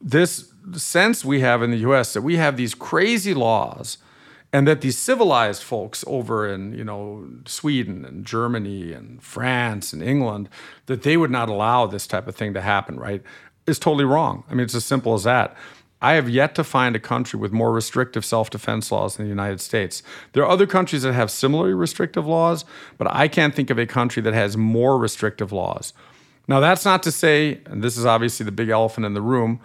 this 0.00 0.52
sense 0.74 1.24
we 1.24 1.40
have 1.40 1.62
in 1.62 1.70
the 1.70 1.78
US 1.78 2.12
that 2.12 2.22
we 2.22 2.36
have 2.36 2.56
these 2.56 2.74
crazy 2.74 3.34
laws 3.34 3.98
and 4.52 4.68
that 4.68 4.82
these 4.82 4.98
civilized 4.98 5.62
folks 5.62 6.04
over 6.06 6.48
in 6.48 6.74
you 6.74 6.84
know 6.84 7.28
Sweden 7.46 8.04
and 8.04 8.24
Germany 8.24 8.92
and 8.92 9.22
France 9.22 9.92
and 9.92 10.02
England 10.02 10.48
that 10.86 11.02
they 11.02 11.16
would 11.16 11.30
not 11.30 11.48
allow 11.48 11.86
this 11.86 12.06
type 12.06 12.26
of 12.26 12.36
thing 12.36 12.54
to 12.54 12.60
happen 12.60 12.98
right 12.98 13.22
is 13.66 13.78
totally 13.78 14.04
wrong. 14.04 14.44
I 14.48 14.54
mean 14.54 14.64
it's 14.64 14.74
as 14.74 14.84
simple 14.84 15.14
as 15.14 15.24
that. 15.24 15.56
I 16.02 16.14
have 16.14 16.28
yet 16.28 16.56
to 16.56 16.64
find 16.64 16.96
a 16.96 17.00
country 17.00 17.38
with 17.38 17.52
more 17.52 17.72
restrictive 17.72 18.24
self 18.24 18.50
defense 18.50 18.90
laws 18.90 19.16
than 19.16 19.26
the 19.26 19.30
United 19.30 19.60
States. 19.60 20.02
There 20.32 20.42
are 20.42 20.50
other 20.50 20.66
countries 20.66 21.02
that 21.02 21.12
have 21.12 21.30
similarly 21.30 21.74
restrictive 21.74 22.26
laws, 22.26 22.64
but 22.98 23.06
I 23.10 23.28
can't 23.28 23.54
think 23.54 23.70
of 23.70 23.78
a 23.78 23.86
country 23.86 24.20
that 24.22 24.34
has 24.34 24.56
more 24.56 24.98
restrictive 24.98 25.52
laws. 25.52 25.92
Now, 26.48 26.58
that's 26.58 26.84
not 26.84 27.04
to 27.04 27.12
say, 27.12 27.60
and 27.66 27.84
this 27.84 27.96
is 27.96 28.04
obviously 28.04 28.44
the 28.44 28.50
big 28.50 28.68
elephant 28.68 29.06
in 29.06 29.14
the 29.14 29.22
room, 29.22 29.60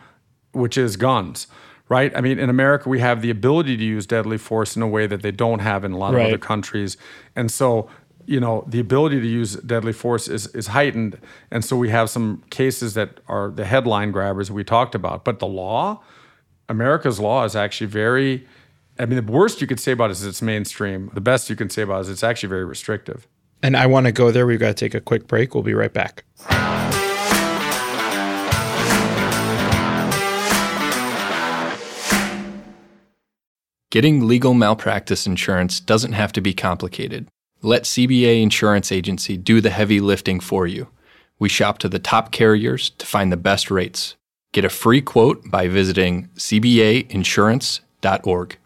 which 0.52 0.78
is 0.78 0.96
guns, 0.96 1.48
right? 1.90 2.16
I 2.16 2.22
mean, 2.22 2.40
in 2.40 2.50
America, 2.50 2.90
we 2.90 3.00
have 3.00 3.22
the 3.22 3.30
ability 3.30 3.78
to 3.78 3.84
use 3.84 4.06
deadly 4.06 4.38
force 4.38 4.76
in 4.76 4.82
a 4.82 4.88
way 4.88 5.08
that 5.08 5.22
they 5.22 5.32
don't 5.32 5.60
have 5.60 5.84
in 5.84 5.92
a 5.94 5.98
lot 5.98 6.14
Right. 6.14 6.22
of 6.24 6.28
other 6.28 6.38
countries. 6.38 6.98
And 7.36 7.50
so, 7.52 7.90
you 8.26 8.40
know, 8.42 8.66
the 8.68 8.80
ability 8.80 9.22
to 9.22 9.28
use 9.28 9.56
deadly 9.56 9.94
force 9.94 10.28
is, 10.28 10.48
is 10.48 10.68
heightened. 10.68 11.18
And 11.50 11.64
so 11.64 11.78
we 11.78 11.90
have 11.90 12.10
some 12.10 12.44
cases 12.50 12.94
that 12.96 13.20
are 13.28 13.50
the 13.52 13.64
headline 13.66 14.12
grabbers 14.12 14.52
we 14.52 14.64
talked 14.66 14.96
about. 14.96 15.24
But 15.24 15.40
the 15.40 15.48
law, 15.48 16.02
America's 16.68 17.20
law 17.22 17.46
is 17.46 17.56
actually 17.56 17.88
very, 17.88 18.46
I 19.00 19.06
mean, 19.06 19.26
the 19.26 19.32
worst 19.32 19.62
you 19.62 19.68
could 19.68 19.80
say 19.80 19.94
about 19.94 20.10
it 20.10 20.14
is 20.14 20.26
it's 20.26 20.42
mainstream. 20.42 21.10
The 21.14 21.22
best 21.22 21.50
you 21.50 21.56
can 21.56 21.70
say 21.70 21.84
about 21.84 22.00
it 22.00 22.02
is 22.02 22.10
it's 22.10 22.24
actually 22.24 22.50
very 22.50 22.66
restrictive. 22.66 23.28
And 23.64 23.78
I 23.78 23.86
want 23.88 24.08
to 24.08 24.12
go 24.12 24.30
there. 24.30 24.46
We've 24.46 24.60
got 24.60 24.68
to 24.68 24.74
take 24.74 24.94
a 24.94 25.02
quick 25.02 25.26
break. 25.28 25.54
We'll 25.56 25.64
be 25.64 25.74
right 25.74 25.94
back. 25.94 26.26
Getting 33.90 34.28
legal 34.28 34.54
malpractice 34.54 35.26
insurance 35.26 35.80
doesn't 35.80 36.12
have 36.12 36.34
to 36.34 36.42
be 36.42 36.54
complicated. 36.54 37.30
Let 37.62 37.84
CBA 37.84 38.42
Insurance 38.42 38.92
Agency 38.92 39.38
do 39.38 39.62
the 39.62 39.70
heavy 39.70 40.02
lifting 40.02 40.42
for 40.42 40.68
you. 40.68 40.90
We 41.40 41.48
shop 41.48 41.78
to 41.80 41.88
the 41.88 41.98
top 41.98 42.34
carriers 42.34 42.90
to 42.90 43.06
find 43.06 43.32
the 43.32 43.38
best 43.38 43.72
rates. 43.72 44.18
Get 44.52 44.66
a 44.66 44.70
free 44.70 45.00
quote 45.00 45.50
by 45.50 45.70
visiting 45.70 46.28
cbainsurance.org. 46.36 48.58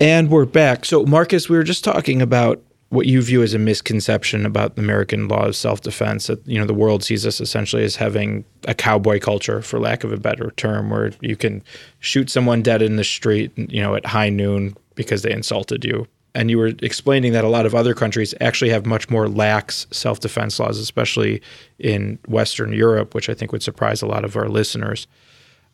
And 0.00 0.28
we're 0.28 0.44
back. 0.44 0.84
So, 0.84 1.06
Marcus, 1.06 1.48
we 1.48 1.56
were 1.56 1.62
just 1.62 1.84
talking 1.84 2.20
about 2.20 2.60
what 2.90 3.06
you 3.06 3.20
view 3.20 3.42
as 3.42 3.52
a 3.52 3.58
misconception 3.58 4.46
about 4.46 4.76
the 4.76 4.82
American 4.82 5.28
law 5.28 5.46
of 5.46 5.56
self-defense. 5.56 6.28
That 6.28 6.46
you 6.46 6.58
know 6.58 6.66
the 6.66 6.74
world 6.74 7.02
sees 7.02 7.26
us 7.26 7.40
essentially 7.40 7.84
as 7.84 7.96
having 7.96 8.44
a 8.66 8.74
cowboy 8.74 9.18
culture, 9.18 9.60
for 9.62 9.80
lack 9.80 10.04
of 10.04 10.12
a 10.12 10.16
better 10.16 10.52
term, 10.56 10.90
where 10.90 11.12
you 11.20 11.36
can 11.36 11.62
shoot 12.00 12.30
someone 12.30 12.62
dead 12.62 12.82
in 12.82 12.96
the 12.96 13.04
street, 13.04 13.52
you 13.56 13.82
know, 13.82 13.94
at 13.94 14.06
high 14.06 14.28
noon 14.28 14.76
because 14.94 15.22
they 15.22 15.32
insulted 15.32 15.84
you. 15.84 16.06
And 16.34 16.50
you 16.50 16.58
were 16.58 16.72
explaining 16.82 17.32
that 17.32 17.44
a 17.44 17.48
lot 17.48 17.64
of 17.64 17.74
other 17.74 17.94
countries 17.94 18.34
actually 18.42 18.70
have 18.70 18.84
much 18.84 19.08
more 19.08 19.26
lax 19.26 19.86
self-defense 19.90 20.60
laws, 20.60 20.78
especially 20.78 21.40
in 21.78 22.18
Western 22.28 22.74
Europe, 22.74 23.14
which 23.14 23.30
I 23.30 23.34
think 23.34 23.52
would 23.52 23.62
surprise 23.62 24.02
a 24.02 24.06
lot 24.06 24.22
of 24.22 24.36
our 24.36 24.48
listeners. 24.48 25.06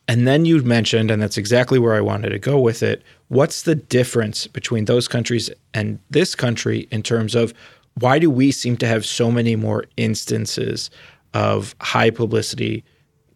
And 0.07 0.27
then 0.27 0.45
you 0.45 0.63
mentioned, 0.63 1.11
and 1.11 1.21
that's 1.21 1.37
exactly 1.37 1.79
where 1.79 1.95
I 1.95 2.01
wanted 2.01 2.31
to 2.31 2.39
go 2.39 2.59
with 2.61 2.83
it. 2.83 3.03
What's 3.33 3.63
the 3.63 3.75
difference 3.75 4.47
between 4.47 4.85
those 4.85 5.09
countries 5.09 5.49
and 5.73 5.99
this 6.11 6.35
country 6.35 6.87
in 6.91 7.03
terms 7.03 7.35
of 7.35 7.55
why 7.95 8.19
do 8.19 8.31
we 8.31 8.53
seem 8.53 8.77
to 8.77 8.87
have 8.87 9.07
so 9.07 9.31
many 9.31 9.57
more 9.57 9.87
instances 9.97 10.91
of 11.33 11.75
high 11.81 12.11
publicity 12.11 12.85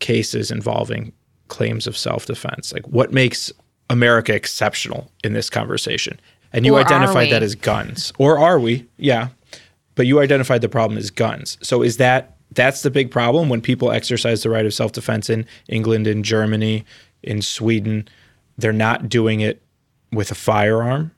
cases 0.00 0.50
involving 0.50 1.14
claims 1.48 1.86
of 1.86 1.96
self 1.96 2.26
defense? 2.26 2.74
Like, 2.74 2.86
what 2.88 3.10
makes 3.10 3.50
America 3.88 4.34
exceptional 4.34 5.10
in 5.24 5.32
this 5.32 5.48
conversation? 5.48 6.20
And 6.52 6.66
you 6.66 6.74
Or 6.74 6.80
identified 6.80 7.32
that 7.32 7.42
as 7.42 7.54
guns. 7.54 8.12
Or 8.18 8.38
are 8.38 8.58
we? 8.58 8.86
Yeah. 8.98 9.28
But 9.94 10.06
you 10.06 10.20
identified 10.20 10.60
the 10.60 10.68
problem 10.68 10.98
as 10.98 11.10
guns. 11.10 11.56
So 11.62 11.80
is 11.80 11.96
that 11.96 12.36
that's 12.52 12.82
the 12.82 12.90
big 12.90 13.10
problem 13.10 13.48
when 13.48 13.62
people 13.62 13.90
exercise 13.90 14.42
the 14.42 14.50
right 14.50 14.66
of 14.66 14.74
self-defense 14.74 15.30
in 15.30 15.46
England, 15.70 16.06
in 16.06 16.22
Germany, 16.22 16.84
in 17.22 17.40
Sweden, 17.40 18.06
they're 18.58 18.74
not 18.74 19.08
doing 19.08 19.40
it 19.40 19.62
with 20.12 20.30
a 20.30 20.34
firearm. 20.34 21.12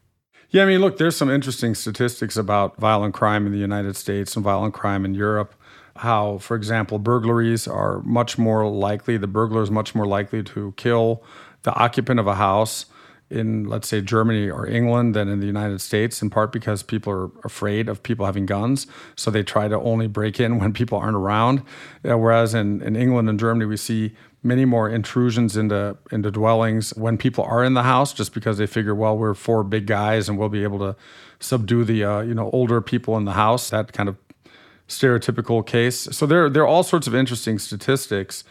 Yeah, 0.50 0.62
I 0.62 0.66
mean, 0.66 0.80
look, 0.80 0.96
there's 0.96 1.16
some 1.16 1.30
interesting 1.30 1.74
statistics 1.74 2.36
about 2.36 2.78
violent 2.78 3.14
crime 3.14 3.44
in 3.46 3.52
the 3.52 3.58
United 3.58 3.96
States 3.96 4.34
and 4.34 4.42
violent 4.42 4.72
crime 4.72 5.04
in 5.04 5.14
Europe. 5.14 5.54
How, 5.96 6.38
for 6.38 6.56
example, 6.56 6.98
burglaries 6.98 7.68
are 7.68 8.00
much 8.02 8.38
more 8.38 8.66
likely, 8.66 9.16
the 9.18 9.26
burglar 9.26 9.62
is 9.62 9.70
much 9.70 9.94
more 9.94 10.06
likely 10.06 10.42
to 10.44 10.72
kill 10.76 11.22
the 11.64 11.74
occupant 11.74 12.18
of 12.18 12.26
a 12.26 12.36
house 12.36 12.86
in, 13.30 13.64
let's 13.64 13.88
say, 13.88 14.00
Germany 14.00 14.48
or 14.48 14.66
England 14.66 15.14
than 15.14 15.28
in 15.28 15.40
the 15.40 15.46
United 15.46 15.80
States, 15.80 16.22
in 16.22 16.30
part 16.30 16.50
because 16.50 16.82
people 16.82 17.12
are 17.12 17.30
afraid 17.44 17.88
of 17.88 18.02
people 18.02 18.24
having 18.24 18.46
guns. 18.46 18.86
So 19.16 19.30
they 19.30 19.42
try 19.42 19.68
to 19.68 19.78
only 19.78 20.06
break 20.06 20.40
in 20.40 20.58
when 20.60 20.72
people 20.72 20.98
aren't 20.98 21.16
around. 21.16 21.62
Uh, 22.08 22.16
whereas 22.16 22.54
in, 22.54 22.80
in 22.82 22.96
England 22.96 23.28
and 23.28 23.38
Germany, 23.38 23.66
we 23.66 23.76
see 23.76 24.14
many 24.48 24.64
more 24.64 24.88
intrusions 24.88 25.56
into 25.56 25.96
into 26.10 26.30
dwellings 26.30 26.94
when 26.96 27.18
people 27.18 27.44
are 27.44 27.62
in 27.62 27.74
the 27.74 27.84
house, 27.84 28.12
just 28.12 28.34
because 28.34 28.58
they 28.58 28.66
figure, 28.66 28.94
well, 28.94 29.16
we're 29.16 29.34
four 29.34 29.62
big 29.62 29.86
guys 29.86 30.28
and 30.28 30.38
we'll 30.38 30.48
be 30.48 30.64
able 30.64 30.78
to 30.78 30.96
subdue 31.38 31.84
the 31.84 32.02
uh, 32.02 32.20
you 32.22 32.34
know 32.34 32.50
older 32.52 32.80
people 32.80 33.16
in 33.16 33.24
the 33.24 33.34
house. 33.34 33.70
That 33.70 33.92
kind 33.92 34.08
of 34.08 34.16
stereotypical 34.88 35.64
case. 35.64 36.08
So 36.10 36.26
there 36.26 36.48
there 36.50 36.62
are 36.62 36.66
all 36.66 36.82
sorts 36.82 37.06
of 37.06 37.14
interesting 37.14 37.58
statistics. 37.58 38.42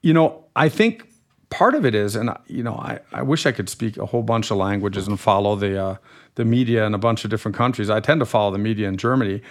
You 0.00 0.14
know, 0.14 0.44
I 0.54 0.68
think 0.68 1.08
part 1.50 1.74
of 1.74 1.84
it 1.84 1.94
is, 1.94 2.16
and 2.16 2.30
you 2.46 2.62
know, 2.62 2.74
I, 2.74 3.00
I 3.12 3.22
wish 3.22 3.44
I 3.46 3.52
could 3.52 3.68
speak 3.68 3.96
a 3.96 4.06
whole 4.06 4.22
bunch 4.22 4.50
of 4.50 4.56
languages 4.56 5.06
and 5.06 5.18
follow 5.18 5.56
the 5.56 5.82
uh, 5.82 5.96
the 6.36 6.44
media 6.44 6.86
in 6.86 6.94
a 6.94 6.98
bunch 6.98 7.24
of 7.24 7.30
different 7.30 7.56
countries. 7.56 7.90
I 7.90 8.00
tend 8.00 8.20
to 8.20 8.26
follow 8.26 8.50
the 8.50 8.58
media 8.58 8.88
in 8.88 8.96
Germany 8.96 9.42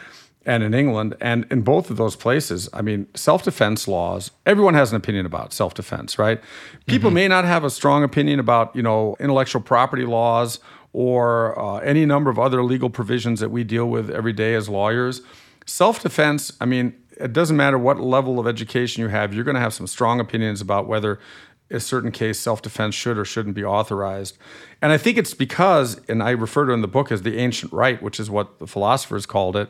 and 0.45 0.63
in 0.63 0.73
England, 0.73 1.15
and 1.21 1.45
in 1.49 1.61
both 1.61 1.89
of 1.89 1.97
those 1.97 2.15
places, 2.15 2.69
I 2.73 2.81
mean, 2.81 3.07
self 3.15 3.43
defense 3.43 3.87
laws. 3.87 4.31
Everyone 4.45 4.73
has 4.73 4.91
an 4.91 4.97
opinion 4.97 5.25
about 5.25 5.53
self 5.53 5.73
defense, 5.73 6.19
right? 6.19 6.41
People 6.85 7.11
may 7.11 7.27
not 7.27 7.45
have 7.45 7.63
a 7.63 7.69
strong 7.69 8.03
opinion 8.03 8.39
about 8.39 8.75
you 8.75 8.83
know 8.83 9.15
intellectual 9.19 9.61
property 9.61 10.05
laws 10.05 10.59
or 10.91 11.59
uh, 11.59 11.79
any 11.79 12.05
number 12.05 12.29
of 12.29 12.37
other 12.37 12.63
legal 12.63 12.89
provisions 12.89 13.39
that 13.39 13.49
we 13.49 13.63
deal 13.63 13.89
with 13.89 14.09
every 14.09 14.33
day 14.33 14.53
as 14.53 14.69
lawyers. 14.69 15.21
Self 15.65 16.01
defense, 16.01 16.51
I 16.61 16.65
mean, 16.65 16.93
it 17.17 17.33
doesn't 17.33 17.57
matter 17.57 17.77
what 17.77 17.99
level 17.99 18.39
of 18.39 18.47
education 18.47 19.01
you 19.01 19.09
have, 19.09 19.33
you're 19.33 19.43
going 19.43 19.55
to 19.55 19.61
have 19.61 19.73
some 19.73 19.87
strong 19.87 20.19
opinions 20.19 20.61
about 20.61 20.87
whether 20.87 21.19
a 21.71 21.79
certain 21.79 22.11
case 22.11 22.39
self 22.39 22.61
defense 22.61 22.95
should 22.95 23.17
or 23.17 23.25
shouldn't 23.25 23.55
be 23.55 23.63
authorized. 23.63 24.37
And 24.81 24.91
I 24.91 24.97
think 24.97 25.17
it's 25.17 25.33
because, 25.33 25.99
and 26.07 26.21
I 26.21 26.31
refer 26.31 26.65
to 26.65 26.71
it 26.71 26.75
in 26.75 26.81
the 26.81 26.87
book 26.87 27.11
as 27.11 27.23
the 27.23 27.37
ancient 27.37 27.73
right, 27.73 28.01
which 28.01 28.19
is 28.19 28.29
what 28.29 28.59
the 28.59 28.67
philosophers 28.67 29.25
called 29.25 29.55
it. 29.55 29.69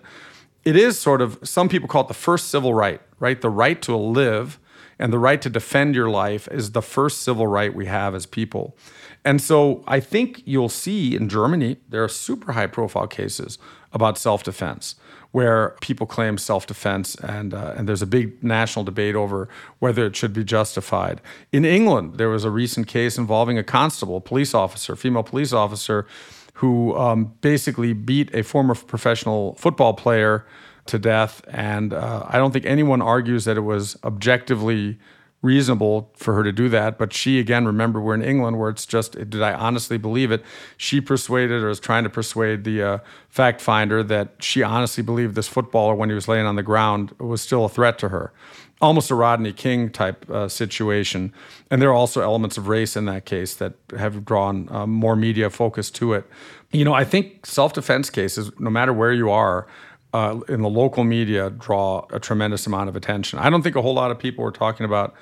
It 0.64 0.76
is 0.76 1.00
sort 1.00 1.22
of, 1.22 1.40
some 1.44 1.68
people 1.70 1.88
call 1.88 2.04
it 2.04 2.08
the 2.08 2.14
first 2.14 2.48
civil 2.50 2.74
right, 2.74 3.02
right? 3.20 3.40
The 3.40 3.50
right 3.50 3.82
to 3.82 3.96
live 3.96 4.60
and 5.00 5.12
the 5.12 5.20
right 5.20 5.42
to 5.42 5.50
defend 5.50 5.96
your 5.96 6.10
life 6.10 6.48
is 6.52 6.72
the 6.72 6.82
first 6.82 7.22
civil 7.24 7.48
right 7.48 7.74
we 7.74 7.88
have 7.88 8.16
as 8.16 8.26
people. 8.26 8.78
And 9.26 9.42
so 9.42 9.84
I 9.88 10.00
think 10.00 10.42
you'll 10.46 10.70
see 10.70 11.16
in 11.16 11.30
Germany, 11.30 11.78
there 11.90 12.04
are 12.04 12.10
super 12.10 12.54
high 12.54 12.68
profile 12.68 13.08
cases 13.08 13.58
about 13.92 14.18
self 14.18 14.44
defense 14.44 14.96
where 15.32 15.76
people 15.82 16.06
claim 16.06 16.38
self 16.38 16.68
defense, 16.68 17.16
and, 17.16 17.54
uh, 17.54 17.74
and 17.76 17.90
there's 17.90 18.04
a 18.04 18.08
big 18.08 18.44
national 18.44 18.86
debate 18.86 19.16
over 19.16 19.50
whether 19.80 20.06
it 20.06 20.16
should 20.16 20.32
be 20.32 20.44
justified. 20.44 21.20
In 21.52 21.66
England, 21.66 22.18
there 22.18 22.30
was 22.30 22.46
a 22.46 22.52
recent 22.52 22.88
case 22.88 23.18
involving 23.18 23.58
a 23.58 23.64
constable, 23.64 24.18
a 24.18 24.22
police 24.22 24.54
officer, 24.54 24.96
female 24.96 25.24
police 25.24 25.52
officer, 25.52 26.06
who 26.64 26.96
um, 26.96 27.34
basically 27.42 27.92
beat 27.92 28.34
a 28.34 28.42
former 28.42 28.74
professional 28.74 29.54
football 29.56 29.94
player 29.94 30.46
to 30.86 30.98
death. 30.98 31.42
And 31.50 31.94
uh, 31.94 32.26
I 32.26 32.38
don't 32.38 32.54
think 32.54 32.66
anyone 32.66 33.02
argues 33.02 33.44
that 33.44 33.58
it 33.58 33.66
was 33.66 33.98
objectively 34.06 34.98
reasonable 35.42 36.10
for 36.16 36.34
her 36.36 36.42
to 36.42 36.54
do 36.54 36.70
that. 36.70 36.98
But 36.98 37.12
she, 37.12 37.38
again, 37.38 37.66
remember, 37.66 38.00
we're 38.00 38.14
in 38.14 38.24
England 38.24 38.60
where 38.60 38.70
it's 38.70 38.86
just, 38.86 39.12
did 39.12 39.42
I 39.42 39.54
honestly 39.54 39.98
believe 39.98 40.32
it? 40.32 40.42
She 40.78 41.02
persuaded 41.02 41.62
or 41.62 41.68
was 41.68 41.82
trying 41.82 42.06
to 42.06 42.10
persuade 42.10 42.64
the 42.64 42.82
uh, 42.82 42.98
fact 43.28 43.60
finder 43.60 44.02
that 44.02 44.36
she 44.40 44.64
honestly 44.64 45.04
believed 45.04 45.36
this 45.36 45.50
footballer, 45.50 45.96
when 45.96 46.08
he 46.08 46.16
was 46.16 46.30
laying 46.30 46.46
on 46.46 46.56
the 46.56 46.64
ground, 46.64 47.12
was 47.20 47.42
still 47.42 47.66
a 47.66 47.70
threat 47.70 48.00
to 48.00 48.08
her. 48.08 48.32
Almost 48.84 49.10
a 49.10 49.16
Rodney 49.16 49.54
King 49.54 49.90
type 49.90 50.30
uh, 50.30 50.48
situation. 50.48 51.34
And 51.72 51.82
there 51.82 51.90
are 51.90 51.94
also 51.94 52.22
elements 52.22 52.58
of 52.58 52.68
race 52.68 52.96
in 52.96 53.06
that 53.06 53.26
case 53.26 53.56
that 53.56 53.74
have 53.98 54.26
drawn 54.26 54.68
um, 54.70 54.90
more 54.92 55.16
media 55.16 55.50
focus 55.50 55.90
to 55.92 56.14
it. 56.14 56.26
You 56.72 56.84
know, 56.84 56.94
I 56.94 57.06
think 57.06 57.46
self 57.46 57.74
defense 57.74 58.10
cases, 58.10 58.52
no 58.60 58.70
matter 58.70 58.92
where 58.92 59.14
you 59.14 59.32
are, 59.32 59.68
uh, 60.14 60.40
in 60.48 60.62
the 60.62 60.70
local 60.70 61.04
media 61.04 61.50
draw 61.50 62.06
a 62.12 62.20
tremendous 62.20 62.68
amount 62.68 62.90
of 62.90 62.96
attention. 62.96 63.40
I 63.40 63.50
don't 63.50 63.64
think 63.64 63.76
a 63.76 63.82
whole 63.82 63.96
lot 63.96 64.12
of 64.12 64.20
people 64.20 64.44
were 64.44 64.52
talking 64.52 64.86
about 64.86 65.16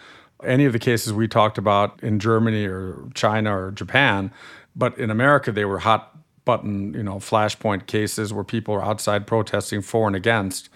any 0.44 0.66
of 0.66 0.74
the 0.74 0.80
cases 0.80 1.14
we 1.14 1.28
talked 1.28 1.58
about 1.58 2.02
in 2.04 2.20
Germany 2.20 2.66
or 2.66 3.08
China 3.14 3.56
or 3.56 3.72
Japan, 3.72 4.32
but 4.76 4.98
in 4.98 5.10
America 5.10 5.52
they 5.52 5.66
were 5.66 5.80
hot 5.80 6.18
button, 6.46 6.94
you 6.94 7.04
know, 7.04 7.16
flashpoint 7.18 7.86
cases 7.86 8.34
where 8.34 8.44
people 8.44 8.74
are 8.74 8.84
outside 8.84 9.28
protesting 9.28 9.82
for 9.82 10.08
and 10.08 10.16
against. 10.16 10.70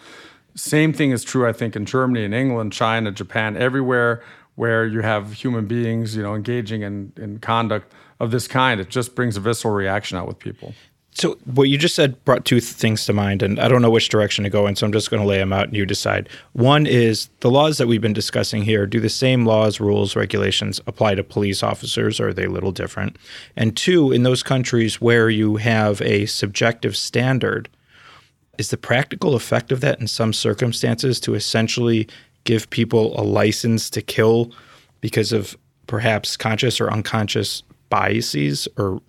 Same 0.55 0.93
thing 0.93 1.11
is 1.11 1.23
true, 1.23 1.47
I 1.47 1.53
think, 1.53 1.75
in 1.75 1.85
Germany, 1.85 2.23
in 2.23 2.33
England, 2.33 2.73
China, 2.73 3.11
Japan, 3.11 3.57
everywhere 3.57 4.23
where 4.55 4.85
you 4.85 5.01
have 5.01 5.33
human 5.33 5.65
beings, 5.65 6.15
you 6.15 6.23
know, 6.23 6.33
engaging 6.33 6.81
in, 6.81 7.11
in 7.17 7.39
conduct 7.39 7.93
of 8.19 8.31
this 8.31 8.47
kind. 8.47 8.79
It 8.79 8.89
just 8.89 9.15
brings 9.15 9.35
a 9.35 9.41
visceral 9.41 9.73
reaction 9.73 10.17
out 10.17 10.27
with 10.27 10.39
people. 10.39 10.73
So 11.11 11.37
what 11.45 11.69
you 11.69 11.77
just 11.77 11.95
said 11.95 12.23
brought 12.25 12.43
two 12.43 12.59
th- 12.59 12.73
things 12.73 13.05
to 13.05 13.13
mind, 13.13 13.41
and 13.41 13.57
I 13.57 13.69
don't 13.69 13.81
know 13.81 13.89
which 13.89 14.09
direction 14.09 14.43
to 14.43 14.49
go 14.49 14.67
in, 14.67 14.75
so 14.75 14.85
I'm 14.85 14.91
just 14.91 15.09
going 15.09 15.21
to 15.21 15.27
lay 15.27 15.37
them 15.37 15.53
out 15.53 15.67
and 15.67 15.75
you 15.75 15.85
decide. 15.85 16.27
One 16.51 16.85
is 16.85 17.29
the 17.39 17.49
laws 17.49 17.77
that 17.77 17.87
we've 17.87 18.01
been 18.01 18.11
discussing 18.11 18.63
here. 18.63 18.85
Do 18.85 18.99
the 18.99 19.09
same 19.09 19.45
laws, 19.45 19.79
rules, 19.79 20.15
regulations 20.17 20.81
apply 20.87 21.15
to 21.15 21.23
police 21.23 21.63
officers, 21.63 22.19
or 22.19 22.29
are 22.29 22.33
they 22.33 22.45
a 22.45 22.49
little 22.49 22.73
different? 22.73 23.17
And 23.55 23.77
two, 23.77 24.11
in 24.11 24.23
those 24.23 24.43
countries 24.43 24.99
where 24.99 25.29
you 25.29 25.55
have 25.55 26.01
a 26.01 26.25
subjective 26.25 26.97
standard, 26.97 27.69
is 28.57 28.69
the 28.69 28.77
practical 28.77 29.35
effect 29.35 29.71
of 29.71 29.81
that 29.81 29.99
in 29.99 30.07
some 30.07 30.33
circumstances 30.33 31.19
to 31.21 31.35
essentially 31.35 32.07
give 32.43 32.69
people 32.69 33.19
a 33.19 33.23
license 33.23 33.89
to 33.89 34.01
kill 34.01 34.51
because 35.01 35.31
of 35.31 35.57
perhaps 35.87 36.37
conscious 36.37 36.79
or 36.79 36.91
unconscious 36.91 37.63
biases 37.89 38.67
or 38.77 39.01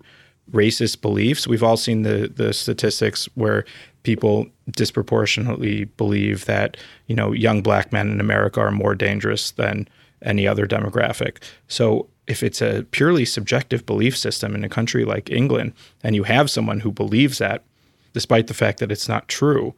racist 0.53 1.01
beliefs. 1.01 1.47
We've 1.47 1.63
all 1.63 1.77
seen 1.77 2.03
the 2.03 2.33
the 2.35 2.53
statistics 2.53 3.29
where 3.35 3.65
people 4.03 4.47
disproportionately 4.73 5.85
believe 5.85 6.45
that 6.45 6.77
you 7.07 7.17
know 7.17 7.33
young 7.33 7.63
black 7.63 7.93
men 7.93 8.11
in 8.11 8.21
America 8.21 8.61
are 8.61 8.71
more 8.71 8.95
dangerous 8.95 9.51
than 9.53 9.89
any 10.23 10.47
other 10.47 10.67
demographic. 10.67 11.43
So 11.69 12.09
if 12.27 12.43
it's 12.43 12.61
a 12.61 12.85
purely 12.91 13.25
subjective 13.25 13.87
belief 13.87 14.17
system 14.17 14.55
in 14.55 14.65
a 14.65 14.69
country 14.69 15.05
like 15.05 15.31
England, 15.31 15.73
and 16.03 16.15
you 16.17 16.25
have 16.25 16.51
someone 16.51 16.81
who 16.81 16.91
believes 16.91 17.39
that, 17.39 17.63
despite 18.17 18.47
the 18.47 18.55
fact 18.55 18.79
that 18.79 18.91
it's 18.91 19.11
not 19.11 19.29
true, 19.29 19.75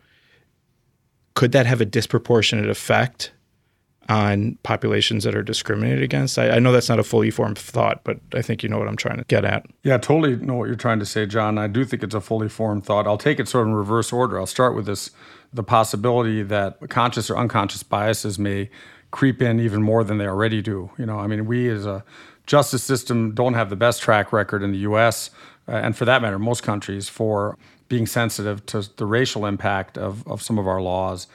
could 1.34 1.50
that 1.50 1.66
have 1.66 1.80
a 1.80 1.84
disproportionate 1.84 2.70
effect 2.70 3.32
on 4.08 4.56
populations 4.62 5.24
that 5.24 5.34
are 5.34 5.42
discriminated 5.42 6.04
against? 6.04 6.38
I, 6.38 6.50
I, 6.50 6.58
know 6.60 6.70
that's 6.70 6.88
not 6.88 7.00
a 7.00 7.02
fully 7.02 7.32
formed 7.32 7.58
thought, 7.58 8.04
but 8.04 8.20
I 8.32 8.42
think 8.42 8.62
you 8.62 8.68
know 8.68 8.78
what 8.78 8.86
I'm 8.86 8.96
trying 8.96 9.16
to 9.16 9.24
get 9.24 9.44
at. 9.44 9.66
Yeah, 9.82 9.98
totally 9.98 10.36
know 10.36 10.54
what 10.54 10.68
you're 10.68 10.76
trying 10.76 11.00
to 11.00 11.04
say, 11.04 11.26
John. 11.26 11.58
I 11.58 11.66
do 11.66 11.84
think 11.84 12.04
it's 12.04 12.14
a 12.14 12.20
fully 12.20 12.48
formed 12.48 12.84
thought. 12.84 13.08
I'll 13.08 13.18
take 13.18 13.40
it 13.40 13.48
sort 13.48 13.62
of 13.62 13.70
in 13.70 13.74
reverse 13.74 14.12
order. 14.12 14.38
I'll 14.38 14.46
start 14.46 14.76
with 14.76 14.86
this 14.86 15.10
the 15.52 15.64
possibility 15.64 16.44
that 16.44 16.78
conscious 16.90 17.30
or 17.30 17.36
unconscious 17.36 17.82
biases 17.82 18.38
may 18.38 18.70
creep 19.10 19.42
in 19.42 19.58
even 19.58 19.82
more 19.82 20.04
than 20.04 20.18
they 20.18 20.28
already 20.28 20.62
do. 20.62 20.92
You 20.96 21.06
know, 21.06 21.18
I 21.18 21.26
mean, 21.26 21.44
we 21.44 21.68
as 21.70 21.86
a 21.86 22.04
justice 22.46 22.84
system 22.84 23.34
don't 23.34 23.54
have 23.54 23.68
the 23.68 23.74
best 23.74 24.00
track 24.00 24.32
record 24.32 24.62
in 24.62 24.70
the 24.70 24.78
US, 24.78 25.30
uh, 25.66 25.72
and 25.72 25.96
for 25.96 26.04
that 26.04 26.22
matter, 26.22 26.38
most 26.38 26.62
countries, 26.62 27.08
for 27.08 27.58
being 27.88 28.06
sensitive 28.06 28.64
to 28.66 28.88
the 28.96 29.06
racial 29.06 29.46
impact 29.46 29.96
of, 29.96 30.26
of 30.26 30.42
some 30.42 30.58
of 30.58 30.66
our 30.66 30.80
laws 30.80 31.26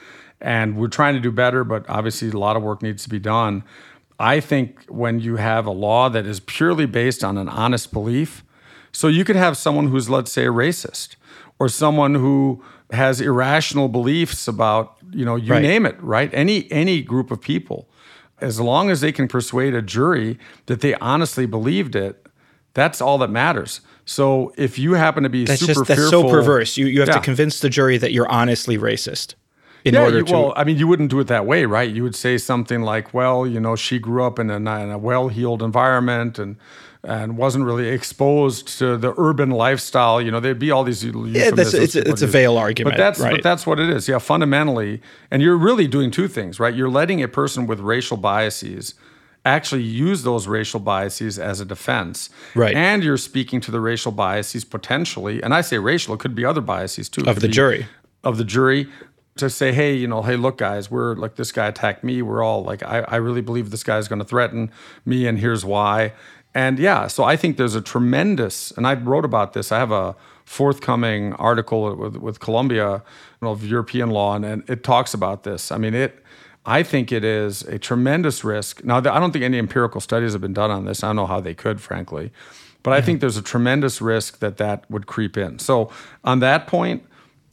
and 0.44 0.76
we're 0.76 0.90
trying 0.90 1.14
to 1.14 1.22
do 1.22 1.32
better, 1.32 1.64
but 1.64 1.90
obviously 1.90 2.30
a 2.30 2.38
lot 2.38 2.58
of 2.58 2.62
work 2.62 2.82
needs 2.84 3.02
to 3.04 3.10
be 3.10 3.18
done. 3.18 3.64
I 4.20 4.42
think 4.42 4.84
when 4.90 5.22
you 5.22 5.38
have 5.38 5.66
a 5.66 5.72
law 5.72 6.10
that 6.10 6.26
is 6.26 6.42
purely 6.42 6.86
based 6.86 7.24
on 7.24 7.38
an 7.38 7.48
honest 7.48 7.94
belief, 7.94 8.44
so 8.92 9.08
you 9.08 9.24
could 9.24 9.38
have 9.38 9.58
someone 9.58 9.88
who's, 9.88 10.10
let's 10.10 10.32
say, 10.32 10.46
a 10.46 10.52
racist 10.52 11.16
or 11.60 11.70
someone 11.70 12.16
who 12.16 12.64
has 12.92 13.22
irrational 13.22 13.88
beliefs 13.88 14.48
about, 14.48 14.98
you 15.12 15.24
know, 15.26 15.38
you 15.38 15.54
right. 15.54 15.62
name 15.62 15.86
it, 15.86 15.96
right? 16.04 16.30
Any 16.34 16.70
any 16.72 17.02
group 17.02 17.32
of 17.32 17.42
people, 17.42 17.88
as 18.40 18.60
long 18.60 18.92
as 18.92 19.02
they 19.02 19.12
can 19.12 19.28
persuade 19.28 19.74
a 19.74 19.82
jury 19.82 20.38
that 20.66 20.82
they 20.82 20.94
honestly 20.96 21.46
believed 21.46 21.96
it, 21.96 22.28
that's 22.74 23.02
all 23.02 23.18
that 23.20 23.30
matters. 23.30 23.80
So 24.06 24.54
if 24.58 24.78
you 24.78 24.94
happen 24.94 25.24
to 25.24 25.30
be 25.30 25.46
that's 25.46 25.62
super 25.62 25.74
just, 25.74 25.88
that's 25.88 26.00
fearful, 26.00 26.24
so 26.24 26.30
perverse. 26.30 26.78
You 26.78 26.88
you 26.88 27.00
have 27.00 27.10
yeah. 27.10 27.16
to 27.16 27.22
convince 27.22 27.60
the 27.60 27.70
jury 27.70 27.98
that 27.98 28.12
you're 28.12 28.30
honestly 28.30 28.78
racist 28.78 29.36
in 29.86 29.94
yeah, 29.94 30.04
order 30.04 30.20
you, 30.20 30.26
to. 30.26 30.34
Well, 30.34 30.54
I 30.56 30.64
mean, 30.64 30.78
you 30.78 30.88
wouldn't 30.88 31.10
do 31.10 31.20
it 31.20 31.28
that 31.28 31.46
way, 31.46 31.66
right? 31.66 31.90
You 31.90 32.04
would 32.04 32.16
say 32.16 32.38
something 32.38 32.82
like, 32.82 33.14
"Well, 33.14 33.48
you 33.48 33.60
know, 33.60 33.76
she 33.76 34.00
grew 34.00 34.24
up 34.24 34.40
in 34.40 34.50
a, 34.50 34.56
in 34.56 34.68
a 34.68 34.98
well-heeled 34.98 35.62
environment 35.62 36.40
and." 36.40 36.58
and 37.06 37.36
wasn't 37.36 37.66
really 37.66 37.90
exposed 37.90 38.66
to 38.80 38.96
the 38.96 39.14
urban 39.18 39.50
lifestyle. 39.50 40.22
You 40.22 40.32
know, 40.32 40.40
there'd 40.40 40.58
be 40.58 40.72
all 40.72 40.86
these. 40.86 41.04
Yeah, 41.04 41.52
that's, 41.52 41.74
it's, 41.74 41.98
it's 41.98 42.22
a 42.22 42.28
veil 42.28 42.58
argument. 42.58 42.96
But 42.96 42.98
that's 42.98 43.20
right. 43.20 43.32
but 43.32 43.44
that's 43.44 43.68
what 43.68 43.78
it 43.78 43.90
is. 43.90 44.08
Yeah, 44.08 44.20
fundamentally, 44.20 45.02
and 45.30 45.42
you're 45.42 45.58
really 45.58 45.86
doing 45.86 46.12
two 46.12 46.30
things, 46.30 46.62
right? 46.62 46.74
You're 46.74 46.90
letting 46.90 47.22
a 47.22 47.28
person 47.28 47.68
with 47.68 47.82
racial 47.82 48.16
biases 48.16 48.94
actually 49.46 49.84
use 49.84 50.24
those 50.24 50.48
racial 50.48 50.80
biases 50.80 51.38
as 51.38 51.60
a 51.60 51.66
defense. 51.66 52.30
Right. 52.56 52.76
And 52.76 53.04
you're 53.04 53.18
speaking 53.18 53.60
to 53.62 53.72
the 53.72 53.80
racial 53.80 54.12
biases 54.12 54.64
potentially, 54.64 55.42
and 55.42 55.54
I 55.54 55.62
say 55.62 55.78
racial, 55.80 56.14
it 56.14 56.20
could 56.20 56.36
be 56.36 56.46
other 56.46 56.62
biases 56.62 57.10
too. 57.10 57.24
Of 57.28 57.42
the 57.42 57.48
be, 57.48 57.54
jury. 57.54 57.88
Of 58.24 58.38
the 58.38 58.46
jury 58.46 58.90
to 59.36 59.50
say, 59.50 59.74
hey, 59.74 59.96
you 59.96 60.08
know, 60.08 60.22
hey, 60.22 60.36
look, 60.36 60.58
guys, 60.58 60.92
we're 60.92 61.16
like 61.16 61.36
this 61.36 61.52
guy 61.52 61.68
attacked 61.68 62.04
me. 62.04 62.22
We're 62.22 62.44
all 62.44 62.64
like, 62.64 62.84
I, 62.84 63.00
I 63.02 63.16
really 63.18 63.42
believe 63.42 63.72
this 63.72 63.84
guy's 63.84 64.08
going 64.08 64.20
to 64.20 64.26
threaten 64.26 64.72
me, 65.06 65.28
and 65.28 65.40
here's 65.40 65.66
why. 65.66 66.14
And 66.56 66.78
yeah, 66.78 67.08
so 67.08 67.24
I 67.24 67.36
think 67.36 67.58
there's 67.58 67.76
a 67.76 67.82
tremendous, 67.82 68.72
and 68.72 68.86
I 68.86 68.94
wrote 68.94 69.26
about 69.26 69.54
this. 69.54 69.72
I 69.72 69.80
have 69.80 69.92
a 69.92 70.16
forthcoming 70.46 71.34
article 71.34 71.96
with, 71.96 72.18
with 72.18 72.40
Columbia 72.40 73.02
of 73.42 73.66
European 73.66 74.12
law, 74.12 74.36
and, 74.36 74.46
and 74.46 74.70
it 74.70 74.84
talks 74.84 75.14
about 75.14 75.44
this. 75.44 75.72
I 75.72 75.78
mean, 75.78 75.96
it. 75.96 76.23
I 76.66 76.84
think 76.84 77.12
it 77.12 77.24
is 77.24 77.62
a 77.64 77.78
tremendous 77.78 78.44
risk. 78.44 78.84
Now, 78.84 78.98
I 78.98 79.02
don't 79.02 79.32
think 79.32 79.44
any 79.44 79.60
empirical 79.60 80.00
studies 80.00 80.32
have 80.32 80.42
been 80.42 80.54
done 80.54 80.72
on 80.72 80.86
this. 80.86 81.04
I 81.04 81.08
don't 81.08 81.18
know 81.18 81.26
how 81.26 81.42
they 81.42 81.54
could, 81.54 81.82
frankly, 81.82 82.32
but 82.84 82.94
I 82.94 83.02
think 83.02 83.18
mm-hmm. 83.18 83.22
there's 83.22 83.38
a 83.38 83.42
tremendous 83.42 84.02
risk 84.02 84.40
that 84.40 84.58
that 84.58 84.90
would 84.90 85.06
creep 85.06 85.38
in. 85.38 85.60
So, 85.60 85.92
on 86.24 86.40
that 86.40 86.68
point, 86.68 87.06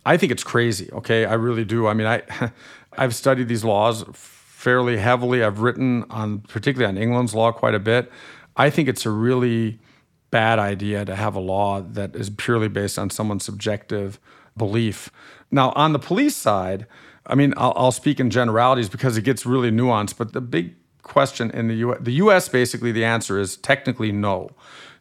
I 0.06 0.16
think 0.16 0.32
it's 0.32 0.44
crazy. 0.44 0.90
Okay, 0.92 1.24
I 1.24 1.34
really 1.34 1.64
do. 1.64 1.86
I 1.86 1.94
mean, 1.94 2.06
I 2.06 2.22
I've 2.98 3.14
studied 3.14 3.48
these 3.48 3.64
laws 3.64 4.04
fairly 4.12 4.98
heavily. 4.98 5.42
I've 5.42 5.60
written 5.60 6.04
on 6.10 6.40
particularly 6.40 6.88
on 6.88 7.02
England's 7.02 7.34
law 7.34 7.52
quite 7.52 7.74
a 7.74 7.80
bit. 7.80 8.10
I 8.56 8.70
think 8.70 8.88
it's 8.88 9.06
a 9.06 9.10
really 9.10 9.78
bad 10.30 10.58
idea 10.58 11.04
to 11.04 11.16
have 11.16 11.34
a 11.34 11.40
law 11.40 11.80
that 11.80 12.14
is 12.14 12.30
purely 12.30 12.68
based 12.68 12.98
on 12.98 13.10
someone's 13.10 13.44
subjective 13.44 14.20
belief. 14.56 15.10
Now, 15.50 15.72
on 15.72 15.92
the 15.92 15.98
police 15.98 16.36
side, 16.36 16.86
I 17.26 17.34
mean, 17.34 17.54
I'll, 17.56 17.72
I'll 17.76 17.92
speak 17.92 18.20
in 18.20 18.30
generalities 18.30 18.88
because 18.88 19.16
it 19.16 19.22
gets 19.22 19.46
really 19.46 19.70
nuanced. 19.70 20.16
But 20.16 20.32
the 20.32 20.40
big 20.40 20.74
question 21.02 21.50
in 21.50 21.68
the 21.68 21.96
the 22.00 22.12
U.S. 22.12 22.48
basically 22.48 22.92
the 22.92 23.04
answer 23.04 23.38
is 23.38 23.56
technically 23.56 24.12
no. 24.12 24.50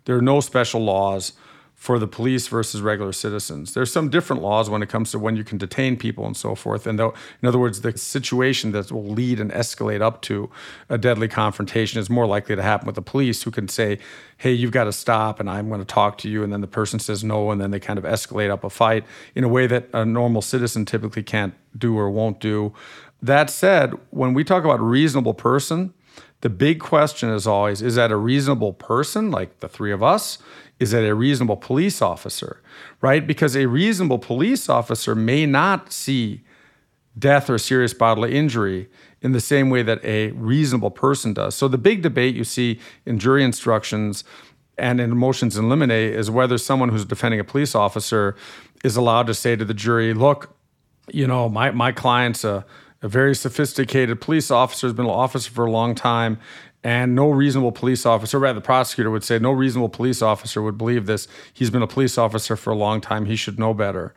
There 0.05 0.17
are 0.17 0.21
no 0.21 0.39
special 0.39 0.83
laws 0.83 1.33
for 1.79 1.97
the 1.97 2.07
police 2.07 2.49
versus 2.49 2.81
regular 2.81 3.13
citizens. 3.13 3.73
There's 3.73 3.89
some 3.89 4.09
different 4.09 4.41
laws 4.41 4.69
when 4.69 4.83
it 4.83 4.89
comes 4.89 5.11
to 5.11 5.17
when 5.17 5.37
you 5.37 5.45
can 5.45 5.57
detain 5.57 5.95
people 5.95 6.25
and 6.25 6.35
so 6.35 6.53
forth. 6.53 6.85
And 6.85 6.99
though, 6.99 7.13
in 7.41 7.47
other 7.47 7.57
words, 7.57 7.79
the 7.79 7.97
situation 7.97 8.73
that 8.73 8.91
will 8.91 9.07
lead 9.07 9.39
and 9.39 9.49
escalate 9.49 10.01
up 10.01 10.21
to 10.23 10.49
a 10.89 10.97
deadly 10.97 11.29
confrontation 11.29 11.97
is 11.97 12.09
more 12.09 12.27
likely 12.27 12.57
to 12.57 12.61
happen 12.61 12.85
with 12.85 12.95
the 12.95 13.01
police, 13.01 13.43
who 13.43 13.51
can 13.51 13.69
say, 13.69 13.97
"Hey, 14.35 14.51
you've 14.51 14.73
got 14.73 14.83
to 14.83 14.91
stop," 14.91 15.39
and 15.39 15.49
I'm 15.49 15.69
going 15.69 15.79
to 15.79 15.85
talk 15.85 16.17
to 16.17 16.29
you, 16.29 16.43
and 16.43 16.51
then 16.51 16.59
the 16.59 16.67
person 16.67 16.99
says 16.99 17.23
no, 17.23 17.49
and 17.49 17.61
then 17.61 17.71
they 17.71 17.79
kind 17.79 17.97
of 17.97 18.03
escalate 18.03 18.49
up 18.49 18.65
a 18.65 18.69
fight 18.69 19.05
in 19.33 19.45
a 19.45 19.49
way 19.49 19.65
that 19.67 19.87
a 19.93 20.03
normal 20.03 20.41
citizen 20.41 20.83
typically 20.83 21.23
can't 21.23 21.53
do 21.77 21.97
or 21.97 22.09
won't 22.09 22.41
do. 22.41 22.73
That 23.21 23.49
said, 23.49 23.93
when 24.09 24.33
we 24.33 24.43
talk 24.43 24.65
about 24.65 24.81
reasonable 24.81 25.33
person, 25.33 25.93
the 26.41 26.49
big 26.49 26.79
question 26.79 27.29
is 27.29 27.45
always 27.45 27.81
is 27.81 27.95
that 27.95 28.11
a 28.11 28.15
reasonable 28.15 28.73
person 28.73 29.31
like 29.31 29.59
the 29.59 29.67
three 29.67 29.91
of 29.91 30.01
us 30.01 30.37
is 30.79 30.91
that 30.91 31.05
a 31.05 31.13
reasonable 31.13 31.57
police 31.57 32.01
officer, 32.01 32.61
right? 33.01 33.27
Because 33.27 33.55
a 33.55 33.67
reasonable 33.67 34.19
police 34.19 34.69
officer 34.69 35.13
may 35.13 35.45
not 35.45 35.91
see 35.91 36.41
death 37.17 37.49
or 37.49 37.57
serious 37.57 37.93
bodily 37.93 38.35
injury 38.35 38.89
in 39.21 39.33
the 39.33 39.41
same 39.41 39.69
way 39.69 39.83
that 39.83 40.03
a 40.05 40.31
reasonable 40.31 40.91
person 40.91 41.33
does. 41.33 41.53
So 41.55 41.67
the 41.67 41.77
big 41.77 42.01
debate 42.01 42.35
you 42.35 42.45
see 42.45 42.79
in 43.05 43.19
jury 43.19 43.43
instructions 43.43 44.23
and 44.77 45.01
in 45.01 45.17
motions 45.17 45.57
in 45.57 45.67
limine 45.67 45.91
is 45.91 46.31
whether 46.31 46.57
someone 46.57 46.87
who's 46.87 47.03
defending 47.03 47.41
a 47.41 47.43
police 47.43 47.75
officer 47.75 48.37
is 48.85 48.95
allowed 48.95 49.27
to 49.27 49.33
say 49.33 49.57
to 49.57 49.65
the 49.65 49.73
jury, 49.73 50.13
look, 50.13 50.55
you 51.11 51.27
know, 51.27 51.49
my, 51.49 51.71
my 51.71 51.91
client's 51.91 52.45
a, 52.45 52.65
a 53.01 53.07
very 53.07 53.35
sophisticated 53.35 54.21
police 54.21 54.51
officer, 54.51 54.87
has 54.87 54.93
been 54.93 55.05
an 55.05 55.11
officer 55.11 55.49
for 55.51 55.65
a 55.65 55.71
long 55.71 55.95
time, 55.95 56.39
and 56.83 57.13
no 57.13 57.29
reasonable 57.29 57.71
police 57.71 58.05
officer, 58.05 58.39
rather, 58.39 58.59
the 58.59 58.65
prosecutor 58.65 59.11
would 59.11 59.23
say, 59.23 59.37
no 59.39 59.51
reasonable 59.51 59.89
police 59.89 60.21
officer 60.21 60.61
would 60.61 60.77
believe 60.77 61.05
this. 61.05 61.27
He's 61.53 61.69
been 61.69 61.81
a 61.81 61.87
police 61.87 62.17
officer 62.17 62.55
for 62.55 62.71
a 62.71 62.75
long 62.75 63.01
time. 63.01 63.25
He 63.25 63.35
should 63.35 63.59
know 63.59 63.73
better. 63.73 64.13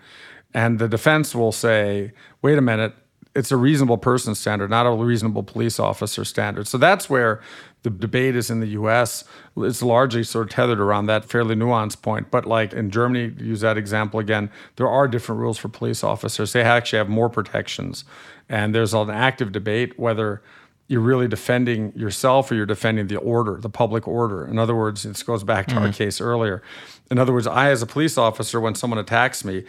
And 0.55 0.79
the 0.79 0.89
defense 0.89 1.35
will 1.35 1.53
say, 1.53 2.13
wait 2.41 2.59
a 2.59 2.63
minute, 2.63 2.95
it's 3.35 3.51
a 3.51 3.57
reasonable 3.57 3.99
person 3.99 4.35
standard, 4.35 4.71
not 4.71 4.87
a 4.87 4.91
reasonable 4.91 5.43
police 5.43 5.81
officer 5.81 6.25
standard. 6.25 6.69
So 6.69 6.77
that's 6.77 7.09
where 7.09 7.41
the 7.83 7.91
debate 7.91 8.37
is 8.37 8.51
in 8.51 8.61
the 8.61 8.69
US. 8.69 9.25
It's 9.57 9.83
largely 9.83 10.23
sort 10.23 10.47
of 10.47 10.51
tethered 10.51 10.79
around 10.79 11.07
that 11.07 11.25
fairly 11.25 11.55
nuanced 11.55 12.03
point. 12.03 12.31
But 12.31 12.47
like 12.47 12.73
in 12.73 12.91
Germany, 12.91 13.35
use 13.39 13.61
that 13.63 13.79
example 13.79 14.21
again, 14.21 14.51
there 14.77 14.89
are 14.89 15.09
different 15.09 15.41
rules 15.41 15.59
for 15.59 15.69
police 15.69 16.05
officers. 16.05 16.53
They 16.53 16.63
actually 16.63 16.99
have 16.99 17.09
more 17.09 17.31
protections. 17.31 18.05
And 18.49 18.75
there's 18.75 18.95
an 18.95 19.11
active 19.11 19.53
debate 19.53 19.99
whether 19.99 20.43
you're 20.89 21.01
really 21.01 21.29
defending 21.29 21.93
yourself 21.97 22.51
or 22.51 22.55
you're 22.55 22.67
defending 22.67 23.07
the 23.07 23.17
order, 23.17 23.57
the 23.57 23.71
public 23.71 24.07
order. 24.07 24.47
In 24.47 24.59
other 24.59 24.75
words, 24.75 25.05
this 25.05 25.23
goes 25.23 25.43
back 25.43 25.67
to 25.69 25.75
mm-hmm. 25.75 25.85
our 25.85 25.93
case 25.93 26.21
earlier. 26.21 26.63
In 27.11 27.19
other 27.19 27.33
words, 27.33 27.47
I, 27.47 27.71
as 27.71 27.81
a 27.83 27.87
police 27.87 28.19
officer, 28.19 28.61
when 28.61 28.75
someone 28.75 28.99
attacks 28.99 29.45
me, 29.45 29.65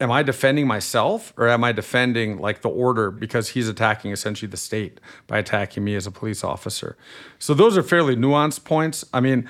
am 0.00 0.10
I 0.10 0.22
defending 0.22 0.66
myself 0.66 1.32
or 1.36 1.48
am 1.48 1.64
I 1.64 1.72
defending 1.72 2.38
like 2.38 2.60
the 2.60 2.68
order 2.68 3.10
because 3.10 3.50
he's 3.50 3.68
attacking 3.68 4.12
essentially 4.12 4.48
the 4.48 4.56
state 4.56 5.00
by 5.26 5.38
attacking 5.38 5.84
me 5.84 5.94
as 5.94 6.06
a 6.06 6.10
police 6.10 6.44
officer? 6.44 6.96
So 7.38 7.54
those 7.54 7.78
are 7.78 7.82
fairly 7.82 8.14
nuanced 8.14 8.64
points. 8.64 9.04
I 9.14 9.20
mean, 9.20 9.48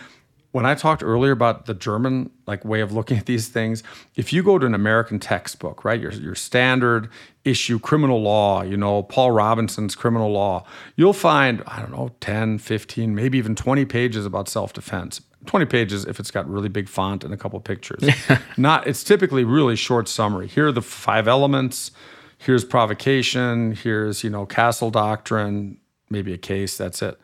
when 0.56 0.64
I 0.64 0.74
talked 0.74 1.02
earlier 1.02 1.32
about 1.32 1.66
the 1.66 1.74
German 1.74 2.30
like 2.46 2.64
way 2.64 2.80
of 2.80 2.90
looking 2.90 3.18
at 3.18 3.26
these 3.26 3.48
things, 3.48 3.82
if 4.14 4.32
you 4.32 4.42
go 4.42 4.58
to 4.58 4.64
an 4.64 4.72
American 4.72 5.18
textbook, 5.18 5.84
right, 5.84 6.00
your 6.00 6.12
your 6.12 6.34
standard 6.34 7.10
issue 7.44 7.78
criminal 7.78 8.22
law, 8.22 8.62
you 8.62 8.74
know, 8.74 9.02
Paul 9.02 9.32
Robinson's 9.32 9.94
criminal 9.94 10.32
law, 10.32 10.64
you'll 10.96 11.12
find, 11.12 11.62
I 11.66 11.80
don't 11.80 11.92
know, 11.92 12.08
10, 12.20 12.56
15, 12.56 13.14
maybe 13.14 13.36
even 13.36 13.54
20 13.54 13.84
pages 13.84 14.24
about 14.24 14.48
self-defense. 14.48 15.20
20 15.44 15.66
pages 15.66 16.06
if 16.06 16.18
it's 16.18 16.30
got 16.30 16.48
really 16.48 16.70
big 16.70 16.88
font 16.88 17.22
and 17.22 17.34
a 17.34 17.36
couple 17.36 17.60
pictures. 17.60 18.02
Not 18.56 18.86
it's 18.86 19.04
typically 19.04 19.44
really 19.44 19.76
short 19.76 20.08
summary. 20.08 20.48
Here 20.48 20.68
are 20.68 20.72
the 20.72 20.80
five 20.80 21.28
elements, 21.28 21.90
here's 22.38 22.64
provocation, 22.64 23.72
here's, 23.72 24.24
you 24.24 24.30
know, 24.30 24.46
castle 24.46 24.90
doctrine, 24.90 25.76
maybe 26.08 26.32
a 26.32 26.38
case, 26.38 26.78
that's 26.78 27.02
it. 27.02 27.20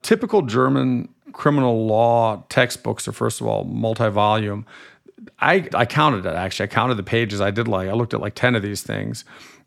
Typical 0.00 0.40
German 0.40 1.10
criminal 1.32 1.86
law 1.86 2.44
textbooks 2.48 3.08
are 3.08 3.12
first 3.12 3.40
of 3.40 3.46
all 3.46 3.64
multi-volume. 3.64 4.66
I, 5.38 5.68
I 5.74 5.86
counted 5.86 6.26
it 6.26 6.34
actually. 6.34 6.64
I 6.64 6.66
counted 6.68 6.96
the 6.96 7.02
pages. 7.02 7.40
I 7.40 7.50
did 7.50 7.68
like 7.68 7.88
I 7.88 7.92
looked 7.92 8.14
at 8.14 8.20
like 8.20 8.34
10 8.34 8.54
of 8.54 8.62
these 8.62 8.82
things, 8.82 9.24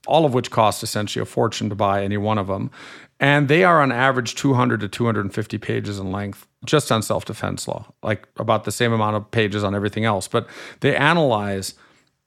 all 0.07 0.25
of 0.25 0.33
which 0.33 0.51
cost 0.51 0.83
essentially 0.83 1.21
a 1.21 1.25
fortune 1.25 1.69
to 1.69 1.75
buy 1.75 2.03
any 2.03 2.17
one 2.17 2.37
of 2.37 2.47
them. 2.47 2.71
And 3.19 3.47
they 3.47 3.63
are 3.63 3.81
on 3.81 3.91
average 3.91 4.35
200 4.35 4.81
to 4.81 4.89
250 4.89 5.57
pages 5.57 5.99
in 5.99 6.11
length 6.11 6.47
just 6.65 6.91
on 6.91 7.01
self-defense 7.01 7.67
law, 7.67 7.85
like 8.03 8.27
about 8.37 8.65
the 8.65 8.71
same 8.71 8.91
amount 8.91 9.15
of 9.15 9.31
pages 9.31 9.63
on 9.63 9.73
everything 9.73 10.03
else. 10.03 10.27
But 10.27 10.47
they 10.81 10.95
analyze, 10.95 11.75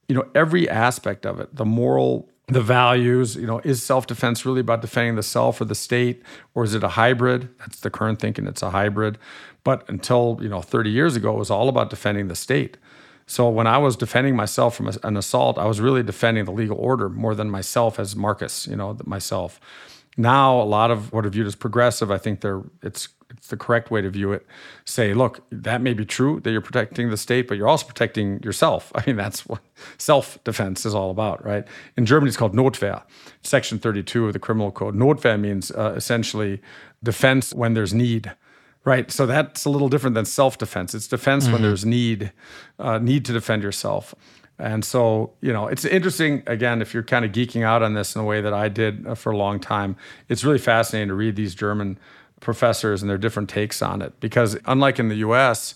you 0.08 0.14
know, 0.14 0.26
every 0.34 0.68
aspect 0.68 1.26
of 1.26 1.40
it, 1.40 1.54
the 1.54 1.66
moral 1.66 2.30
the 2.48 2.62
values 2.62 3.36
you 3.36 3.46
know 3.46 3.60
is 3.60 3.82
self-defense 3.82 4.44
really 4.44 4.60
about 4.60 4.80
defending 4.80 5.16
the 5.16 5.22
self 5.22 5.60
or 5.60 5.66
the 5.66 5.74
state 5.74 6.22
or 6.54 6.64
is 6.64 6.74
it 6.74 6.82
a 6.82 6.88
hybrid? 6.88 7.48
That's 7.58 7.80
the 7.80 7.90
current 7.90 8.18
thinking 8.18 8.46
it's 8.46 8.62
a 8.62 8.70
hybrid. 8.70 9.18
But 9.64 9.88
until 9.88 10.38
you 10.40 10.48
know 10.48 10.62
30 10.62 10.90
years 10.90 11.14
ago 11.14 11.32
it 11.34 11.38
was 11.38 11.50
all 11.50 11.68
about 11.68 11.90
defending 11.90 12.28
the 12.28 12.36
state. 12.36 12.76
So 13.26 13.48
when 13.50 13.66
i 13.66 13.76
was 13.76 13.96
defending 13.96 14.34
myself 14.34 14.74
from 14.74 14.90
an 15.02 15.16
assault 15.16 15.58
i 15.58 15.66
was 15.66 15.80
really 15.80 16.02
defending 16.02 16.46
the 16.46 16.52
legal 16.52 16.78
order 16.78 17.08
more 17.10 17.34
than 17.34 17.50
myself 17.50 17.98
as 18.00 18.16
marcus 18.16 18.66
you 18.66 18.76
know 18.76 18.96
myself. 19.04 19.60
Now 20.16 20.60
a 20.60 20.64
lot 20.64 20.90
of 20.90 21.12
what 21.12 21.24
are 21.26 21.30
viewed 21.30 21.46
as 21.46 21.54
progressive 21.54 22.10
i 22.10 22.18
think 22.18 22.40
they're 22.40 22.62
it's 22.82 23.08
it's 23.30 23.48
the 23.48 23.56
correct 23.56 23.90
way 23.90 24.00
to 24.00 24.10
view 24.10 24.32
it. 24.32 24.46
Say, 24.84 25.12
look, 25.14 25.42
that 25.50 25.80
may 25.80 25.92
be 25.92 26.04
true 26.04 26.40
that 26.40 26.50
you're 26.50 26.60
protecting 26.60 27.10
the 27.10 27.16
state, 27.16 27.46
but 27.46 27.56
you're 27.56 27.68
also 27.68 27.86
protecting 27.86 28.42
yourself. 28.42 28.90
I 28.94 29.04
mean, 29.06 29.16
that's 29.16 29.46
what 29.46 29.60
self 29.98 30.42
defense 30.44 30.86
is 30.86 30.94
all 30.94 31.10
about, 31.10 31.44
right? 31.44 31.66
In 31.96 32.06
Germany, 32.06 32.28
it's 32.28 32.36
called 32.36 32.54
Notwehr, 32.54 33.02
Section 33.42 33.78
32 33.78 34.26
of 34.26 34.32
the 34.32 34.38
Criminal 34.38 34.70
Code. 34.70 34.94
Notwehr 34.94 35.38
means 35.38 35.70
uh, 35.70 35.94
essentially 35.96 36.60
defense 37.02 37.52
when 37.52 37.74
there's 37.74 37.94
need. 37.94 38.32
Right, 38.84 39.10
so 39.10 39.26
that's 39.26 39.66
a 39.66 39.70
little 39.70 39.90
different 39.90 40.14
than 40.14 40.24
self-defense. 40.24 40.94
It's 40.94 41.08
defense 41.08 41.44
mm-hmm. 41.44 41.52
when 41.54 41.62
there's 41.62 41.84
need, 41.84 42.32
uh, 42.78 42.98
need 42.98 43.26
to 43.26 43.34
defend 43.34 43.62
yourself. 43.62 44.14
And 44.58 44.84
so, 44.84 45.32
you 45.40 45.52
know, 45.52 45.68
it's 45.68 45.84
interesting, 45.84 46.42
again, 46.46 46.80
if 46.80 46.92
you're 46.92 47.02
kind 47.02 47.24
of 47.24 47.32
geeking 47.32 47.62
out 47.62 47.82
on 47.82 47.94
this 47.94 48.16
in 48.16 48.20
a 48.20 48.24
way 48.24 48.40
that 48.40 48.52
I 48.52 48.68
did 48.68 49.06
uh, 49.06 49.14
for 49.14 49.30
a 49.30 49.36
long 49.36 49.60
time, 49.60 49.96
it's 50.28 50.42
really 50.42 50.58
fascinating 50.58 51.08
to 51.08 51.14
read 51.14 51.36
these 51.36 51.54
German 51.54 51.98
professors 52.40 53.02
and 53.02 53.10
their 53.10 53.18
different 53.18 53.48
takes 53.48 53.82
on 53.82 54.02
it. 54.02 54.18
Because 54.20 54.56
unlike 54.66 54.98
in 54.98 55.08
the 55.08 55.16
US, 55.16 55.74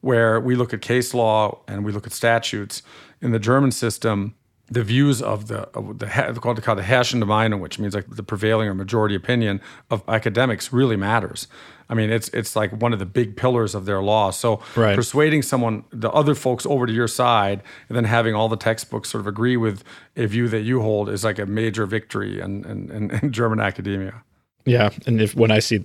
where 0.00 0.40
we 0.40 0.56
look 0.56 0.72
at 0.72 0.80
case 0.80 1.14
law 1.14 1.60
and 1.68 1.84
we 1.84 1.92
look 1.92 2.06
at 2.06 2.12
statutes, 2.12 2.82
in 3.20 3.32
the 3.32 3.38
German 3.38 3.70
system, 3.70 4.34
the 4.70 4.84
views 4.84 5.20
of 5.20 5.48
the 5.48 5.68
of 5.76 5.98
the 5.98 6.06
called 6.40 6.62
called 6.62 6.78
the 6.78 6.82
herrschende 6.82 7.24
Meinung, 7.24 7.60
which 7.60 7.78
means 7.78 7.94
like 7.94 8.08
the 8.08 8.22
prevailing 8.22 8.68
or 8.68 8.74
majority 8.74 9.14
opinion 9.14 9.60
of 9.90 10.02
academics, 10.08 10.72
really 10.72 10.96
matters. 10.96 11.48
I 11.88 11.94
mean, 11.94 12.10
it's 12.10 12.28
it's 12.28 12.54
like 12.54 12.70
one 12.80 12.92
of 12.92 13.00
the 13.00 13.06
big 13.06 13.36
pillars 13.36 13.74
of 13.74 13.84
their 13.84 14.00
law. 14.00 14.30
So 14.30 14.62
right. 14.76 14.94
persuading 14.94 15.42
someone, 15.42 15.84
the 15.90 16.10
other 16.12 16.36
folks, 16.36 16.64
over 16.66 16.86
to 16.86 16.92
your 16.92 17.08
side, 17.08 17.62
and 17.88 17.96
then 17.96 18.04
having 18.04 18.34
all 18.34 18.48
the 18.48 18.56
textbooks 18.56 19.10
sort 19.10 19.20
of 19.20 19.26
agree 19.26 19.56
with 19.56 19.82
a 20.16 20.26
view 20.26 20.46
that 20.48 20.60
you 20.60 20.80
hold 20.80 21.08
is 21.08 21.24
like 21.24 21.40
a 21.40 21.46
major 21.46 21.84
victory 21.84 22.40
in, 22.40 22.64
in, 22.64 22.90
in, 22.90 23.10
in 23.10 23.32
German 23.32 23.58
academia. 23.58 24.22
Yeah, 24.64 24.90
and 25.06 25.20
if 25.20 25.34
when 25.34 25.50
I 25.50 25.58
see 25.58 25.84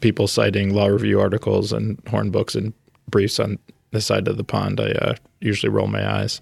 people 0.00 0.26
citing 0.26 0.74
law 0.74 0.86
review 0.86 1.20
articles 1.20 1.72
and 1.72 2.00
horn 2.08 2.30
books 2.30 2.54
and 2.54 2.72
briefs 3.08 3.40
on 3.40 3.58
the 3.90 4.00
side 4.00 4.28
of 4.28 4.36
the 4.36 4.44
pond, 4.44 4.80
I 4.80 4.92
uh, 4.92 5.14
usually 5.40 5.70
roll 5.70 5.88
my 5.88 6.08
eyes. 6.08 6.40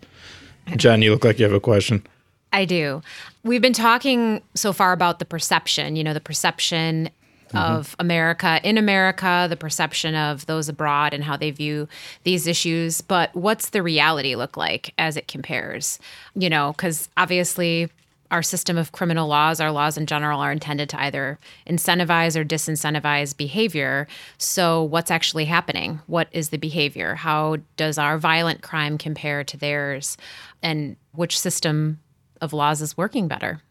Jen, 0.77 1.03
you 1.03 1.11
look 1.11 1.25
like 1.25 1.39
you 1.39 1.45
have 1.45 1.55
a 1.55 1.61
question. 1.61 2.07
I 2.53 2.65
do. 2.65 3.03
We've 3.43 3.63
been 3.63 3.73
talking 3.73 4.43
so 4.55 4.73
far 4.73 4.93
about 4.93 5.19
the 5.19 5.25
perception, 5.25 5.97
you 5.97 6.05
know, 6.05 6.15
the 6.15 6.21
perception 6.21 7.11
mm-hmm. 7.49 7.57
of 7.57 7.97
America 7.99 8.61
in 8.63 8.79
America, 8.79 9.47
the 9.49 9.57
perception 9.57 10.15
of 10.15 10.47
those 10.47 10.69
abroad 10.69 11.15
and 11.15 11.25
how 11.25 11.37
they 11.37 11.51
view 11.51 11.89
these 12.25 12.47
issues. 12.47 13.01
But 13.01 13.35
what's 13.35 13.71
the 13.71 13.83
reality 13.83 14.35
look 14.35 14.57
like 14.57 14.95
as 14.99 15.17
it 15.17 15.29
compares? 15.29 15.99
You 16.35 16.51
know, 16.51 16.73
because 16.73 17.09
obviously 17.17 17.91
our 18.31 18.43
system 18.43 18.77
of 18.77 18.93
criminal 18.93 19.29
laws, 19.29 19.61
our 19.61 19.73
laws 19.73 19.97
in 19.97 20.07
general, 20.07 20.41
are 20.41 20.53
intended 20.53 20.89
to 20.91 21.01
either 21.01 21.39
incentivize 21.67 22.37
or 22.37 22.45
disincentivize 22.45 23.37
behavior. 23.37 24.07
So, 24.37 24.83
what's 24.83 25.11
actually 25.11 25.47
happening? 25.47 26.01
What 26.07 26.29
is 26.33 26.51
the 26.51 26.59
behavior? 26.59 27.15
How 27.15 27.59
does 27.77 27.99
our 27.99 28.19
violent 28.19 28.63
crime 28.63 28.99
compare 28.99 29.45
to 29.45 29.57
theirs? 29.57 30.17
And 30.63 30.97
which 31.13 31.39
system 31.39 32.01
of 32.41 32.53
laws 32.53 32.83
is 32.83 32.97
working 32.97 33.29
better? 33.29 33.63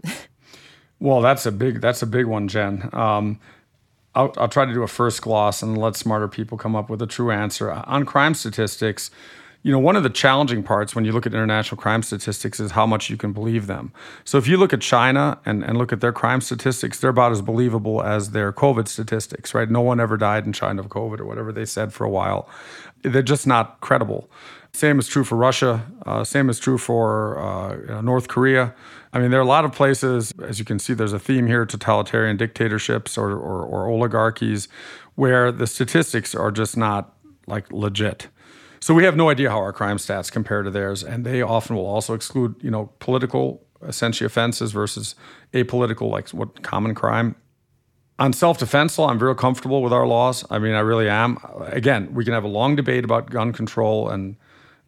well, 0.99 1.21
that's 1.21 1.45
a 1.45 1.51
big 1.51 1.81
that's 1.81 2.01
a 2.01 2.07
big 2.07 2.25
one, 2.25 2.47
Jen. 2.47 2.89
Um, 2.93 3.39
I'll, 4.15 4.33
I'll 4.37 4.49
try 4.49 4.65
to 4.65 4.73
do 4.73 4.81
a 4.81 4.87
first 4.87 5.21
gloss 5.21 5.61
and 5.61 5.77
let 5.77 5.95
smarter 5.95 6.27
people 6.27 6.57
come 6.57 6.75
up 6.75 6.89
with 6.89 7.01
a 7.03 7.07
true 7.07 7.29
answer 7.29 7.71
on 7.71 8.05
crime 8.05 8.33
statistics 8.33 9.11
you 9.67 9.73
know, 9.73 9.79
one 9.79 9.97
of 9.97 10.03
the 10.03 10.09
challenging 10.09 10.63
parts 10.63 10.95
when 10.95 11.03
you 11.03 11.11
look 11.11 11.25
at 11.25 11.33
international 11.33 11.75
crime 11.75 12.01
statistics 12.01 12.57
is 12.57 12.71
how 12.71 12.85
much 12.85 13.09
you 13.09 13.17
can 13.17 13.33
believe 13.33 13.67
them. 13.67 13.91
So 14.23 14.37
if 14.37 14.47
you 14.47 14.55
look 14.55 14.71
at 14.71 14.79
China 14.79 15.41
and, 15.45 15.61
and 15.61 15.77
look 15.77 15.91
at 15.91 15.99
their 15.99 16.13
crime 16.13 16.39
statistics, 16.39 17.01
they're 17.01 17.09
about 17.09 17.33
as 17.33 17.41
believable 17.41 18.01
as 18.01 18.31
their 18.31 18.53
COVID 18.53 18.87
statistics, 18.87 19.53
right? 19.53 19.69
No 19.69 19.81
one 19.81 19.99
ever 19.99 20.15
died 20.15 20.45
in 20.45 20.53
China 20.53 20.81
of 20.81 20.87
COVID 20.87 21.19
or 21.19 21.25
whatever 21.25 21.51
they 21.51 21.65
said 21.65 21.91
for 21.91 22.05
a 22.05 22.09
while. 22.09 22.47
They're 23.01 23.21
just 23.21 23.45
not 23.45 23.81
credible. 23.81 24.31
Same 24.71 24.99
is 24.99 25.07
true 25.09 25.25
for 25.25 25.35
Russia. 25.35 25.85
Uh, 26.05 26.23
same 26.23 26.49
is 26.49 26.59
true 26.59 26.77
for 26.77 27.37
uh, 27.37 27.99
North 27.99 28.29
Korea. 28.29 28.73
I 29.11 29.19
mean, 29.19 29.31
there 29.31 29.39
are 29.41 29.43
a 29.43 29.47
lot 29.47 29.65
of 29.65 29.73
places, 29.73 30.31
as 30.41 30.59
you 30.59 30.65
can 30.65 30.79
see, 30.79 30.93
there's 30.93 31.11
a 31.11 31.19
theme 31.19 31.45
here 31.45 31.65
totalitarian 31.65 32.37
dictatorships 32.37 33.17
or, 33.17 33.31
or, 33.31 33.65
or 33.65 33.89
oligarchies 33.89 34.69
where 35.15 35.51
the 35.51 35.67
statistics 35.67 36.33
are 36.33 36.51
just 36.51 36.77
not 36.77 37.15
like 37.47 37.69
legit. 37.73 38.29
So 38.79 38.93
we 38.93 39.03
have 39.03 39.15
no 39.15 39.29
idea 39.29 39.49
how 39.49 39.57
our 39.57 39.73
crime 39.73 39.97
stats 39.97 40.31
compare 40.31 40.63
to 40.63 40.69
theirs, 40.69 41.03
and 41.03 41.25
they 41.25 41.41
often 41.41 41.75
will 41.75 41.85
also 41.85 42.13
exclude, 42.13 42.55
you 42.61 42.71
know, 42.71 42.91
political 42.99 43.63
essentially 43.85 44.25
offenses 44.25 44.71
versus 44.71 45.15
apolitical, 45.53 46.09
like 46.09 46.29
what 46.29 46.63
common 46.63 46.95
crime. 46.95 47.35
On 48.19 48.33
self-defense 48.33 48.97
law, 48.97 49.09
I'm 49.09 49.19
real 49.19 49.35
comfortable 49.35 49.83
with 49.83 49.93
our 49.93 50.07
laws. 50.07 50.43
I 50.49 50.57
mean, 50.57 50.73
I 50.73 50.79
really 50.79 51.07
am. 51.07 51.37
Again, 51.67 52.13
we 52.13 52.25
can 52.25 52.33
have 52.33 52.43
a 52.43 52.49
long 52.49 52.75
debate 52.75 53.03
about 53.03 53.29
gun 53.29 53.53
control, 53.53 54.09
and 54.09 54.37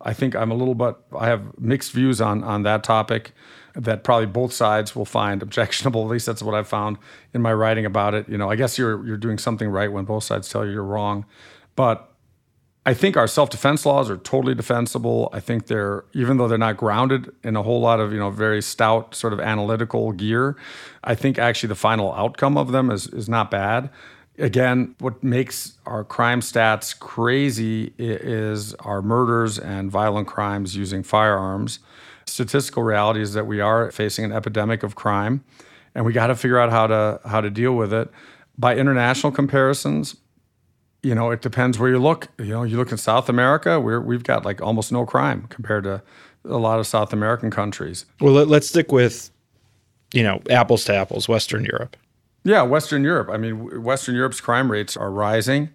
I 0.02 0.14
think 0.14 0.36
I'm 0.36 0.50
a 0.50 0.56
little 0.56 0.74
bit. 0.74 0.96
I 1.18 1.28
have 1.28 1.60
mixed 1.60 1.92
views 1.92 2.22
on 2.22 2.44
on 2.44 2.64
that 2.64 2.84
topic 2.84 3.34
that 3.76 4.04
probably 4.04 4.26
both 4.26 4.52
sides 4.52 4.96
will 4.96 5.06
find 5.06 5.44
objectionable. 5.48 6.04
At 6.04 6.10
least 6.10 6.26
that's 6.26 6.42
what 6.42 6.56
I've 6.56 6.68
found 6.68 6.98
in 7.34 7.42
my 7.42 7.54
writing 7.54 7.86
about 7.86 8.16
it. 8.16 8.28
You 8.28 8.38
know, 8.38 8.50
I 8.50 8.56
guess 8.56 8.78
you're 8.80 9.06
you're 9.06 9.18
doing 9.18 9.38
something 9.38 9.70
right 9.70 9.92
when 9.92 10.06
both 10.06 10.24
sides 10.24 10.50
tell 10.50 10.66
you 10.66 10.72
you're 10.72 10.84
wrong, 10.84 11.26
but 11.76 12.09
I 12.90 12.96
think 12.96 13.16
our 13.16 13.28
self-defense 13.28 13.86
laws 13.86 14.10
are 14.10 14.18
totally 14.18 14.56
defensible. 14.56 15.30
I 15.32 15.42
think 15.42 15.68
they're 15.68 16.06
even 16.14 16.38
though 16.38 16.48
they're 16.48 16.58
not 16.58 16.76
grounded 16.76 17.32
in 17.44 17.56
a 17.56 17.62
whole 17.62 17.80
lot 17.80 18.00
of, 18.00 18.12
you 18.12 18.18
know, 18.18 18.32
very 18.32 18.64
stout 18.64 19.14
sort 19.14 19.32
of 19.32 19.40
analytical 19.40 20.12
gear, 20.12 20.58
I 21.04 21.14
think 21.14 21.38
actually 21.38 21.68
the 21.68 21.76
final 21.76 22.12
outcome 22.14 22.58
of 22.58 22.72
them 22.72 22.90
is 22.90 23.06
is 23.06 23.30
not 23.30 23.52
bad. 23.52 23.92
Again, 24.40 24.96
what 24.98 25.24
makes 25.24 25.78
our 25.86 26.04
crime 26.04 26.42
stats 26.42 26.98
crazy 26.98 27.94
is 28.00 28.74
our 28.80 29.04
murders 29.04 29.60
and 29.60 29.92
violent 29.92 30.28
crimes 30.28 30.76
using 30.76 31.04
firearms. 31.04 31.78
Statistical 32.26 32.82
reality 32.82 33.22
is 33.22 33.34
that 33.34 33.46
we 33.46 33.62
are 33.62 33.92
facing 33.92 34.26
an 34.26 34.32
epidemic 34.32 34.82
of 34.82 34.96
crime 34.96 35.44
and 35.94 36.06
we 36.06 36.12
got 36.12 36.28
to 36.28 36.36
figure 36.36 36.58
out 36.58 36.72
how 36.72 36.88
to 36.88 37.22
how 37.24 37.40
to 37.40 37.52
deal 37.52 37.76
with 37.76 37.94
it. 37.94 38.10
By 38.58 38.76
international 38.76 39.32
comparisons, 39.32 40.16
you 41.02 41.16
know, 41.16 41.32
it 41.32 41.42
depends 41.42 41.80
where 41.80 41.90
you 41.90 42.00
look. 42.00 42.28
You 42.38 42.46
know, 42.46 42.64
you 42.64 42.78
look 42.78 42.92
in 42.92 42.98
South 42.98 43.30
America, 43.30 43.80
we're, 43.80 44.02
we've 44.02 44.24
got 44.24 44.46
like 44.46 44.62
almost 44.62 44.92
no 44.92 45.06
crime 45.06 45.48
compared 45.50 45.84
to 45.86 46.02
a 46.46 46.58
lot 46.58 46.80
of 46.80 46.88
South 46.88 47.14
American 47.14 47.52
countries. 47.52 48.06
Well, 48.20 48.34
let, 48.34 48.62
us 48.62 48.68
stick 48.68 48.92
with, 48.92 49.32
you 50.14 50.24
know, 50.24 50.42
apples 50.50 50.86
to 50.86 50.96
apples, 50.96 51.28
Western 51.28 51.66
Europe. 51.66 51.96
Yeah, 52.44 52.64
Western 52.64 53.04
Europe. 53.04 53.30
I 53.30 53.38
mean, 53.38 53.84
Western 53.84 54.16
Europe's 54.16 54.42
crime 54.42 54.72
rates 54.72 54.96
are 54.96 55.12
rising. 55.12 55.70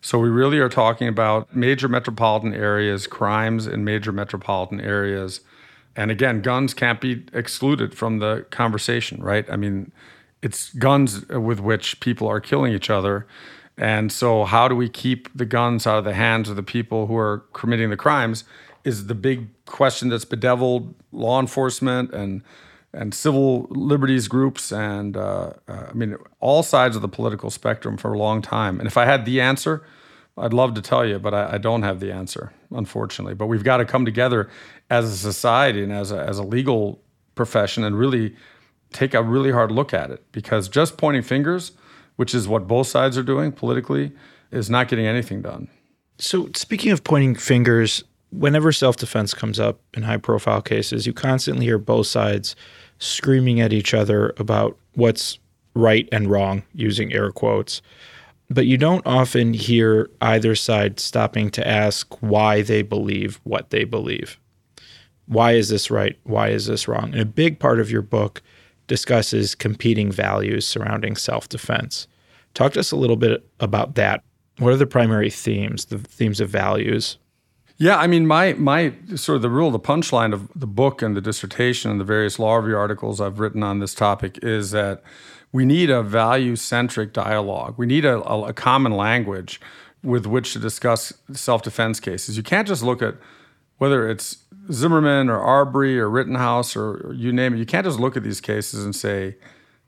So 0.00 0.18
we 0.18 0.28
really 0.28 0.58
are 0.58 0.68
talking 0.68 1.08
about 1.08 1.54
major 1.54 1.88
metropolitan 1.88 2.54
areas, 2.54 3.06
crimes 3.06 3.66
in 3.66 3.84
major 3.84 4.12
metropolitan 4.12 4.80
areas. 4.80 5.40
And 5.96 6.10
again, 6.10 6.42
guns 6.42 6.74
can't 6.74 7.00
be 7.00 7.24
excluded 7.32 7.94
from 7.94 8.18
the 8.18 8.46
conversation, 8.50 9.22
right? 9.22 9.48
I 9.50 9.56
mean, 9.56 9.92
it's 10.42 10.72
guns 10.74 11.26
with 11.28 11.60
which 11.60 12.00
people 12.00 12.28
are 12.28 12.40
killing 12.40 12.72
each 12.72 12.90
other 12.90 13.26
And 13.76 14.12
so, 14.12 14.44
how 14.44 14.68
do 14.68 14.76
we 14.76 14.88
keep 14.88 15.36
the 15.36 15.44
guns 15.44 15.86
out 15.86 15.98
of 15.98 16.04
the 16.04 16.14
hands 16.14 16.48
of 16.48 16.56
the 16.56 16.62
people 16.62 17.06
who 17.06 17.16
are 17.16 17.44
committing 17.52 17.90
the 17.90 17.96
crimes? 17.96 18.44
Is 18.84 19.06
the 19.06 19.14
big 19.14 19.48
question 19.64 20.10
that's 20.10 20.24
bedeviled 20.24 20.94
law 21.12 21.40
enforcement 21.40 22.12
and 22.12 22.42
and 22.92 23.12
civil 23.12 23.66
liberties 23.70 24.28
groups 24.28 24.70
and 24.70 25.16
uh, 25.16 25.52
uh, 25.66 25.86
I 25.90 25.92
mean 25.94 26.16
all 26.38 26.62
sides 26.62 26.94
of 26.94 27.02
the 27.02 27.08
political 27.08 27.50
spectrum 27.50 27.96
for 27.96 28.12
a 28.12 28.18
long 28.18 28.40
time. 28.40 28.78
And 28.78 28.86
if 28.86 28.96
I 28.96 29.04
had 29.04 29.24
the 29.24 29.40
answer, 29.40 29.84
I'd 30.36 30.52
love 30.52 30.74
to 30.74 30.82
tell 30.82 31.04
you, 31.04 31.18
but 31.18 31.34
I, 31.34 31.54
I 31.54 31.58
don't 31.58 31.82
have 31.82 32.00
the 32.00 32.12
answer, 32.12 32.52
unfortunately. 32.70 33.34
But 33.34 33.46
we've 33.46 33.64
got 33.64 33.78
to 33.78 33.84
come 33.84 34.04
together 34.04 34.48
as 34.90 35.10
a 35.10 35.16
society 35.16 35.82
and 35.82 35.92
as 35.92 36.12
a, 36.12 36.18
as 36.18 36.38
a 36.38 36.42
legal 36.42 37.00
profession 37.34 37.84
and 37.84 37.98
really 37.98 38.34
take 38.92 39.14
a 39.14 39.22
really 39.22 39.50
hard 39.50 39.70
look 39.70 39.92
at 39.94 40.10
it 40.10 40.22
because 40.32 40.68
just 40.68 40.96
pointing 40.96 41.22
fingers, 41.22 41.72
which 42.16 42.34
is 42.34 42.48
what 42.48 42.66
both 42.66 42.86
sides 42.86 43.18
are 43.18 43.22
doing 43.22 43.52
politically, 43.52 44.12
is 44.50 44.70
not 44.70 44.88
getting 44.88 45.06
anything 45.06 45.42
done. 45.42 45.68
So, 46.18 46.48
speaking 46.54 46.92
of 46.92 47.02
pointing 47.02 47.34
fingers, 47.34 48.04
whenever 48.30 48.72
self 48.72 48.96
defense 48.96 49.34
comes 49.34 49.58
up 49.58 49.80
in 49.94 50.02
high 50.02 50.16
profile 50.16 50.62
cases, 50.62 51.06
you 51.06 51.12
constantly 51.12 51.66
hear 51.66 51.78
both 51.78 52.06
sides 52.06 52.54
screaming 52.98 53.60
at 53.60 53.72
each 53.72 53.94
other 53.94 54.32
about 54.36 54.78
what's 54.94 55.38
right 55.74 56.08
and 56.12 56.30
wrong, 56.30 56.62
using 56.72 57.12
air 57.12 57.30
quotes. 57.30 57.82
But 58.50 58.66
you 58.66 58.76
don't 58.76 59.04
often 59.06 59.54
hear 59.54 60.10
either 60.20 60.54
side 60.54 61.00
stopping 61.00 61.50
to 61.50 61.66
ask 61.66 62.14
why 62.20 62.62
they 62.62 62.82
believe 62.82 63.40
what 63.44 63.70
they 63.70 63.84
believe. 63.84 64.38
Why 65.26 65.52
is 65.52 65.70
this 65.70 65.90
right? 65.90 66.16
Why 66.24 66.48
is 66.48 66.66
this 66.66 66.86
wrong? 66.86 67.12
And 67.12 67.20
a 67.20 67.26
big 67.26 67.58
part 67.58 67.80
of 67.80 67.90
your 67.90 68.02
book 68.02 68.42
discusses 68.86 69.54
competing 69.54 70.10
values 70.10 70.66
surrounding 70.66 71.16
self 71.16 71.48
defense. 71.48 72.06
Talk 72.54 72.74
to 72.74 72.80
us 72.80 72.92
a 72.92 72.96
little 72.96 73.16
bit 73.16 73.44
about 73.60 73.94
that. 73.96 74.22
What 74.58 74.72
are 74.72 74.76
the 74.76 74.86
primary 74.86 75.30
themes, 75.30 75.86
the 75.86 75.98
themes 75.98 76.40
of 76.40 76.48
values? 76.48 77.18
Yeah, 77.76 77.96
I 77.98 78.06
mean, 78.06 78.26
my 78.26 78.52
my 78.54 78.94
sort 79.16 79.36
of 79.36 79.42
the 79.42 79.50
rule, 79.50 79.70
the 79.70 79.80
punchline 79.80 80.32
of 80.32 80.48
the 80.54 80.66
book 80.66 81.02
and 81.02 81.16
the 81.16 81.20
dissertation 81.20 81.90
and 81.90 82.00
the 82.00 82.04
various 82.04 82.38
law 82.38 82.56
review 82.56 82.76
articles 82.76 83.20
I've 83.20 83.40
written 83.40 83.62
on 83.64 83.80
this 83.80 83.94
topic 83.94 84.38
is 84.42 84.70
that 84.70 85.02
we 85.50 85.64
need 85.64 85.90
a 85.90 86.02
value 86.02 86.56
centric 86.56 87.12
dialogue. 87.12 87.74
We 87.76 87.86
need 87.86 88.04
a, 88.04 88.20
a, 88.20 88.52
common 88.52 88.92
language 88.92 89.60
with 90.02 90.26
which 90.26 90.52
to 90.52 90.58
discuss 90.58 91.12
self 91.32 91.62
defense 91.62 91.98
cases. 91.98 92.36
You 92.36 92.42
can't 92.42 92.68
just 92.68 92.82
look 92.82 93.02
at 93.02 93.16
whether 93.78 94.08
it's 94.08 94.44
Zimmerman 94.72 95.28
or 95.28 95.40
Arbery 95.40 95.98
or 95.98 96.08
Rittenhouse 96.08 96.76
or, 96.76 97.08
or, 97.08 97.12
you 97.12 97.32
name 97.32 97.54
it, 97.54 97.58
you 97.58 97.66
can't 97.66 97.84
just 97.84 98.00
look 98.00 98.16
at 98.16 98.22
these 98.22 98.40
cases 98.40 98.84
and 98.84 98.94
say, 98.94 99.36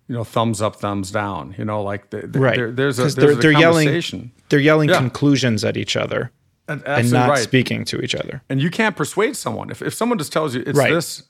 you 0.08 0.14
know, 0.14 0.24
thumbs 0.24 0.60
up, 0.60 0.76
thumbs 0.76 1.10
down. 1.10 1.54
You 1.58 1.64
know, 1.64 1.82
like 1.82 2.10
the, 2.10 2.26
the, 2.26 2.38
right. 2.38 2.56
There, 2.56 2.70
there's 2.70 2.98
a 2.98 3.02
there's 3.02 3.14
they're, 3.14 3.30
a 3.30 3.34
they're 3.34 3.52
conversation. 3.52 4.18
yelling 4.18 4.32
they're 4.48 4.60
yelling 4.60 4.88
yeah. 4.88 4.98
conclusions 4.98 5.64
at 5.64 5.76
each 5.76 5.96
other 5.96 6.30
and, 6.68 6.82
and 6.86 7.10
not 7.10 7.30
right. 7.30 7.38
speaking 7.38 7.84
to 7.86 8.00
each 8.00 8.14
other. 8.14 8.42
And 8.48 8.60
you 8.60 8.70
can't 8.70 8.96
persuade 8.96 9.36
someone 9.36 9.70
if 9.70 9.82
if 9.82 9.94
someone 9.94 10.18
just 10.18 10.32
tells 10.32 10.54
you 10.54 10.62
it's 10.66 10.78
right. 10.78 10.92
this. 10.92 11.24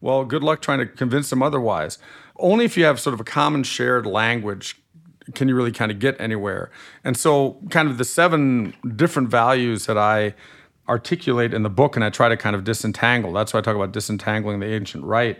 Well, 0.00 0.24
good 0.24 0.42
luck 0.42 0.62
trying 0.62 0.78
to 0.78 0.86
convince 0.86 1.28
them 1.28 1.42
otherwise. 1.42 1.98
Only 2.38 2.64
if 2.64 2.76
you 2.78 2.84
have 2.84 2.98
sort 2.98 3.12
of 3.12 3.20
a 3.20 3.24
common 3.24 3.64
shared 3.64 4.06
language 4.06 4.80
can 5.34 5.48
you 5.48 5.54
really 5.54 5.72
kind 5.72 5.92
of 5.92 5.98
get 5.98 6.20
anywhere. 6.20 6.70
And 7.04 7.16
so, 7.16 7.58
kind 7.70 7.88
of 7.88 7.98
the 7.98 8.04
seven 8.04 8.74
different 8.96 9.28
values 9.28 9.86
that 9.86 9.98
I 9.98 10.34
articulate 10.90 11.54
in 11.54 11.62
the 11.62 11.70
book 11.70 11.94
and 11.94 12.04
I 12.04 12.10
try 12.10 12.28
to 12.28 12.36
kind 12.36 12.56
of 12.56 12.64
disentangle. 12.64 13.32
That's 13.32 13.54
why 13.54 13.60
I 13.60 13.62
talk 13.62 13.76
about 13.76 13.92
disentangling 13.92 14.58
the 14.58 14.66
ancient 14.66 15.04
right. 15.04 15.38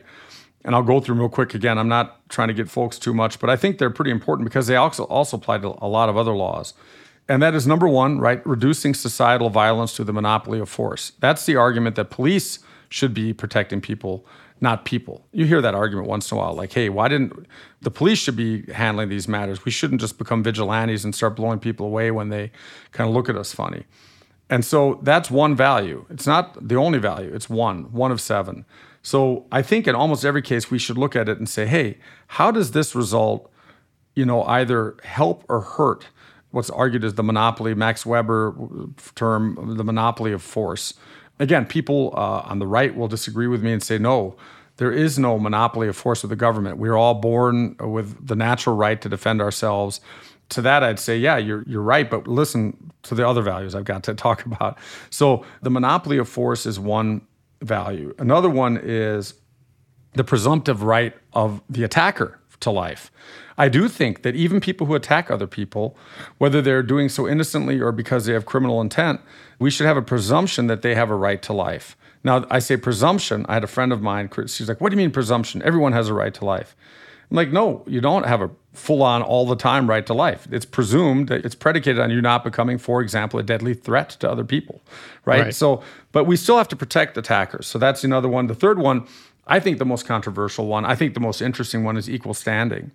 And 0.64 0.74
I'll 0.74 0.82
go 0.82 1.00
through 1.00 1.16
real 1.16 1.28
quick 1.28 1.54
again. 1.54 1.76
I'm 1.76 1.88
not 1.88 2.28
trying 2.28 2.48
to 2.48 2.54
get 2.54 2.70
folks 2.70 2.98
too 2.98 3.12
much, 3.12 3.40
but 3.40 3.50
I 3.50 3.56
think 3.56 3.78
they're 3.78 3.90
pretty 3.90 4.12
important 4.12 4.48
because 4.48 4.68
they 4.68 4.76
also 4.76 5.04
also 5.04 5.36
apply 5.36 5.58
to 5.58 5.76
a 5.82 5.88
lot 5.88 6.08
of 6.08 6.16
other 6.16 6.32
laws. 6.32 6.74
And 7.28 7.42
that 7.42 7.54
is 7.54 7.66
number 7.66 7.88
one, 7.88 8.18
right? 8.18 8.44
Reducing 8.46 8.94
societal 8.94 9.50
violence 9.50 9.94
through 9.94 10.04
the 10.04 10.12
monopoly 10.12 10.60
of 10.60 10.68
force. 10.68 11.12
That's 11.20 11.46
the 11.46 11.56
argument 11.56 11.96
that 11.96 12.10
police 12.10 12.60
should 12.88 13.14
be 13.14 13.32
protecting 13.32 13.80
people, 13.80 14.26
not 14.60 14.84
people. 14.84 15.26
You 15.32 15.46
hear 15.46 15.62
that 15.62 15.74
argument 15.74 16.08
once 16.08 16.30
in 16.30 16.36
a 16.36 16.40
while, 16.40 16.54
like, 16.54 16.72
hey, 16.72 16.88
why 16.88 17.08
didn't 17.08 17.46
the 17.80 17.90
police 17.90 18.18
should 18.18 18.36
be 18.36 18.70
handling 18.72 19.08
these 19.08 19.28
matters? 19.28 19.64
We 19.64 19.70
shouldn't 19.70 20.00
just 20.00 20.18
become 20.18 20.42
vigilantes 20.42 21.04
and 21.04 21.14
start 21.14 21.36
blowing 21.36 21.60
people 21.60 21.86
away 21.86 22.10
when 22.10 22.28
they 22.28 22.50
kind 22.92 23.08
of 23.08 23.14
look 23.14 23.28
at 23.28 23.36
us 23.36 23.54
funny. 23.54 23.84
And 24.50 24.64
so 24.64 24.98
that's 25.02 25.30
one 25.30 25.54
value. 25.54 26.04
It's 26.10 26.26
not 26.26 26.68
the 26.68 26.74
only 26.74 26.98
value, 26.98 27.32
it's 27.32 27.48
one, 27.48 27.92
one 27.92 28.10
of 28.10 28.20
seven. 28.20 28.66
So 29.00 29.46
I 29.50 29.62
think 29.62 29.86
in 29.86 29.94
almost 29.94 30.24
every 30.24 30.42
case 30.42 30.70
we 30.70 30.78
should 30.78 30.98
look 30.98 31.16
at 31.16 31.28
it 31.28 31.38
and 31.38 31.48
say, 31.48 31.64
hey, 31.64 31.98
how 32.26 32.50
does 32.50 32.72
this 32.72 32.94
result, 32.94 33.50
you 34.14 34.26
know, 34.26 34.42
either 34.42 34.96
help 35.04 35.44
or 35.48 35.60
hurt 35.60 36.08
what's 36.50 36.68
argued 36.68 37.04
as 37.04 37.14
the 37.14 37.22
monopoly, 37.22 37.74
Max 37.74 38.04
Weber 38.04 38.54
term, 39.14 39.76
the 39.76 39.84
monopoly 39.84 40.32
of 40.32 40.42
force? 40.42 40.94
Again, 41.38 41.64
people 41.64 42.12
uh, 42.14 42.42
on 42.44 42.58
the 42.58 42.66
right 42.66 42.94
will 42.94 43.08
disagree 43.08 43.46
with 43.46 43.62
me 43.62 43.72
and 43.72 43.82
say, 43.82 43.96
no, 43.96 44.36
there 44.76 44.92
is 44.92 45.18
no 45.18 45.38
monopoly 45.38 45.88
of 45.88 45.96
force 45.96 46.22
with 46.22 46.30
the 46.30 46.36
government. 46.36 46.76
We're 46.76 46.96
all 46.96 47.14
born 47.14 47.76
with 47.78 48.26
the 48.26 48.36
natural 48.36 48.76
right 48.76 49.00
to 49.00 49.08
defend 49.08 49.40
ourselves 49.40 50.00
to 50.50 50.62
that, 50.62 50.82
I'd 50.82 50.98
say, 50.98 51.18
yeah, 51.18 51.36
you're 51.36 51.64
you're 51.66 51.82
right, 51.82 52.10
but 52.10 52.26
listen 52.28 52.92
to 53.04 53.14
the 53.14 53.26
other 53.26 53.42
values 53.42 53.74
I've 53.74 53.84
got 53.84 54.02
to 54.04 54.14
talk 54.26 54.44
about. 54.44 54.78
So 55.10 55.44
the 55.62 55.70
monopoly 55.70 56.18
of 56.18 56.28
force 56.28 56.66
is 56.66 56.78
one 56.78 57.22
value. 57.62 58.14
Another 58.18 58.50
one 58.50 58.78
is 58.82 59.34
the 60.14 60.24
presumptive 60.24 60.82
right 60.82 61.14
of 61.32 61.62
the 61.68 61.84
attacker 61.84 62.38
to 62.60 62.70
life. 62.70 63.10
I 63.56 63.68
do 63.68 63.88
think 63.88 64.22
that 64.22 64.34
even 64.34 64.60
people 64.60 64.86
who 64.86 64.94
attack 64.94 65.30
other 65.30 65.46
people, 65.46 65.96
whether 66.38 66.62
they're 66.62 66.82
doing 66.82 67.08
so 67.08 67.28
innocently 67.28 67.78
or 67.80 67.92
because 67.92 68.24
they 68.24 68.32
have 68.32 68.46
criminal 68.46 68.80
intent, 68.80 69.20
we 69.58 69.70
should 69.70 69.86
have 69.86 69.98
a 69.98 70.02
presumption 70.02 70.66
that 70.66 70.82
they 70.82 70.94
have 70.94 71.10
a 71.10 71.14
right 71.14 71.42
to 71.42 71.52
life. 71.52 71.96
Now, 72.24 72.46
I 72.50 72.58
say 72.58 72.76
presumption. 72.76 73.46
I 73.48 73.54
had 73.54 73.64
a 73.64 73.68
friend 73.68 73.92
of 73.92 74.02
mine, 74.02 74.30
she's 74.46 74.68
like, 74.68 74.80
What 74.80 74.90
do 74.90 74.94
you 74.94 74.98
mean 74.98 75.10
presumption? 75.10 75.62
Everyone 75.62 75.92
has 75.92 76.08
a 76.08 76.14
right 76.14 76.32
to 76.34 76.44
life. 76.44 76.74
I'm 77.30 77.36
like, 77.36 77.52
no, 77.52 77.84
you 77.86 78.00
don't 78.00 78.26
have 78.26 78.42
a 78.42 78.50
full 78.72 79.02
on 79.02 79.22
all 79.22 79.46
the 79.46 79.56
time 79.56 79.88
right 79.88 80.04
to 80.06 80.14
life. 80.14 80.48
It's 80.50 80.64
presumed 80.64 81.28
that 81.28 81.44
it's 81.44 81.54
predicated 81.54 82.00
on 82.00 82.10
you 82.10 82.20
not 82.20 82.44
becoming, 82.44 82.78
for 82.78 83.00
example, 83.00 83.38
a 83.38 83.42
deadly 83.42 83.74
threat 83.74 84.10
to 84.20 84.30
other 84.30 84.44
people, 84.44 84.80
right? 85.24 85.44
right? 85.44 85.54
So, 85.54 85.82
but 86.12 86.24
we 86.24 86.36
still 86.36 86.58
have 86.58 86.68
to 86.68 86.76
protect 86.76 87.16
attackers. 87.16 87.66
So 87.66 87.78
that's 87.78 88.04
another 88.04 88.28
one. 88.28 88.46
The 88.46 88.54
third 88.54 88.78
one, 88.78 89.06
I 89.46 89.60
think 89.60 89.78
the 89.78 89.84
most 89.84 90.06
controversial 90.06 90.66
one, 90.66 90.84
I 90.84 90.94
think 90.94 91.14
the 91.14 91.20
most 91.20 91.40
interesting 91.40 91.84
one 91.84 91.96
is 91.96 92.08
equal 92.08 92.34
standing, 92.34 92.90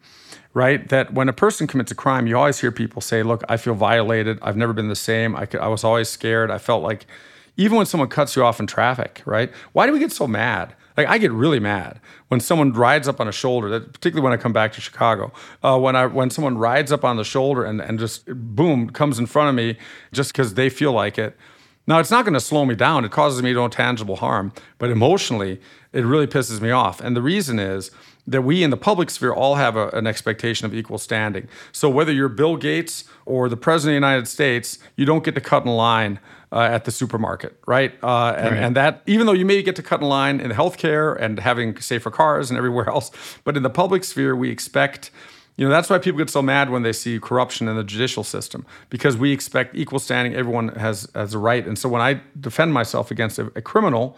right? 0.54 0.88
That 0.90 1.14
when 1.14 1.30
a 1.30 1.34
person 1.34 1.68
commits 1.68 1.92
a 1.92 1.96
crime, 1.96 2.28
you 2.28 2.38
always 2.38 2.60
hear 2.60 2.72
people 2.72 3.02
say, 3.02 3.24
look, 3.24 3.44
I 3.50 3.58
feel 3.58 3.74
violated. 3.74 4.40
I've 4.42 4.58
never 4.58 4.74
been 4.74 4.90
the 4.90 4.96
same. 4.96 5.36
I, 5.36 5.46
could, 5.46 5.60
I 5.60 5.68
was 5.68 5.84
always 5.84 6.10
scared. 6.10 6.52
I 6.52 6.58
felt 6.58 6.84
like, 6.84 7.06
even 7.58 7.78
when 7.78 7.86
someone 7.86 8.10
cuts 8.10 8.36
you 8.36 8.44
off 8.44 8.60
in 8.60 8.68
traffic, 8.68 9.22
right? 9.26 9.50
Why 9.72 9.88
do 9.88 9.94
we 9.94 10.00
get 10.00 10.12
so 10.12 10.28
mad? 10.28 10.74
Like 10.98 11.08
I 11.08 11.18
get 11.18 11.32
really 11.32 11.60
mad 11.60 12.00
when 12.30 12.40
someone 12.40 12.72
rides 12.72 13.08
up 13.08 13.20
on 13.20 13.28
a 13.28 13.32
shoulder. 13.32 13.70
That, 13.70 13.94
particularly 13.94 14.24
when 14.24 14.34
I 14.34 14.42
come 14.42 14.54
back 14.54 14.72
to 14.74 14.82
Chicago, 14.82 15.32
uh, 15.64 15.78
when 15.78 15.96
I 15.96 16.06
when 16.06 16.30
someone 16.30 16.58
rides 16.58 16.92
up 16.92 17.04
on 17.04 17.18
the 17.18 17.24
shoulder 17.24 17.66
and 17.66 17.82
and 17.82 18.00
just 18.00 18.26
boom 18.28 18.90
comes 18.90 19.20
in 19.20 19.26
front 19.26 19.50
of 19.50 19.56
me 19.56 19.78
just 20.12 20.32
because 20.32 20.54
they 20.54 20.70
feel 20.70 20.92
like 20.92 21.18
it. 21.18 21.38
Now 21.88 22.00
it's 22.00 22.12
not 22.12 22.26
going 22.26 22.34
to 22.34 22.40
slow 22.40 22.66
me 22.66 22.76
down. 22.76 23.06
It 23.06 23.12
causes 23.12 23.44
me 23.44 23.54
no 23.54 23.68
tangible 23.68 24.16
harm, 24.16 24.54
but 24.80 24.90
emotionally 24.90 25.62
it 25.94 26.04
really 26.04 26.28
pisses 26.28 26.60
me 26.60 26.72
off. 26.72 27.00
And 27.00 27.16
the 27.16 27.22
reason 27.22 27.60
is 27.60 27.92
that 28.28 28.42
we 28.42 28.64
in 28.64 28.70
the 28.70 28.78
public 28.78 29.10
sphere 29.10 29.34
all 29.34 29.56
have 29.56 29.76
a, 29.76 29.90
an 29.90 30.08
expectation 30.08 30.66
of 30.66 30.74
equal 30.74 30.98
standing. 30.98 31.48
So 31.72 31.90
whether 31.90 32.12
you're 32.12 32.30
Bill 32.30 32.58
Gates 32.58 33.04
or 33.26 33.50
the 33.50 33.58
President 33.58 33.98
of 33.98 34.02
the 34.02 34.08
United 34.08 34.28
States, 34.28 34.80
you 34.96 35.06
don't 35.06 35.24
get 35.24 35.36
to 35.36 35.42
cut 35.42 35.66
in 35.66 35.72
line 35.72 36.20
uh, 36.52 36.62
at 36.62 36.86
the 36.86 36.92
supermarket, 36.92 37.58
right? 37.68 37.94
Uh, 38.04 38.34
and, 38.38 38.52
right? 38.52 38.64
and, 38.64 38.76
that, 38.76 39.02
even 39.06 39.28
though 39.28 39.34
you 39.34 39.46
may 39.46 39.62
get 39.62 39.76
to 39.76 39.84
cut 39.84 40.02
in 40.02 40.08
line 40.08 40.40
in 40.40 40.52
healthcare 40.52 41.20
and 41.20 41.40
having 41.40 41.80
safer 41.80 42.10
cars 42.10 42.50
and 42.50 42.58
everywhere 42.58 42.90
else, 42.96 43.12
but 43.44 43.58
in 43.58 43.64
the 43.64 43.70
public 43.70 44.04
sphere, 44.04 44.36
we 44.36 44.50
expect. 44.50 45.12
You 45.58 45.66
know, 45.66 45.72
that's 45.72 45.90
why 45.90 46.00
people 46.00 46.18
get 46.18 46.30
so 46.30 46.42
mad 46.42 46.70
when 46.70 46.84
they 46.84 46.92
see 46.92 47.18
corruption 47.18 47.70
in 47.70 47.78
the 47.78 47.84
judicial 47.86 48.26
system 48.26 48.66
because 48.90 49.16
we 49.16 49.32
expect 49.32 49.74
equal 49.74 50.00
standing. 50.00 50.36
Everyone 50.36 50.68
has 50.76 51.08
has 51.16 51.34
a 51.34 51.40
right, 51.40 51.66
and 51.66 51.80
so 51.80 51.88
when 51.88 52.02
I 52.02 52.20
defend 52.38 52.74
myself 52.74 53.10
against 53.10 53.40
a, 53.40 53.46
a 53.56 53.62
criminal, 53.62 54.18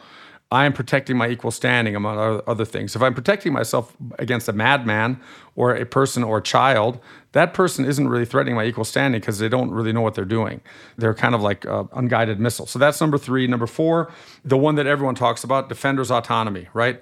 I 0.49 0.65
am 0.65 0.71
protecting 0.71 1.17
my 1.17 1.27
equal 1.27 1.51
standing, 1.51 1.93
among 1.95 2.41
other 2.47 2.63
things. 2.63 2.95
If 2.95 3.01
I'm 3.01 3.13
protecting 3.13 3.51
myself 3.51 3.95
against 4.17 4.47
a 4.47 4.53
madman 4.53 5.19
or 5.57 5.75
a 5.75 5.85
person 5.85 6.23
or 6.23 6.37
a 6.37 6.41
child, 6.41 6.99
that 7.33 7.53
person 7.53 7.83
isn't 7.83 8.07
really 8.07 8.25
threatening 8.25 8.55
my 8.55 8.63
equal 8.63 8.85
standing 8.85 9.19
because 9.19 9.39
they 9.39 9.49
don't 9.49 9.71
really 9.71 9.91
know 9.91 9.99
what 9.99 10.15
they're 10.15 10.23
doing. 10.23 10.61
They're 10.97 11.13
kind 11.13 11.35
of 11.35 11.41
like 11.41 11.65
uh, 11.65 11.83
unguided 11.93 12.39
missiles. 12.39 12.71
So 12.71 12.79
that's 12.79 13.01
number 13.01 13.17
three. 13.17 13.45
Number 13.45 13.67
four, 13.67 14.09
the 14.45 14.57
one 14.57 14.75
that 14.75 14.87
everyone 14.87 15.15
talks 15.15 15.43
about, 15.43 15.67
defender's 15.67 16.09
autonomy, 16.09 16.69
right? 16.73 17.01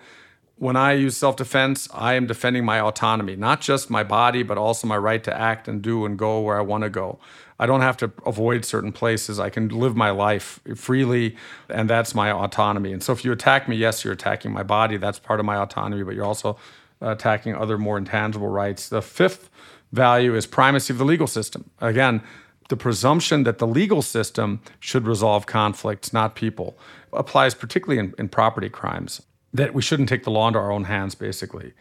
When 0.57 0.75
I 0.75 0.93
use 0.93 1.15
self 1.15 1.35
defense, 1.35 1.87
I 1.93 2.13
am 2.13 2.25
defending 2.25 2.65
my 2.65 2.79
autonomy, 2.79 3.35
not 3.35 3.61
just 3.61 3.89
my 3.91 4.03
body, 4.03 4.41
but 4.41 4.57
also 4.57 4.87
my 4.87 4.97
right 4.97 5.23
to 5.23 5.37
act 5.37 5.67
and 5.67 5.81
do 5.81 6.05
and 6.05 6.17
go 6.17 6.39
where 6.39 6.57
I 6.57 6.61
want 6.61 6.83
to 6.83 6.89
go. 6.89 7.19
I 7.60 7.66
don't 7.66 7.82
have 7.82 7.95
to 7.97 8.12
avoid 8.26 8.66
certain 8.66 8.91
places. 8.91 9.39
I 9.39 9.49
can 9.49 9.70
live 9.70 9.95
my 9.95 10.10
life 10.10 10.60
freely, 10.76 11.38
and 11.70 11.89
that's 11.89 12.14
my 12.14 12.32
autonomy. 12.32 12.91
And 12.91 13.01
so, 13.01 13.14
if 13.14 13.24
you 13.24 13.32
attack 13.32 13.70
me, 13.70 13.76
yes, 13.76 14.03
you're 14.03 14.14
attacking 14.14 14.51
my 14.51 14.64
body. 14.64 14.97
That's 14.97 15.20
part 15.20 15.39
of 15.39 15.45
my 15.45 15.56
autonomy, 15.58 16.03
but 16.03 16.16
you're 16.16 16.26
also 16.26 16.58
attacking 17.01 17.56
other 17.56 17.78
more 17.78 17.97
intangible 17.97 18.49
rights. 18.49 18.89
The 18.89 19.01
fifth 19.01 19.49
value 19.91 20.36
is 20.36 20.45
primacy 20.45 20.93
of 20.93 20.97
the 20.97 21.06
legal 21.06 21.28
system. 21.28 21.70
Again, 21.80 22.22
the 22.70 22.78
presumption 22.78 23.43
that 23.43 23.60
the 23.60 23.68
legal 23.68 24.01
system 24.01 24.62
should 24.80 25.08
resolve 25.08 25.45
conflicts, 25.45 26.12
not 26.12 26.36
people, 26.36 26.78
applies 27.14 27.53
particularly 27.53 27.99
in, 27.99 28.14
in 28.18 28.28
property 28.28 28.70
crimes, 28.70 29.22
that 29.53 29.74
we 29.74 29.82
shouldn't 29.82 30.10
take 30.10 30.24
the 30.24 30.32
law 30.32 30.47
into 30.47 30.60
our 30.60 30.72
own 30.72 30.86
hands, 30.86 31.16
basically. 31.16 31.74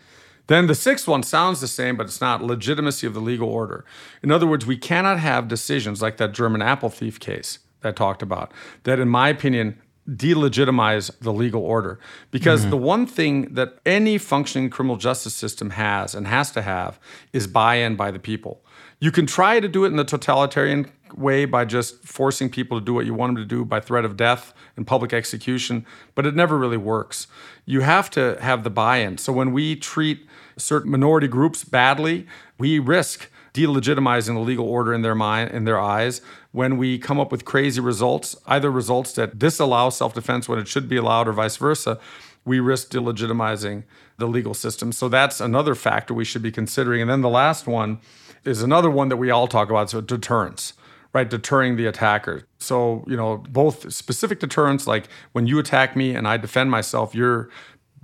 Then 0.46 0.66
the 0.66 0.74
sixth 0.74 1.08
one 1.08 1.22
sounds 1.22 1.60
the 1.60 1.68
same, 1.68 1.96
but 1.96 2.06
it's 2.06 2.20
not 2.20 2.42
legitimacy 2.42 3.06
of 3.06 3.14
the 3.14 3.20
legal 3.20 3.48
order. 3.48 3.84
In 4.22 4.30
other 4.30 4.46
words, 4.46 4.66
we 4.66 4.76
cannot 4.76 5.18
have 5.18 5.48
decisions 5.48 6.02
like 6.02 6.18
that 6.18 6.32
German 6.32 6.60
apple 6.60 6.90
thief 6.90 7.18
case 7.18 7.60
that 7.80 7.90
I 7.90 7.92
talked 7.92 8.22
about, 8.22 8.52
that, 8.82 8.98
in 8.98 9.08
my 9.08 9.28
opinion, 9.28 9.80
delegitimize 10.08 11.10
the 11.20 11.32
legal 11.32 11.62
order. 11.62 11.98
Because 12.30 12.62
mm-hmm. 12.62 12.70
the 12.70 12.76
one 12.76 13.06
thing 13.06 13.54
that 13.54 13.78
any 13.86 14.18
functioning 14.18 14.68
criminal 14.68 14.96
justice 14.96 15.34
system 15.34 15.70
has 15.70 16.14
and 16.14 16.26
has 16.26 16.50
to 16.52 16.62
have 16.62 17.00
is 17.32 17.46
buy 17.46 17.76
in 17.76 17.96
by 17.96 18.10
the 18.10 18.18
people. 18.18 18.62
You 19.00 19.10
can 19.10 19.26
try 19.26 19.60
to 19.60 19.68
do 19.68 19.84
it 19.84 19.88
in 19.88 19.96
the 19.96 20.04
totalitarian 20.04 20.90
way 21.16 21.44
by 21.44 21.64
just 21.64 22.02
forcing 22.04 22.50
people 22.50 22.78
to 22.78 22.84
do 22.84 22.92
what 22.92 23.06
you 23.06 23.14
want 23.14 23.34
them 23.34 23.42
to 23.42 23.48
do 23.48 23.64
by 23.64 23.80
threat 23.80 24.04
of 24.04 24.16
death 24.16 24.52
and 24.76 24.86
public 24.86 25.12
execution, 25.12 25.86
but 26.14 26.26
it 26.26 26.34
never 26.34 26.58
really 26.58 26.76
works. 26.76 27.26
You 27.64 27.80
have 27.80 28.10
to 28.10 28.36
have 28.40 28.64
the 28.64 28.70
buy 28.70 28.98
in. 28.98 29.18
So 29.18 29.32
when 29.32 29.52
we 29.52 29.76
treat 29.76 30.26
certain 30.56 30.90
minority 30.90 31.28
groups 31.28 31.64
badly, 31.64 32.26
we 32.58 32.78
risk 32.78 33.30
delegitimizing 33.52 34.34
the 34.34 34.40
legal 34.40 34.68
order 34.68 34.92
in 34.92 35.02
their 35.02 35.14
mind 35.14 35.50
in 35.52 35.64
their 35.64 35.78
eyes 35.78 36.20
when 36.50 36.76
we 36.76 36.98
come 36.98 37.20
up 37.20 37.30
with 37.30 37.44
crazy 37.44 37.80
results 37.80 38.34
either 38.46 38.68
results 38.68 39.12
that 39.12 39.38
disallow 39.38 39.90
self-defense 39.90 40.48
when 40.48 40.58
it 40.58 40.66
should 40.66 40.88
be 40.88 40.96
allowed 40.96 41.28
or 41.28 41.32
vice 41.32 41.56
versa 41.56 42.00
we 42.44 42.60
risk 42.60 42.90
delegitimizing 42.90 43.84
the 44.18 44.26
legal 44.26 44.54
system. 44.54 44.92
So 44.92 45.08
that's 45.08 45.40
another 45.40 45.74
factor 45.74 46.12
we 46.12 46.24
should 46.24 46.42
be 46.42 46.52
considering. 46.52 47.00
And 47.00 47.10
then 47.10 47.22
the 47.22 47.28
last 47.28 47.66
one 47.66 48.00
is 48.44 48.62
another 48.62 48.90
one 48.90 49.08
that 49.08 49.16
we 49.16 49.30
all 49.30 49.48
talk 49.48 49.70
about 49.70 49.90
so 49.90 50.00
deterrence 50.00 50.74
right? 51.14 51.30
Deterring 51.30 51.76
the 51.76 51.86
attacker. 51.86 52.42
So 52.58 53.04
you 53.06 53.16
know 53.16 53.38
both 53.48 53.92
specific 53.92 54.40
deterrence 54.40 54.86
like 54.86 55.08
when 55.32 55.46
you 55.46 55.58
attack 55.58 55.94
me 55.94 56.14
and 56.14 56.26
i 56.26 56.36
defend 56.36 56.70
myself 56.70 57.14
you're 57.14 57.48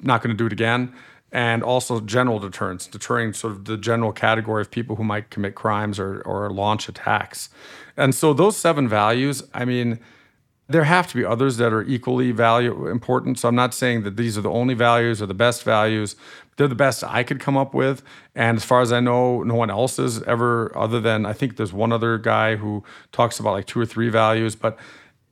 not 0.03 0.23
going 0.23 0.31
to 0.35 0.37
do 0.37 0.47
it 0.47 0.53
again 0.53 0.95
and 1.33 1.63
also 1.63 2.01
general 2.01 2.39
deterrence, 2.39 2.87
deterring 2.87 3.33
sort 3.33 3.53
of 3.53 3.65
the 3.65 3.77
general 3.77 4.13
category 4.13 4.61
of 4.61 4.71
people 4.71 4.97
who 4.97 5.05
might 5.05 5.31
commit 5.31 5.55
crimes 5.55 5.99
or, 5.99 6.23
or 6.23 6.51
launch 6.51 6.89
attacks. 6.89 7.51
And 7.97 8.15
so 8.15 8.33
those 8.33 8.57
seven 8.57 8.89
values, 8.89 9.43
I 9.55 9.65
mean, 9.65 10.01
there 10.71 10.85
have 10.85 11.09
to 11.09 11.17
be 11.17 11.25
others 11.25 11.57
that 11.57 11.73
are 11.73 11.83
equally 11.83 12.31
value 12.31 12.87
important. 12.87 13.39
So 13.39 13.49
I'm 13.49 13.57
not 13.57 13.75
saying 13.75 14.05
that 14.05 14.17
these 14.17 14.39
are 14.39 14.41
the 14.41 14.51
only 14.51 14.75
values 14.75 15.21
or 15.21 15.27
the 15.27 15.35
best 15.35 15.65
values. 15.65 16.15
They're 16.57 16.69
the 16.69 16.77
best 16.77 17.03
I 17.03 17.25
could 17.25 17.41
come 17.41 17.57
up 17.57 17.75
with. 17.75 18.03
And 18.37 18.57
as 18.57 18.65
far 18.65 18.81
as 18.81 18.93
I 18.93 19.01
know, 19.01 19.43
no 19.43 19.57
one 19.57 19.69
else 19.69 19.97
has 19.97 20.23
ever, 20.25 20.77
other 20.79 21.01
than 21.01 21.27
I 21.27 21.33
think 21.33 21.57
there's 21.57 21.73
one 21.73 21.91
other 21.91 22.19
guy 22.19 22.55
who 22.55 22.85
talks 23.11 23.41
about 23.41 23.53
like 23.53 23.67
two 23.67 23.81
or 23.81 23.87
three 23.87 24.11
values. 24.11 24.55
But 24.55 24.79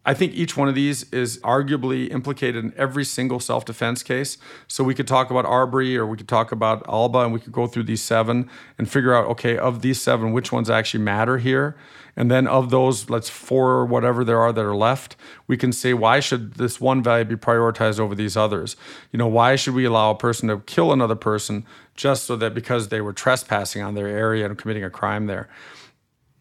I 0.09 0.14
think 0.14 0.32
each 0.32 0.56
one 0.56 0.70
of 0.70 0.74
these 0.74 1.02
is 1.12 1.36
arguably 1.40 2.11
implicated 2.11 2.64
in 2.64 2.72
every 2.78 3.04
single 3.04 3.40
self 3.40 3.66
defense 3.66 4.02
case. 4.02 4.38
So 4.66 4.82
we 4.82 4.94
could 4.94 5.06
talk 5.06 5.30
about 5.30 5.44
Arbery 5.44 5.98
or 5.98 6.06
we 6.06 6.16
could 6.16 6.26
talk 6.26 6.50
about 6.50 6.82
Alba 6.88 7.18
and 7.18 7.32
we 7.34 7.40
could 7.40 7.52
go 7.52 7.66
through 7.66 7.82
these 7.82 8.00
seven 8.00 8.48
and 8.78 8.90
figure 8.90 9.14
out, 9.14 9.26
okay, 9.26 9.59
of 9.59 9.82
these 9.82 10.00
seven, 10.00 10.32
which 10.32 10.50
ones 10.50 10.70
actually 10.70 11.04
matter 11.04 11.36
here. 11.36 11.76
And 12.16 12.30
then 12.30 12.46
of 12.46 12.70
those, 12.70 13.11
let's 13.11 13.28
four 13.28 13.72
or 13.72 13.84
whatever 13.84 14.24
there 14.24 14.40
are 14.40 14.50
that 14.50 14.64
are 14.64 14.74
left, 14.74 15.14
we 15.46 15.59
can 15.59 15.72
say, 15.72 15.92
why 15.92 16.20
should 16.20 16.54
this 16.54 16.80
one 16.80 17.02
value 17.02 17.26
be 17.26 17.36
prioritized 17.36 18.00
over 18.00 18.14
these 18.14 18.34
others? 18.34 18.76
You 19.12 19.18
know, 19.18 19.28
why 19.28 19.56
should 19.56 19.74
we 19.74 19.84
allow 19.84 20.12
a 20.12 20.16
person 20.16 20.48
to 20.48 20.61
kill 20.61 20.90
another 20.90 21.16
person 21.16 21.66
just 21.96 22.24
so 22.24 22.34
that 22.36 22.54
because 22.54 22.88
they 22.88 23.02
were 23.02 23.12
trespassing 23.12 23.82
on 23.82 23.94
their 23.94 24.09
area 24.09 24.46
and 24.46 24.56
committing 24.56 24.84
a 24.84 24.90
crime 24.90 25.26
there? 25.26 25.50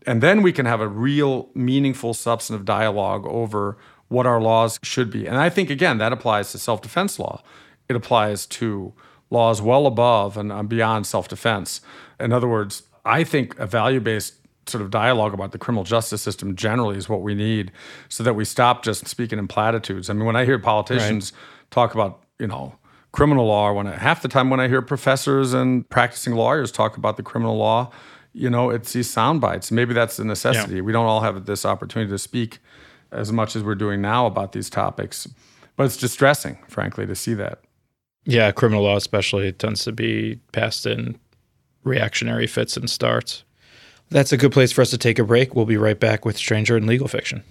And 0.07 0.23
then 0.23 0.41
we 0.41 0.53
can 0.53 0.65
have 0.65 0.79
a 0.79 0.87
real, 0.87 1.49
meaningful, 1.53 2.13
substantive 2.13 2.65
dialogue 2.65 3.27
over 3.27 3.77
what 4.07 4.25
our 4.25 4.39
laws 4.39 4.79
should 4.81 5.11
be. 5.11 5.27
And 5.27 5.37
I 5.37 5.49
think, 5.49 5.69
again, 5.69 5.97
that 5.97 6.13
applies 6.13 6.53
to 6.53 6.57
self 6.57 6.81
defense 6.81 7.19
law. 7.19 7.43
It 7.89 7.95
applies 7.95 8.45
to 8.47 8.93
laws 9.29 9.61
well 9.61 9.85
above 9.85 10.37
and 10.37 10.51
uh, 10.51 10.63
beyond 10.63 11.05
self 11.05 11.27
defense. 11.27 11.81
In 12.19 12.31
other 12.31 12.47
words, 12.47 12.83
I 13.03 13.25
think 13.25 13.59
a 13.59 13.67
value 13.67 13.99
based 13.99 14.35
sort 14.65 14.81
of 14.81 14.89
dialogue 14.89 15.33
about 15.33 15.51
the 15.51 15.57
criminal 15.57 15.83
justice 15.83 16.21
system 16.21 16.55
generally 16.55 16.97
is 16.97 17.09
what 17.09 17.21
we 17.21 17.35
need 17.35 17.71
so 18.09 18.23
that 18.23 18.33
we 18.33 18.45
stop 18.45 18.83
just 18.83 19.07
speaking 19.07 19.39
in 19.39 19.47
platitudes. 19.47 20.09
I 20.09 20.13
mean, 20.13 20.25
when 20.25 20.35
I 20.35 20.45
hear 20.45 20.57
politicians 20.57 21.33
right. 21.33 21.71
talk 21.71 21.93
about, 21.93 22.23
you 22.39 22.47
know, 22.47 22.75
criminal 23.11 23.47
law, 23.47 23.73
when 23.73 23.87
I, 23.87 23.95
half 23.95 24.21
the 24.21 24.27
time 24.27 24.49
when 24.49 24.59
I 24.59 24.67
hear 24.67 24.81
professors 24.81 25.53
and 25.53 25.89
practicing 25.89 26.33
lawyers 26.33 26.71
talk 26.71 26.97
about 26.97 27.17
the 27.17 27.23
criminal 27.23 27.57
law, 27.57 27.91
you 28.37 28.51
know, 28.51 28.69
it's 28.69 28.93
these 28.93 29.09
sound 29.09 29.41
bites. 29.41 29.71
Maybe 29.71 29.95
that's 29.95 30.19
a 30.19 30.23
necessity. 30.23 30.75
Yeah. 30.75 30.81
We 30.81 30.91
don't 30.91 31.07
all 31.07 31.21
have 31.21 31.45
this 31.45 31.65
opportunity 31.65 32.11
to 32.11 32.19
speak 32.19 32.59
as 33.11 33.31
much 33.31 33.55
as 33.55 33.63
we're 33.63 33.75
doing 33.75 33.99
now 33.99 34.27
about 34.27 34.51
these 34.51 34.69
topics. 34.69 35.27
But 35.75 35.87
it's 35.87 35.97
distressing, 35.97 36.59
frankly, 36.67 37.07
to 37.07 37.15
see 37.15 37.33
that. 37.33 37.61
Yeah, 38.25 38.51
criminal 38.51 38.83
law 38.83 38.95
especially 38.95 39.51
tends 39.53 39.83
to 39.85 39.91
be 39.91 40.39
passed 40.51 40.85
in 40.85 41.17
reactionary 41.83 42.45
fits 42.45 42.77
and 42.77 42.89
starts. 42.89 43.43
That's 44.09 44.31
a 44.31 44.37
good 44.37 44.51
place 44.51 44.71
for 44.71 44.81
us 44.81 44.91
to 44.91 44.97
take 44.97 45.17
a 45.17 45.23
break. 45.23 45.55
We'll 45.55 45.65
be 45.65 45.77
right 45.77 45.99
back 45.99 46.23
with 46.23 46.37
Stranger 46.37 46.77
in 46.77 46.85
Legal 46.85 47.07
Fiction. 47.07 47.43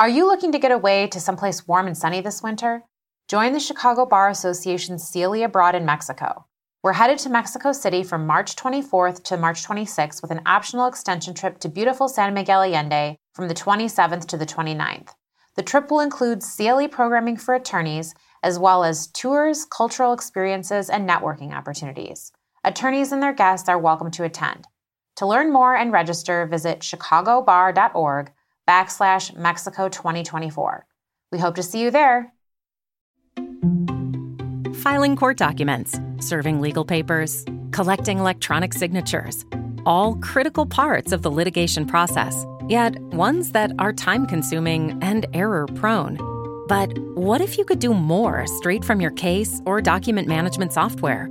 Are 0.00 0.08
you 0.08 0.28
looking 0.28 0.52
to 0.52 0.60
get 0.60 0.70
away 0.70 1.08
to 1.08 1.18
someplace 1.18 1.66
warm 1.66 1.88
and 1.88 1.98
sunny 1.98 2.20
this 2.20 2.40
winter? 2.40 2.84
Join 3.26 3.52
the 3.52 3.58
Chicago 3.58 4.06
Bar 4.06 4.28
Association's 4.28 5.10
CLE 5.10 5.42
Abroad 5.42 5.74
in 5.74 5.84
Mexico. 5.84 6.46
We're 6.84 6.92
headed 6.92 7.18
to 7.18 7.28
Mexico 7.28 7.72
City 7.72 8.04
from 8.04 8.24
March 8.24 8.54
24th 8.54 9.24
to 9.24 9.36
March 9.36 9.66
26th 9.66 10.22
with 10.22 10.30
an 10.30 10.42
optional 10.46 10.86
extension 10.86 11.34
trip 11.34 11.58
to 11.58 11.68
beautiful 11.68 12.08
San 12.08 12.32
Miguel 12.32 12.62
Allende 12.62 13.16
from 13.34 13.48
the 13.48 13.54
27th 13.54 14.26
to 14.26 14.36
the 14.36 14.46
29th. 14.46 15.08
The 15.56 15.64
trip 15.64 15.90
will 15.90 15.98
include 15.98 16.42
CLE 16.42 16.86
programming 16.86 17.36
for 17.36 17.56
attorneys, 17.56 18.14
as 18.44 18.56
well 18.56 18.84
as 18.84 19.08
tours, 19.08 19.64
cultural 19.64 20.12
experiences, 20.12 20.88
and 20.88 21.08
networking 21.08 21.52
opportunities. 21.52 22.30
Attorneys 22.62 23.10
and 23.10 23.20
their 23.20 23.32
guests 23.32 23.68
are 23.68 23.76
welcome 23.76 24.12
to 24.12 24.22
attend. 24.22 24.68
To 25.16 25.26
learn 25.26 25.52
more 25.52 25.74
and 25.74 25.90
register, 25.90 26.46
visit 26.46 26.82
chicagobar.org 26.82 28.30
backslash 28.68 29.34
Mexico 29.34 29.88
2024. 29.88 30.86
We 31.32 31.38
hope 31.38 31.54
to 31.54 31.62
see 31.62 31.80
you 31.80 31.90
there. 31.90 32.32
Filing 34.82 35.16
court 35.16 35.36
documents, 35.36 35.98
serving 36.20 36.60
legal 36.60 36.84
papers, 36.84 37.44
collecting 37.72 38.18
electronic 38.18 38.72
signatures, 38.72 39.44
all 39.86 40.16
critical 40.16 40.66
parts 40.66 41.12
of 41.12 41.22
the 41.22 41.30
litigation 41.30 41.86
process, 41.86 42.44
yet 42.68 42.98
ones 43.00 43.52
that 43.52 43.72
are 43.78 43.92
time 43.92 44.26
consuming 44.26 44.98
and 45.02 45.26
error 45.32 45.66
prone. 45.74 46.18
But 46.68 46.96
what 47.16 47.40
if 47.40 47.56
you 47.56 47.64
could 47.64 47.78
do 47.78 47.94
more 47.94 48.46
straight 48.58 48.84
from 48.84 49.00
your 49.00 49.10
case 49.12 49.60
or 49.64 49.80
document 49.80 50.28
management 50.28 50.72
software? 50.72 51.30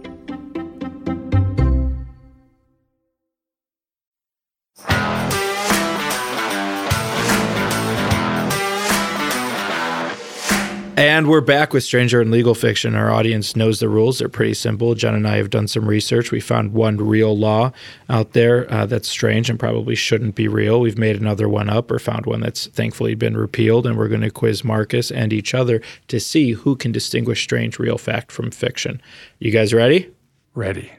And 10.97 11.29
we're 11.29 11.41
back 11.41 11.73
with 11.73 11.83
Stranger 11.83 12.19
and 12.21 12.31
Legal 12.31 12.53
Fiction. 12.53 12.95
Our 12.95 13.11
audience 13.11 13.55
knows 13.55 13.79
the 13.79 13.87
rules. 13.87 14.19
They're 14.19 14.29
pretty 14.29 14.53
simple. 14.53 14.93
Jen 14.93 15.15
and 15.15 15.27
I 15.27 15.37
have 15.37 15.49
done 15.49 15.67
some 15.67 15.87
research. 15.87 16.31
We 16.31 16.41
found 16.41 16.73
one 16.73 16.97
real 16.97 17.35
law 17.35 17.71
out 18.09 18.33
there 18.33 18.71
uh, 18.71 18.85
that's 18.85 19.07
strange 19.07 19.49
and 19.49 19.57
probably 19.57 19.95
shouldn't 19.95 20.35
be 20.35 20.47
real. 20.49 20.81
We've 20.81 20.97
made 20.97 21.15
another 21.15 21.47
one 21.47 21.69
up 21.69 21.89
or 21.91 21.97
found 21.97 22.25
one 22.25 22.41
that's 22.41 22.67
thankfully 22.67 23.15
been 23.15 23.37
repealed. 23.37 23.87
And 23.87 23.97
we're 23.97 24.09
going 24.09 24.21
to 24.21 24.29
quiz 24.29 24.63
Marcus 24.63 25.11
and 25.11 25.31
each 25.31 25.53
other 25.53 25.81
to 26.09 26.19
see 26.19 26.51
who 26.51 26.75
can 26.75 26.91
distinguish 26.91 27.41
strange 27.41 27.79
real 27.79 27.97
fact 27.97 28.31
from 28.31 28.51
fiction. 28.51 29.01
You 29.39 29.51
guys 29.51 29.73
ready? 29.73 30.11
Ready. 30.53 30.91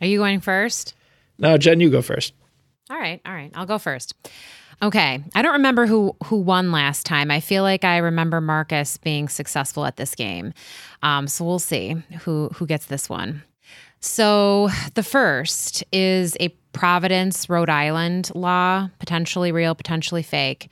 Are 0.00 0.06
you 0.08 0.18
going 0.18 0.40
first? 0.40 0.94
No, 1.38 1.56
Jen, 1.56 1.80
you 1.80 1.88
go 1.88 2.02
first. 2.02 2.34
All 2.90 2.98
right. 2.98 3.20
All 3.24 3.32
right. 3.32 3.52
I'll 3.54 3.66
go 3.66 3.78
first. 3.78 4.12
Okay. 4.82 5.22
I 5.34 5.42
don't 5.42 5.52
remember 5.52 5.86
who 5.86 6.16
who 6.24 6.36
won 6.36 6.72
last 6.72 7.04
time. 7.04 7.30
I 7.30 7.40
feel 7.40 7.62
like 7.62 7.84
I 7.84 7.98
remember 7.98 8.40
Marcus 8.40 8.96
being 8.96 9.28
successful 9.28 9.84
at 9.84 9.96
this 9.96 10.14
game. 10.14 10.54
Um, 11.02 11.28
so 11.28 11.44
we'll 11.44 11.58
see 11.58 11.96
who 12.22 12.48
who 12.54 12.66
gets 12.66 12.86
this 12.86 13.08
one. 13.08 13.42
So 14.00 14.70
the 14.94 15.02
first 15.02 15.84
is 15.92 16.36
a 16.40 16.48
Providence, 16.72 17.50
Rhode 17.50 17.68
Island 17.68 18.30
law, 18.34 18.88
potentially 18.98 19.52
real, 19.52 19.74
potentially 19.74 20.22
fake. 20.22 20.70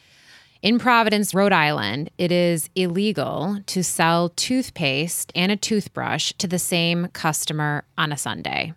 In 0.63 0.79
Providence, 0.79 1.35
Rhode 1.35 1.53
Island, 1.53 2.11
it 2.19 2.33
is 2.33 2.71
illegal 2.75 3.61
to 3.67 3.85
sell 3.85 4.31
toothpaste 4.31 5.31
and 5.35 5.53
a 5.53 5.57
toothbrush 5.57 6.33
to 6.39 6.49
the 6.49 6.59
same 6.59 7.09
customer 7.09 7.85
on 7.97 8.11
a 8.11 8.17
Sunday. 8.17 8.75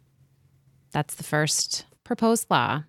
That's 0.91 1.15
the 1.15 1.23
first 1.23 1.86
proposed 2.03 2.47
law. 2.49 2.84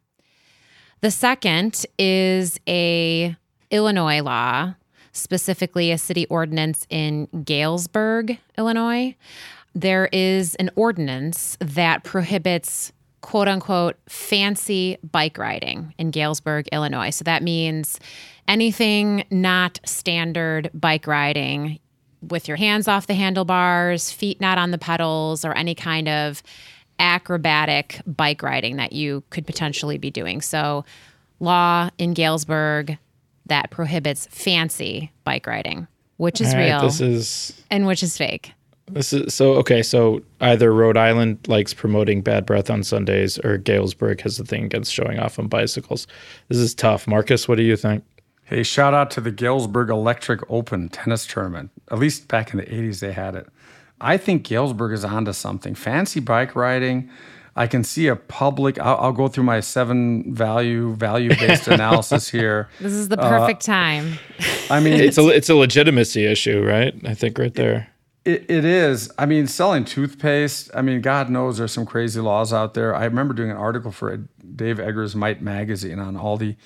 The 1.03 1.11
second 1.11 1.85
is 1.99 2.61
a 2.69 3.37
Illinois 3.73 4.23
law, 4.23 4.75
specifically 5.11 5.91
a 5.91 5.99
city 5.99 6.27
ordinance 6.27 6.87
in 6.91 7.27
Galesburg, 7.45 8.39
Illinois. 8.57 9.17
There 9.75 10.09
is 10.13 10.55
an 10.57 10.71
ordinance 10.77 11.59
that 11.61 12.05
prohibits 12.05 12.93
quote 13.21 13.49
unquote 13.49 13.97
fancy 14.09 14.97
bike 15.11 15.39
riding 15.39 15.93
in 15.99 16.13
Galesburg, 16.13 16.69
Illinois. 16.71 17.11
So 17.11 17.25
that 17.25 17.43
means 17.43 17.99
anything 18.47 19.25
not 19.29 19.81
standard 19.85 20.71
bike 20.73 21.09
riding 21.09 21.81
with 22.21 22.47
your 22.47 22.57
hands 22.57 22.87
off 22.87 23.09
the 23.09 23.15
handlebars, 23.15 24.13
feet 24.13 24.41
not 24.41 24.57
on 24.57 24.71
the 24.71 24.79
pedals, 24.79 25.45
or 25.45 25.53
any 25.55 25.75
kind 25.75 26.09
of 26.09 26.45
acrobatic 26.99 28.01
bike 28.07 28.43
riding 28.43 28.77
that 28.77 28.93
you 28.93 29.23
could 29.31 29.47
potentially 29.47 29.99
be 29.99 30.11
doing. 30.11 30.41
So, 30.41 30.85
law 31.41 31.91
in 31.99 32.15
Galesburg 32.15 32.99
that 33.47 33.71
prohibits 33.71 34.27
fancy 34.31 35.11
bike 35.25 35.47
riding, 35.47 35.87
which 36.17 36.41
is 36.41 36.53
All 36.53 36.61
right, 36.61 36.67
real 36.67 36.81
this 36.83 37.01
is 37.01 37.63
and 37.71 37.87
which 37.87 38.03
is 38.03 38.17
fake. 38.17 38.53
this 38.91 39.13
is 39.13 39.35
so 39.35 39.55
okay. 39.55 39.83
So 39.83 40.23
either 40.41 40.73
Rhode 40.73 40.97
Island 40.97 41.39
likes 41.49 41.75
promoting 41.75 42.23
bad 42.23 42.47
breath 42.47 42.71
on 42.71 42.83
Sundays, 42.85 43.39
or 43.39 43.59
Galesburg 43.59 44.21
has 44.21 44.39
a 44.39 44.45
thing 44.45 44.65
against 44.65 44.93
showing 44.93 45.19
off 45.19 45.39
on 45.39 45.49
bicycles. 45.49 46.07
This 46.49 46.59
is 46.59 46.75
tough. 46.75 47.07
Marcus, 47.09 47.49
what 47.49 47.57
do 47.57 47.63
you 47.65 47.77
think? 47.77 48.05
Hey, 48.45 48.63
shout 48.63 48.93
out 48.93 49.11
to 49.13 49.21
the 49.21 49.31
Galesburg 49.31 49.89
Electric 49.89 50.41
Open 50.51 50.89
tennis 50.91 51.27
tournament. 51.27 51.71
At 51.91 51.99
least 51.99 52.29
back 52.29 52.53
in 52.53 52.59
the 52.59 52.67
80s, 52.67 53.01
they 53.01 53.13
had 53.13 53.35
it. 53.35 53.49
I 54.03 54.17
think 54.17 54.45
Galesburg 54.45 54.93
is 54.93 55.05
onto 55.05 55.33
something. 55.33 55.75
Fancy 55.75 56.21
bike 56.21 56.55
riding. 56.57 57.09
I 57.55 57.67
can 57.67 57.85
see 57.85 58.09
a 58.09 58.17
public. 58.17 58.79
I'll, 58.79 58.97
I'll 58.97 59.13
go 59.13 59.29
through 59.29 59.45
my 59.45 59.61
seven 59.61 60.35
value 60.35 60.95
value 60.95 61.31
based 61.31 61.69
analysis 61.69 62.29
here. 62.29 62.69
This 62.81 62.93
is 62.93 63.09
the 63.09 63.21
uh, 63.21 63.29
perfect 63.29 63.65
time. 63.65 64.19
I 64.71 64.81
mean, 64.81 64.95
It's 64.95 65.19
a 65.19 65.29
it's 65.29 65.49
a 65.51 65.55
legitimacy 65.55 66.25
issue, 66.25 66.65
right? 66.65 66.95
I 67.05 67.15
think 67.15 67.39
right 67.39 67.55
there. 67.55 67.89
It, 68.25 68.49
it 68.49 68.65
is. 68.65 69.11
I 69.19 69.27
mean, 69.27 69.49
selling 69.49 69.85
toothpaste. 69.85 70.71
I 70.75 70.81
mean, 70.83 71.01
God 71.01 71.29
knows 71.29 71.59
there's 71.59 71.73
some 71.73 71.85
crazy 71.85 72.21
laws 72.21 72.53
out 72.53 72.75
there. 72.75 72.95
I 72.95 73.05
remember 73.05 73.35
doing 73.35 73.51
an 73.51 73.57
article 73.57 73.91
for 73.91 74.17
Dave 74.55 74.79
Eggers' 74.79 75.17
Might 75.17 75.43
magazine 75.43 75.99
on 75.99 76.17
all 76.17 76.37
the 76.37 76.57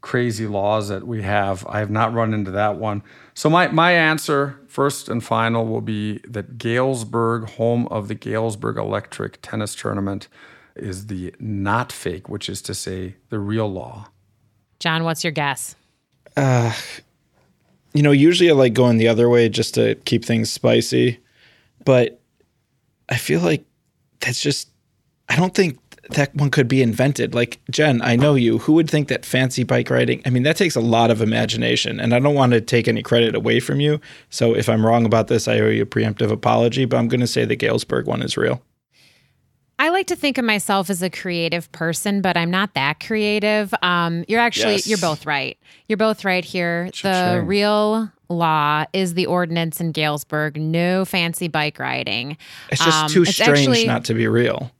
crazy 0.00 0.46
laws 0.46 0.88
that 0.88 1.06
we 1.06 1.22
have. 1.22 1.66
I 1.66 1.78
have 1.78 1.90
not 1.90 2.12
run 2.12 2.32
into 2.32 2.50
that 2.52 2.76
one. 2.76 3.02
So 3.34 3.50
my 3.50 3.68
my 3.68 3.92
answer, 3.92 4.58
first 4.66 5.08
and 5.08 5.22
final, 5.22 5.66
will 5.66 5.80
be 5.80 6.18
that 6.28 6.58
Galesburg, 6.58 7.50
home 7.50 7.86
of 7.88 8.08
the 8.08 8.14
Galesburg 8.14 8.76
Electric 8.76 9.40
Tennis 9.42 9.74
Tournament, 9.74 10.28
is 10.76 11.06
the 11.06 11.34
not 11.38 11.92
fake, 11.92 12.28
which 12.28 12.48
is 12.48 12.62
to 12.62 12.74
say 12.74 13.16
the 13.28 13.38
real 13.38 13.70
law. 13.70 14.08
John, 14.78 15.04
what's 15.04 15.22
your 15.22 15.32
guess? 15.32 15.76
Uh, 16.36 16.72
you 17.92 18.02
know, 18.02 18.12
usually 18.12 18.50
I 18.50 18.54
like 18.54 18.72
going 18.72 18.96
the 18.96 19.08
other 19.08 19.28
way 19.28 19.48
just 19.48 19.74
to 19.74 19.96
keep 20.06 20.24
things 20.24 20.50
spicy, 20.50 21.18
but 21.84 22.20
I 23.08 23.16
feel 23.16 23.40
like 23.40 23.64
that's 24.20 24.40
just 24.40 24.68
I 25.28 25.36
don't 25.36 25.54
think 25.54 25.78
that 26.14 26.34
one 26.34 26.50
could 26.50 26.68
be 26.68 26.82
invented. 26.82 27.34
Like 27.34 27.58
Jen, 27.70 28.00
I 28.02 28.16
know 28.16 28.34
you. 28.34 28.58
Who 28.58 28.72
would 28.74 28.88
think 28.90 29.08
that 29.08 29.24
fancy 29.24 29.62
bike 29.64 29.90
riding? 29.90 30.22
I 30.26 30.30
mean, 30.30 30.42
that 30.44 30.56
takes 30.56 30.76
a 30.76 30.80
lot 30.80 31.10
of 31.10 31.20
imagination, 31.22 32.00
and 32.00 32.14
I 32.14 32.18
don't 32.18 32.34
want 32.34 32.52
to 32.52 32.60
take 32.60 32.88
any 32.88 33.02
credit 33.02 33.34
away 33.34 33.60
from 33.60 33.80
you. 33.80 34.00
So 34.30 34.54
if 34.54 34.68
I'm 34.68 34.84
wrong 34.84 35.04
about 35.06 35.28
this, 35.28 35.48
I 35.48 35.58
owe 35.60 35.68
you 35.68 35.82
a 35.82 35.86
preemptive 35.86 36.30
apology. 36.30 36.84
But 36.84 36.98
I'm 36.98 37.08
going 37.08 37.20
to 37.20 37.26
say 37.26 37.44
the 37.44 37.56
Galesburg 37.56 38.06
one 38.06 38.22
is 38.22 38.36
real. 38.36 38.62
I 39.78 39.88
like 39.88 40.08
to 40.08 40.16
think 40.16 40.36
of 40.36 40.44
myself 40.44 40.90
as 40.90 41.02
a 41.02 41.08
creative 41.08 41.72
person, 41.72 42.20
but 42.20 42.36
I'm 42.36 42.50
not 42.50 42.74
that 42.74 43.00
creative. 43.00 43.72
Um, 43.80 44.26
you're 44.28 44.38
actually 44.40 44.74
Yes. 44.74 44.86
you're 44.86 44.98
both 44.98 45.24
right. 45.24 45.56
You're 45.88 45.96
both 45.96 46.22
right 46.22 46.44
here. 46.44 46.84
The 46.86 46.92
Cha-ching. 46.92 47.46
real 47.46 48.12
law 48.28 48.84
is 48.92 49.14
the 49.14 49.24
ordinance 49.24 49.80
in 49.80 49.92
Galesburg. 49.92 50.60
No 50.60 51.06
fancy 51.06 51.48
bike 51.48 51.78
riding. 51.78 52.36
It's 52.70 52.84
just 52.84 53.04
Um, 53.04 53.08
too 53.10 53.22
it's 53.22 53.32
strange 53.32 53.58
actually- 53.60 53.86
not 53.86 54.04
to 54.04 54.14
be 54.14 54.26
real. 54.28 54.70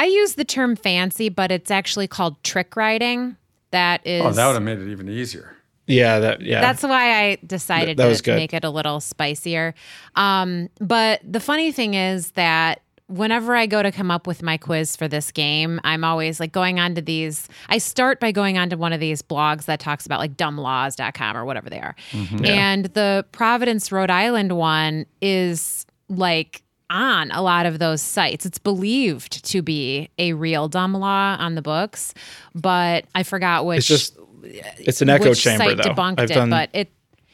I 0.00 0.06
use 0.06 0.34
the 0.34 0.46
term 0.46 0.76
fancy, 0.76 1.28
but 1.28 1.52
it's 1.52 1.70
actually 1.70 2.08
called 2.08 2.42
trick 2.42 2.74
riding. 2.74 3.36
That 3.70 4.00
is. 4.06 4.22
Oh, 4.24 4.32
that 4.32 4.46
would 4.46 4.54
have 4.54 4.62
made 4.62 4.78
it 4.78 4.90
even 4.90 5.10
easier. 5.10 5.54
Yeah, 5.86 6.20
that 6.20 6.40
yeah. 6.40 6.62
That's 6.62 6.82
why 6.82 7.22
I 7.22 7.38
decided 7.46 7.98
That 7.98 8.06
was 8.06 8.22
to 8.22 8.34
make 8.34 8.54
it 8.54 8.64
a 8.64 8.70
little 8.70 9.00
spicier. 9.00 9.74
Um, 10.14 10.70
but 10.80 11.20
the 11.22 11.38
funny 11.38 11.70
thing 11.70 11.92
is 11.92 12.30
that 12.30 12.80
whenever 13.08 13.54
I 13.54 13.66
go 13.66 13.82
to 13.82 13.92
come 13.92 14.10
up 14.10 14.26
with 14.26 14.42
my 14.42 14.56
quiz 14.56 14.96
for 14.96 15.06
this 15.06 15.30
game, 15.32 15.80
I'm 15.84 16.02
always 16.02 16.40
like 16.40 16.52
going 16.52 16.80
on 16.80 16.94
to 16.94 17.02
these. 17.02 17.46
I 17.68 17.76
start 17.76 18.20
by 18.20 18.32
going 18.32 18.56
on 18.56 18.70
to 18.70 18.78
one 18.78 18.94
of 18.94 19.00
these 19.00 19.20
blogs 19.20 19.66
that 19.66 19.80
talks 19.80 20.06
about 20.06 20.18
like 20.18 20.34
dumblaws.com 20.34 21.36
or 21.36 21.44
whatever 21.44 21.68
they 21.68 21.80
are. 21.80 21.94
And 22.42 22.86
the 22.86 23.26
Providence, 23.32 23.92
Rhode 23.92 24.10
Island 24.10 24.56
one 24.56 25.04
is 25.20 25.84
like 26.08 26.62
on 26.90 27.30
a 27.30 27.40
lot 27.40 27.64
of 27.64 27.78
those 27.78 28.02
sites. 28.02 28.44
It's 28.44 28.58
believed 28.58 29.44
to 29.46 29.62
be 29.62 30.10
a 30.18 30.34
real 30.34 30.68
dumb 30.68 30.92
law 30.92 31.36
on 31.38 31.54
the 31.54 31.62
books, 31.62 32.12
but 32.54 33.06
I 33.14 33.22
forgot 33.22 33.64
which 33.64 33.78
it's 33.78 33.86
just 33.88 34.18
it's 34.42 35.00
an 35.00 35.08
echo 35.08 35.30
which 35.30 35.40
chamber 35.40 35.64
site 35.64 35.76
though. 35.76 35.90
debunked 35.94 36.20
I've 36.20 36.30
it, 36.30 36.34
done 36.34 36.50
but 36.50 36.70
it. 36.72 36.90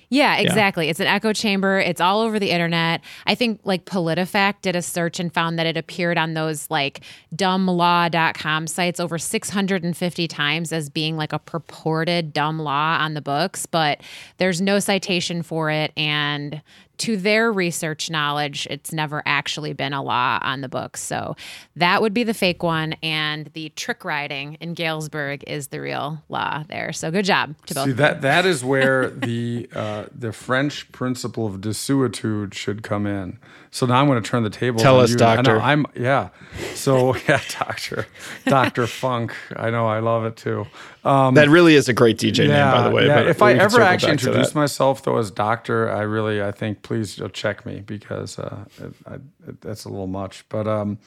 Yeah, 0.08 0.36
exactly. 0.36 0.88
It's 0.88 1.00
an 1.00 1.08
echo 1.08 1.32
chamber. 1.32 1.80
It's 1.80 2.00
all 2.00 2.20
over 2.20 2.38
the 2.38 2.52
internet. 2.52 3.00
I 3.26 3.34
think 3.34 3.60
like 3.64 3.86
PolitiFact 3.86 4.62
did 4.62 4.76
a 4.76 4.82
search 4.82 5.18
and 5.18 5.34
found 5.34 5.58
that 5.58 5.66
it 5.66 5.76
appeared 5.76 6.16
on 6.16 6.34
those 6.34 6.70
like 6.70 7.00
dumblaw.com 7.34 8.68
sites 8.68 9.00
over 9.00 9.18
650 9.18 10.28
times 10.28 10.72
as 10.72 10.88
being 10.88 11.16
like 11.16 11.32
a 11.32 11.40
purported 11.40 12.32
dumb 12.32 12.60
law 12.60 12.98
on 13.00 13.14
the 13.14 13.20
books, 13.20 13.66
but 13.66 14.00
there's 14.36 14.60
no 14.60 14.78
citation 14.78 15.42
for 15.42 15.70
it 15.70 15.92
and 15.96 16.62
to 16.98 17.16
their 17.16 17.52
research 17.52 18.10
knowledge, 18.10 18.66
it's 18.70 18.92
never 18.92 19.22
actually 19.26 19.72
been 19.72 19.92
a 19.92 20.02
law 20.02 20.38
on 20.42 20.60
the 20.60 20.68
books. 20.68 21.02
So 21.02 21.36
that 21.76 22.02
would 22.02 22.14
be 22.14 22.24
the 22.24 22.34
fake 22.34 22.62
one. 22.62 22.94
And 23.02 23.50
the 23.54 23.70
trick 23.70 24.04
riding 24.04 24.54
in 24.54 24.74
Galesburg 24.74 25.44
is 25.46 25.68
the 25.68 25.80
real 25.80 26.22
law 26.28 26.64
there. 26.68 26.92
So 26.92 27.10
good 27.10 27.24
job 27.24 27.54
to 27.66 27.74
both. 27.74 27.84
See 27.86 27.92
that 27.92 28.22
that 28.22 28.46
is 28.46 28.64
where 28.64 29.10
the 29.10 29.68
uh, 29.74 30.04
the 30.14 30.32
French 30.32 30.90
principle 30.92 31.46
of 31.46 31.60
desuetude 31.60 32.54
should 32.54 32.82
come 32.82 33.06
in. 33.06 33.38
So 33.76 33.84
now 33.84 34.00
I'm 34.00 34.06
going 34.06 34.22
to 34.22 34.26
turn 34.26 34.42
the 34.42 34.48
table. 34.48 34.80
Tell 34.80 35.00
us, 35.00 35.10
you. 35.10 35.16
I 35.16 35.36
know, 35.36 35.42
doctor. 35.42 35.60
I'm 35.60 35.84
yeah. 35.94 36.30
So 36.74 37.14
yeah, 37.28 37.42
doctor, 37.50 38.06
Doctor 38.46 38.86
Funk. 38.86 39.34
I 39.54 39.68
know 39.68 39.86
I 39.86 39.98
love 39.98 40.24
it 40.24 40.34
too. 40.34 40.66
Um, 41.04 41.34
that 41.34 41.50
really 41.50 41.74
is 41.74 41.86
a 41.86 41.92
great 41.92 42.16
DJ 42.16 42.48
name, 42.48 42.72
by 42.72 42.88
the 42.88 42.90
way. 42.90 43.06
Yeah. 43.06 43.16
but 43.16 43.26
If 43.26 43.42
I 43.42 43.52
ever 43.52 43.82
actually 43.82 44.12
introduce 44.12 44.54
myself 44.54 45.02
though 45.02 45.18
as 45.18 45.30
doctor, 45.30 45.90
I 45.90 46.00
really 46.02 46.42
I 46.42 46.52
think 46.52 46.80
please 46.80 47.20
check 47.34 47.66
me 47.66 47.80
because 47.80 48.38
uh, 48.38 48.64
it, 48.78 48.94
I, 49.06 49.14
it, 49.46 49.60
that's 49.60 49.84
a 49.84 49.90
little 49.90 50.06
much. 50.06 50.48
But 50.48 50.66
um, 50.66 50.98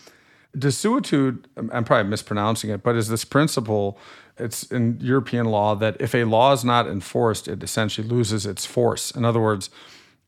desuetude, 0.55 1.45
I'm 1.57 1.83
probably 1.83 2.07
mispronouncing 2.07 2.69
it, 2.69 2.83
but 2.83 2.95
is 2.95 3.07
this 3.07 3.25
principle? 3.25 3.97
It's 4.37 4.61
in 4.71 4.99
European 5.01 5.47
law 5.47 5.73
that 5.73 5.97
if 5.99 6.13
a 6.13 6.23
law 6.25 6.53
is 6.53 6.63
not 6.63 6.85
enforced, 6.85 7.47
it 7.47 7.63
essentially 7.63 8.07
loses 8.07 8.45
its 8.45 8.67
force. 8.67 9.09
In 9.09 9.25
other 9.25 9.39
words, 9.39 9.71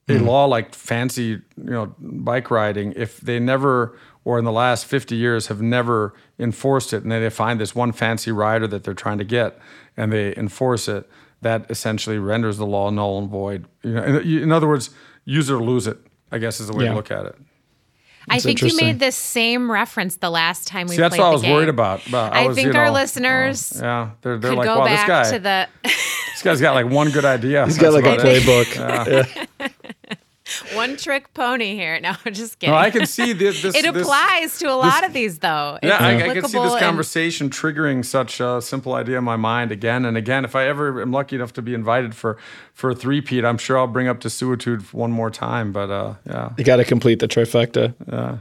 a 0.09 0.13
law 0.19 0.45
like 0.45 0.73
fancy, 0.75 1.23
you 1.23 1.41
know, 1.57 1.95
bike 1.99 2.51
riding, 2.51 2.93
if 2.95 3.19
they 3.21 3.39
never 3.39 3.97
or 4.23 4.37
in 4.37 4.45
the 4.45 4.51
last 4.51 4.85
50 4.85 5.15
years 5.15 5.47
have 5.47 5.61
never 5.61 6.13
enforced 6.37 6.93
it, 6.93 7.01
and 7.03 7.11
then 7.11 7.21
they 7.23 7.29
find 7.29 7.59
this 7.59 7.73
one 7.73 7.91
fancy 7.91 8.31
rider 8.31 8.67
that 8.67 8.83
they're 8.83 8.93
trying 8.93 9.17
to 9.17 9.23
get, 9.23 9.57
and 9.97 10.11
they 10.13 10.35
enforce 10.35 10.87
it, 10.87 11.09
that 11.41 11.65
essentially 11.71 12.19
renders 12.19 12.57
the 12.57 12.65
law 12.65 12.89
null 12.91 13.17
and 13.17 13.29
void. 13.29 13.65
You 13.83 13.93
know, 13.95 14.03
in, 14.03 14.43
in 14.43 14.51
other 14.51 14.67
words, 14.67 14.91
use 15.25 15.49
it 15.49 15.53
or 15.53 15.63
lose 15.63 15.87
it. 15.87 15.97
I 16.31 16.37
guess 16.37 16.59
is 16.59 16.67
the 16.67 16.73
way 16.73 16.83
Yeah. 16.85 16.91
to 16.91 16.95
look 16.95 17.09
at 17.11 17.25
it. 17.25 17.35
I 18.29 18.39
think 18.39 18.61
you 18.61 18.75
made 18.77 18.99
this 18.99 19.15
same 19.15 19.71
reference 19.71 20.17
the 20.17 20.29
last 20.29 20.67
time 20.67 20.85
we 20.87 20.95
See, 20.95 21.01
that's 21.01 21.17
what 21.17 21.25
I 21.25 21.29
was 21.31 21.41
game. 21.41 21.53
worried 21.53 21.69
about. 21.69 22.05
about 22.07 22.33
I 22.33 22.45
was, 22.47 22.55
think 22.55 22.71
you 22.71 22.79
our 22.79 22.85
know, 22.85 22.93
listeners 22.93 23.81
uh, 23.81 23.83
yeah, 23.83 24.09
they're, 24.21 24.37
they're 24.37 24.51
Could 24.51 24.57
like, 24.59 24.65
go 24.67 24.79
wow, 24.79 24.87
this 24.87 25.03
guy, 25.07 25.31
to 25.31 25.39
the 25.39 25.67
this 25.83 26.41
guy's 26.43 26.61
got 26.61 26.75
like 26.75 26.85
one 26.85 27.09
good 27.09 27.25
idea. 27.25 27.65
He's 27.65 27.79
got 27.79 27.93
like 27.93 28.05
a 28.05 28.17
playbook. 28.21 29.35
one 29.35 29.47
one 30.73 30.97
trick 30.97 31.33
pony 31.33 31.75
here. 31.75 31.99
No, 31.99 32.13
I'm 32.25 32.33
just 32.33 32.59
kidding. 32.59 32.73
No, 32.73 32.79
I 32.79 32.89
can 32.91 33.05
see 33.05 33.33
this. 33.33 33.61
this 33.61 33.75
it 33.75 33.91
this- 33.93 34.01
applies 34.03 34.57
to 34.59 34.67
a 34.71 34.75
lot 34.75 35.03
of 35.05 35.13
these, 35.13 35.39
though. 35.39 35.77
Yeah, 35.83 35.97
I, 35.99 36.09
I 36.09 36.17
can 36.17 36.19
see 36.19 36.29
applicable 36.39 36.63
this 36.63 36.73
and- 36.73 36.81
conversation 36.81 37.49
triggering 37.49 38.03
such 38.05 38.39
a 38.39 38.61
simple 38.61 38.93
idea 38.93 39.17
in 39.17 39.23
my 39.23 39.35
mind 39.35 39.71
again 39.71 40.05
and 40.05 40.17
again. 40.17 40.45
If 40.45 40.55
I 40.55 40.67
ever 40.67 41.01
am 41.01 41.11
lucky 41.11 41.35
enough 41.35 41.53
to 41.53 41.61
be 41.61 41.73
invited 41.73 42.15
for 42.15 42.37
for 42.73 42.89
a 42.91 42.95
three-peat, 42.95 43.45
I'm 43.45 43.57
sure 43.57 43.77
I'll 43.77 43.85
bring 43.87 44.07
up 44.07 44.19
desuetude 44.21 44.91
one 44.93 45.11
more 45.11 45.29
time. 45.29 45.71
But 45.71 45.91
uh, 45.91 46.15
yeah, 46.25 46.49
You 46.57 46.63
got 46.63 46.77
to 46.77 46.85
complete 46.85 47.19
the 47.19 47.27
trifecta. 47.27 47.93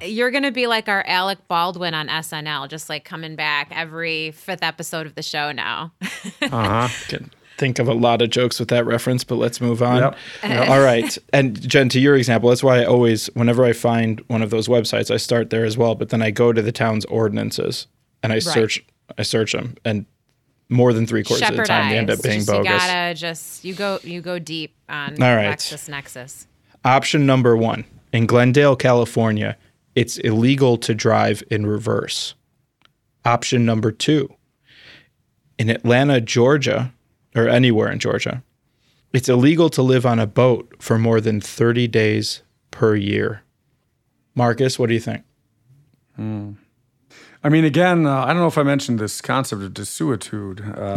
You're 0.02 0.30
going 0.30 0.44
to 0.44 0.52
be 0.52 0.66
like 0.66 0.88
our 0.88 1.04
Alec 1.06 1.46
Baldwin 1.48 1.94
on 1.94 2.08
SNL, 2.08 2.68
just 2.68 2.88
like 2.88 3.04
coming 3.04 3.36
back 3.36 3.68
every 3.70 4.30
fifth 4.30 4.62
episode 4.62 5.06
of 5.06 5.14
the 5.14 5.22
show 5.22 5.52
now. 5.52 5.92
Can 6.40 7.30
think 7.60 7.78
of 7.78 7.86
a 7.86 7.92
lot 7.92 8.22
of 8.22 8.30
jokes 8.30 8.58
with 8.58 8.70
that 8.70 8.86
reference, 8.86 9.22
but 9.22 9.36
let's 9.36 9.60
move 9.60 9.82
on. 9.82 9.98
Yep. 9.98 10.16
Yep. 10.42 10.68
All 10.68 10.80
right. 10.80 11.16
And 11.32 11.60
Jen, 11.68 11.88
to 11.90 12.00
your 12.00 12.16
example, 12.16 12.48
that's 12.48 12.62
why 12.62 12.80
I 12.80 12.84
always, 12.84 13.26
whenever 13.34 13.64
I 13.64 13.72
find 13.72 14.20
one 14.26 14.42
of 14.42 14.50
those 14.50 14.66
websites, 14.66 15.10
I 15.12 15.16
start 15.16 15.50
there 15.50 15.64
as 15.64 15.76
well. 15.78 15.94
But 15.94 16.08
then 16.08 16.22
I 16.22 16.30
go 16.30 16.52
to 16.52 16.60
the 16.60 16.72
town's 16.72 17.04
ordinances 17.04 17.86
and 18.22 18.32
I 18.32 18.40
search, 18.40 18.84
I 19.16 19.22
search 19.22 19.52
them, 19.52 19.76
and 19.84 20.06
more 20.68 20.92
than 20.92 21.06
three 21.06 21.22
quarters 21.22 21.48
of 21.50 21.56
the 21.56 21.64
time 21.64 21.90
they 21.90 21.98
end 21.98 22.10
up 22.10 22.22
being 22.22 22.40
Just, 22.40 22.48
bogus. 22.48 22.70
You 22.70 22.78
gotta 22.78 23.14
just 23.14 23.64
you 23.64 23.74
go 23.74 23.98
you 24.02 24.20
go 24.20 24.38
deep 24.38 24.74
on 24.88 25.22
All 25.22 25.36
right. 25.36 25.56
LexisNexis. 25.56 26.46
Option 26.84 27.26
number 27.26 27.56
one 27.56 27.84
in 28.12 28.26
Glendale, 28.26 28.76
California, 28.76 29.56
it's 29.94 30.16
illegal 30.18 30.78
to 30.78 30.94
drive 30.94 31.42
in 31.50 31.66
reverse. 31.66 32.34
Option 33.24 33.66
number 33.66 33.92
two 33.92 34.34
in 35.58 35.68
Atlanta, 35.68 36.20
Georgia, 36.20 36.92
or 37.34 37.48
anywhere 37.48 37.90
in 37.90 37.98
Georgia, 37.98 38.42
it's 39.12 39.28
illegal 39.28 39.68
to 39.70 39.82
live 39.82 40.06
on 40.06 40.18
a 40.18 40.26
boat 40.26 40.74
for 40.78 40.98
more 40.98 41.20
than 41.20 41.40
30 41.40 41.88
days 41.88 42.42
per 42.70 42.94
year. 42.94 43.42
Marcus, 44.34 44.78
what 44.78 44.88
do 44.88 44.94
you 44.94 45.00
think? 45.00 45.24
Hmm. 46.16 46.52
I 47.42 47.48
mean, 47.48 47.64
again, 47.64 48.06
uh, 48.06 48.24
I 48.24 48.28
don't 48.28 48.36
know 48.36 48.48
if 48.48 48.58
I 48.58 48.62
mentioned 48.62 48.98
this 48.98 49.22
concept 49.22 49.62
of 49.62 49.72
desuetude, 49.72 50.60
uh, 50.76 50.94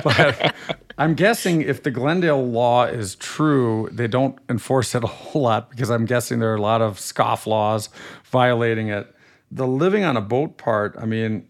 but 0.04 0.54
I'm 0.98 1.14
guessing 1.14 1.62
if 1.62 1.82
the 1.82 1.90
Glendale 1.90 2.46
law 2.46 2.84
is 2.84 3.14
true, 3.16 3.88
they 3.90 4.06
don't 4.06 4.38
enforce 4.50 4.94
it 4.94 5.02
a 5.02 5.06
whole 5.06 5.42
lot 5.42 5.70
because 5.70 5.90
I'm 5.90 6.04
guessing 6.04 6.40
there 6.40 6.52
are 6.52 6.56
a 6.56 6.60
lot 6.60 6.82
of 6.82 7.00
scoff 7.00 7.46
laws 7.46 7.88
violating 8.24 8.88
it. 8.88 9.14
The 9.50 9.66
living 9.66 10.04
on 10.04 10.16
a 10.16 10.20
boat 10.20 10.58
part, 10.58 10.94
I 10.98 11.06
mean, 11.06 11.48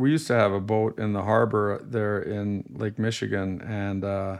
we 0.00 0.10
used 0.10 0.26
to 0.28 0.34
have 0.34 0.52
a 0.52 0.60
boat 0.60 0.98
in 0.98 1.12
the 1.12 1.22
harbor 1.22 1.80
there 1.84 2.20
in 2.20 2.64
Lake 2.70 2.98
Michigan, 2.98 3.60
and 3.62 4.04
uh, 4.04 4.38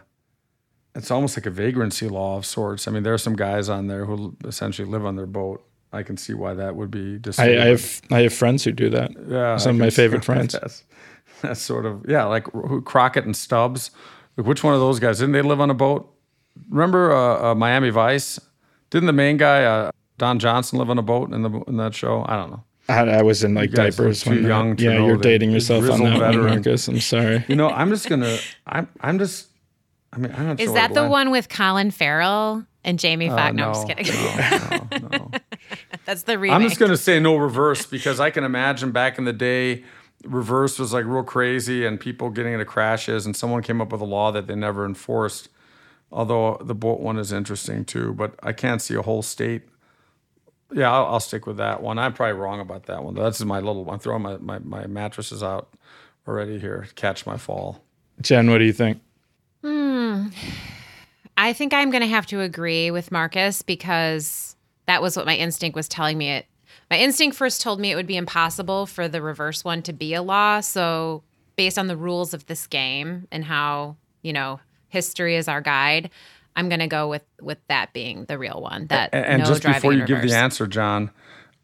it's 0.95 1.11
almost 1.11 1.37
like 1.37 1.47
a 1.47 1.51
vagrancy 1.51 2.09
law 2.09 2.37
of 2.37 2.47
sorts. 2.47 2.89
I 2.89 2.91
mean, 2.91 3.03
there 3.03 3.15
are 3.15 3.19
some 3.19 3.37
guys 3.37 3.69
on 3.69 3.87
there 3.87 4.07
who 4.07 4.37
essentially 4.45 4.89
live 4.89 5.05
on 5.05 5.17
their 5.17 5.27
boat. 5.27 5.65
I 5.93 6.03
can 6.03 6.17
see 6.17 6.35
why 6.35 6.55
that 6.55 6.77
would 6.77 6.91
be 6.91 7.21
I. 7.39 7.43
I 7.43 7.67
have 7.67 8.03
I 8.11 8.21
have 8.23 8.33
friends 8.33 8.65
who 8.65 8.73
do 8.73 8.91
that. 8.91 9.11
Yeah, 9.29 9.57
some 9.57 9.71
I 9.71 9.75
of 9.75 9.79
my 9.79 9.91
favorite 9.91 10.25
friends. 10.31 10.53
That's, 10.53 10.85
that's 11.43 11.61
sort 11.61 11.85
of 11.85 12.07
yeah, 12.09 12.25
like 12.25 12.51
who, 12.53 12.81
Crockett 12.81 13.25
and 13.25 13.35
Tubbs. 13.49 13.91
Like, 14.37 14.47
which 14.47 14.63
one 14.63 14.75
of 14.75 14.81
those 14.81 15.01
guys 15.01 15.19
didn't 15.19 15.33
they 15.33 15.43
live 15.43 15.61
on 15.61 15.71
a 15.71 15.75
boat? 15.75 16.13
Remember 16.69 17.13
uh, 17.13 17.51
uh, 17.51 17.55
Miami 17.55 17.91
Vice? 17.91 18.39
Didn't 18.91 19.07
the 19.07 19.13
main 19.13 19.37
guy 19.37 19.65
uh, 19.65 19.91
Don 20.19 20.39
Johnson 20.39 20.79
live 20.79 20.91
on 20.91 20.99
a 20.99 21.03
boat 21.03 21.33
in 21.33 21.43
the 21.43 21.51
in 21.67 21.77
that 21.77 21.95
show? 21.95 22.25
I 22.29 22.37
don't 22.37 22.51
know. 22.51 22.65
I, 22.91 23.19
I 23.19 23.23
was 23.23 23.45
in 23.45 23.55
like 23.55 23.71
guys 23.73 23.97
diapers 23.97 24.23
too 24.23 24.31
when 24.31 24.43
that- 24.43 24.49
young 24.49 24.77
to 24.77 24.85
yeah, 24.85 24.95
know 24.99 25.07
you're 25.07 25.17
dating 25.17 25.51
yourself 25.53 25.85
on 25.91 25.99
grizzled 26.01 26.21
that 26.23 26.35
one. 26.35 26.47
Marcus. 26.47 26.89
I'm 26.89 27.01
sorry. 27.01 27.45
You 27.49 27.57
know, 27.57 27.69
I'm 27.71 27.89
just 27.91 28.09
gonna. 28.09 28.39
I'm 28.67 28.89
I'm 29.01 29.19
just. 29.19 29.49
I 30.13 30.19
mean, 30.19 30.35
I'm 30.37 30.47
not 30.49 30.61
Is 30.61 30.67
sure 30.67 30.75
that 30.75 30.91
what 30.91 30.95
the 30.95 31.03
line- 31.03 31.11
one 31.11 31.31
with 31.31 31.49
Colin 31.49 31.91
Farrell 31.93 32.67
and 32.83 32.99
Jamie 32.99 33.29
Uh, 33.29 33.37
Foxx? 33.37 33.55
no, 33.57 33.63
no, 33.63 33.69
I'm 33.69 33.75
just 33.75 33.89
kidding. 33.89 35.01
no, 35.01 35.09
no, 35.09 35.19
no. 35.19 35.31
That's 36.05 36.23
the 36.25 36.39
remake. 36.39 36.57
I'm 36.57 36.63
just 36.63 36.81
gonna 36.81 36.97
say 36.97 37.21
no 37.21 37.37
reverse 37.37 37.87
because 37.87 38.19
I 38.21 38.31
can 38.31 38.43
imagine 38.45 38.91
back 38.91 39.19
in 39.19 39.25
the 39.25 39.33
day, 39.33 39.85
reverse 40.25 40.79
was 40.79 40.93
like 40.93 41.05
real 41.05 41.23
crazy 41.23 41.87
and 41.87 42.01
people 42.01 42.31
getting 42.31 42.53
into 42.55 42.65
crashes, 42.65 43.25
and 43.27 43.37
someone 43.37 43.63
came 43.63 43.81
up 43.81 43.93
with 43.93 44.01
a 44.01 44.05
law 44.05 44.33
that 44.33 44.47
they 44.49 44.55
never 44.57 44.85
enforced. 44.85 45.49
Although 46.13 46.61
the 46.65 46.75
boat 46.75 46.99
one 46.99 47.19
is 47.19 47.31
interesting 47.33 47.85
too, 47.85 48.13
but 48.15 48.35
I 48.43 48.53
can't 48.53 48.83
see 48.83 48.95
a 48.95 49.03
whole 49.03 49.23
state. 49.23 49.63
Yeah, 50.73 50.93
I'll, 50.93 51.07
I'll 51.07 51.21
stick 51.21 51.47
with 51.47 51.57
that 51.57 51.83
one. 51.83 51.99
I'm 51.99 52.13
probably 52.13 52.35
wrong 52.35 52.61
about 52.61 52.87
that 52.87 53.03
one. 53.03 53.15
That's 53.15 53.45
my 53.45 53.59
little. 53.59 53.91
I'm 53.91 53.99
throwing 53.99 54.23
my, 54.23 54.37
my, 54.39 54.59
my 54.61 54.87
mattresses 54.87 55.43
out 55.43 55.69
already 56.29 56.59
here. 56.59 56.87
to 56.89 56.95
Catch 56.95 57.27
my 57.27 57.37
fall. 57.37 57.83
Jen, 58.21 58.51
what 58.51 58.59
do 58.59 58.65
you 58.65 58.73
think? 58.73 59.01
Hmm. 59.63 60.29
I 61.37 61.53
think 61.53 61.73
I'm 61.73 61.91
going 61.91 62.03
to 62.03 62.09
have 62.09 62.27
to 62.27 62.41
agree 62.41 62.91
with 62.91 63.11
Marcus 63.11 63.63
because 63.63 64.57
that 64.87 65.03
was 65.03 65.17
what 65.17 65.27
my 65.27 65.37
instinct 65.37 65.75
was 65.75 65.89
telling 65.89 66.19
me. 66.19 66.31
It 66.31 66.47
my 66.91 66.99
instinct 66.99 67.37
first 67.37 67.61
told 67.61 67.79
me 67.81 67.93
it 67.93 67.97
would 67.97 68.07
be 68.07 68.17
impossible 68.17 68.87
for 68.87 69.07
the 69.07 69.23
reverse 69.23 69.65
one 69.65 69.83
to 69.83 69.93
be 69.93 70.13
a 70.15 70.23
law. 70.23 70.61
So, 70.61 71.23
based 71.57 71.79
on 71.79 71.87
the 71.87 71.97
rules 71.97 72.35
of 72.35 72.47
this 72.47 72.67
game 72.67 73.29
and 73.31 73.45
how 73.45 73.97
you 74.23 74.33
know 74.33 74.61
history 74.89 75.37
is 75.37 75.49
our 75.49 75.61
guide, 75.61 76.11
I'm 76.61 76.69
going 76.69 76.81
to 76.81 76.87
go 76.87 77.09
with 77.09 77.25
with 77.41 77.59
that 77.69 77.93
being 77.95 78.27
the 78.27 78.39
real 78.39 78.61
one. 78.61 78.87
That 78.89 79.11
And, 79.15 79.25
and 79.25 79.43
no 79.43 79.49
just 79.49 79.63
before 79.63 79.95
you 79.95 80.05
give 80.05 80.21
the 80.21 80.35
answer, 80.35 80.67
John, 80.67 81.11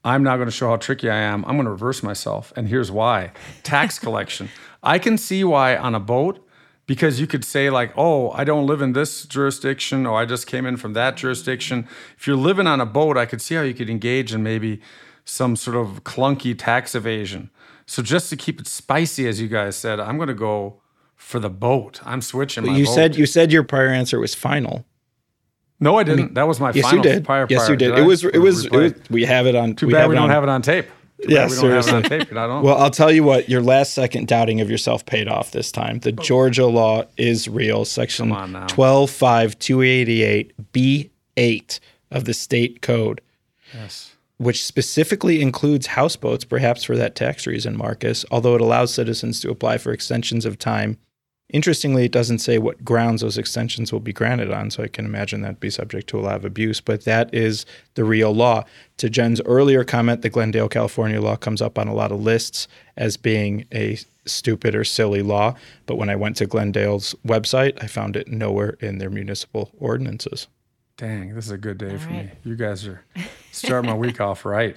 I'm 0.02 0.22
not 0.22 0.36
going 0.36 0.48
to 0.48 0.52
show 0.52 0.70
how 0.70 0.76
tricky 0.76 1.10
I 1.10 1.18
am. 1.18 1.44
I'm 1.44 1.56
going 1.56 1.66
to 1.66 1.70
reverse 1.70 2.02
myself. 2.02 2.52
And 2.56 2.66
here's 2.68 2.90
why 2.90 3.32
tax 3.62 3.98
collection. 4.06 4.48
I 4.82 4.98
can 4.98 5.18
see 5.18 5.44
why 5.44 5.76
on 5.76 5.94
a 5.94 6.00
boat, 6.00 6.42
because 6.86 7.20
you 7.20 7.26
could 7.26 7.44
say, 7.44 7.68
like, 7.68 7.92
oh, 7.96 8.30
I 8.30 8.44
don't 8.44 8.66
live 8.66 8.80
in 8.80 8.94
this 8.94 9.26
jurisdiction, 9.26 10.06
or 10.06 10.18
I 10.18 10.24
just 10.24 10.46
came 10.46 10.64
in 10.64 10.78
from 10.78 10.94
that 10.94 11.16
jurisdiction. 11.18 11.86
If 12.16 12.26
you're 12.26 12.36
living 12.36 12.66
on 12.66 12.80
a 12.80 12.86
boat, 12.86 13.18
I 13.18 13.26
could 13.26 13.42
see 13.42 13.54
how 13.54 13.62
you 13.62 13.74
could 13.74 13.90
engage 13.90 14.32
in 14.32 14.42
maybe 14.42 14.80
some 15.26 15.56
sort 15.56 15.76
of 15.76 16.04
clunky 16.04 16.56
tax 16.56 16.94
evasion. 16.94 17.50
So 17.84 18.02
just 18.02 18.30
to 18.30 18.36
keep 18.36 18.60
it 18.60 18.66
spicy, 18.66 19.28
as 19.28 19.40
you 19.40 19.48
guys 19.48 19.76
said, 19.76 20.00
I'm 20.00 20.16
going 20.16 20.28
to 20.28 20.34
go 20.34 20.80
for 21.16 21.38
the 21.40 21.50
boat. 21.50 22.00
I'm 22.04 22.20
switching 22.22 22.66
my 22.66 22.76
you 22.76 22.84
vote. 22.86 22.94
said 22.94 23.16
you 23.16 23.26
said 23.26 23.50
your 23.52 23.62
prior 23.64 23.88
answer 23.88 24.20
was 24.20 24.34
final. 24.34 24.84
no, 25.80 25.96
I 25.98 26.04
didn't. 26.04 26.34
that 26.34 26.46
was 26.46 26.60
my 26.60 26.70
Yes, 26.72 26.84
final 26.84 26.98
you 26.98 27.02
did. 27.12 27.24
prior. 27.24 27.46
yes, 27.50 27.60
prior. 27.62 27.70
you 27.72 27.76
did. 27.76 27.92
I? 27.92 28.00
It 28.00 28.04
was. 28.04 28.24
It 28.24 28.38
was, 28.38 28.64
it 28.66 28.72
was. 28.72 28.94
We 29.10 29.24
have 29.24 29.46
it 29.46 29.54
on. 29.54 29.74
Too 29.74 29.90
bad 29.90 30.08
we 30.08 30.14
don't 30.14 30.30
have 30.30 30.42
it 30.42 30.48
on 30.48 30.62
tape. 30.62 30.86
Too 31.22 31.32
Yeah, 31.32 31.46
bad 31.48 31.50
we 31.50 31.56
don't 31.56 31.70
have 31.70 31.88
it 31.88 31.94
on 31.94 32.02
tape. 32.04 32.30
I 32.32 32.46
don't. 32.46 32.62
Well, 32.62 32.76
I'll 32.78 32.90
tell 32.90 33.10
you 33.10 33.22
what. 33.24 33.48
Your 33.48 33.62
last 33.62 33.92
second 33.94 34.28
doubting 34.28 34.60
of 34.60 34.70
yourself 34.70 35.04
paid 35.06 35.28
off 35.28 35.50
this 35.50 35.72
time. 35.72 35.98
The 36.00 36.12
Georgia 36.12 36.66
law 36.66 37.04
is 37.16 37.48
real. 37.48 37.84
Section 37.84 38.32
on 38.32 38.66
twelve 38.68 39.10
five 39.10 39.58
two 39.58 39.82
eighty 39.82 40.22
eight 40.22 40.52
B 40.72 41.10
eight 41.36 41.80
of 42.10 42.24
the 42.24 42.34
state 42.34 42.80
code. 42.82 43.20
yes. 43.74 44.12
which 44.38 44.62
specifically 44.64 45.40
includes 45.42 45.86
houseboats, 45.88 46.44
perhaps 46.44 46.84
for 46.84 46.94
that 46.96 47.14
tax 47.16 47.46
reason, 47.46 47.76
Marcus, 47.76 48.24
although 48.30 48.54
it 48.54 48.60
allows 48.60 48.92
citizens 48.94 49.40
to 49.40 49.50
apply 49.50 49.76
for 49.78 49.92
extensions 49.92 50.44
of 50.46 50.58
time. 50.58 50.98
Interestingly, 51.50 52.04
it 52.06 52.12
doesn't 52.12 52.40
say 52.40 52.58
what 52.58 52.84
grounds 52.84 53.22
those 53.22 53.38
extensions 53.38 53.92
will 53.92 54.00
be 54.00 54.12
granted 54.12 54.50
on, 54.50 54.70
so 54.70 54.82
I 54.82 54.88
can 54.88 55.04
imagine 55.04 55.42
that'd 55.42 55.60
be 55.60 55.70
subject 55.70 56.08
to 56.08 56.18
a 56.18 56.22
lot 56.22 56.34
of 56.34 56.44
abuse, 56.44 56.80
but 56.80 57.04
that 57.04 57.32
is 57.32 57.64
the 57.94 58.04
real 58.04 58.34
law. 58.34 58.64
To 58.96 59.08
Jen's 59.08 59.40
earlier 59.42 59.84
comment, 59.84 60.22
the 60.22 60.28
Glendale, 60.28 60.68
California 60.68 61.20
law 61.20 61.36
comes 61.36 61.62
up 61.62 61.78
on 61.78 61.86
a 61.86 61.94
lot 61.94 62.10
of 62.10 62.20
lists 62.20 62.66
as 62.96 63.16
being 63.16 63.64
a 63.72 63.96
stupid 64.24 64.74
or 64.74 64.82
silly 64.82 65.22
law, 65.22 65.54
but 65.86 65.96
when 65.96 66.10
I 66.10 66.16
went 66.16 66.36
to 66.38 66.46
Glendale's 66.46 67.14
website, 67.24 67.80
I 67.80 67.86
found 67.86 68.16
it 68.16 68.26
nowhere 68.26 68.70
in 68.80 68.98
their 68.98 69.10
municipal 69.10 69.70
ordinances. 69.78 70.48
Dang, 70.96 71.34
this 71.34 71.44
is 71.44 71.50
a 71.52 71.58
good 71.58 71.78
day 71.78 71.96
for 71.96 72.10
me. 72.10 72.30
You 72.42 72.56
guys 72.56 72.86
are 72.86 73.04
starting 73.52 73.90
my 73.90 73.96
week 73.96 74.20
off 74.20 74.44
right. 74.44 74.76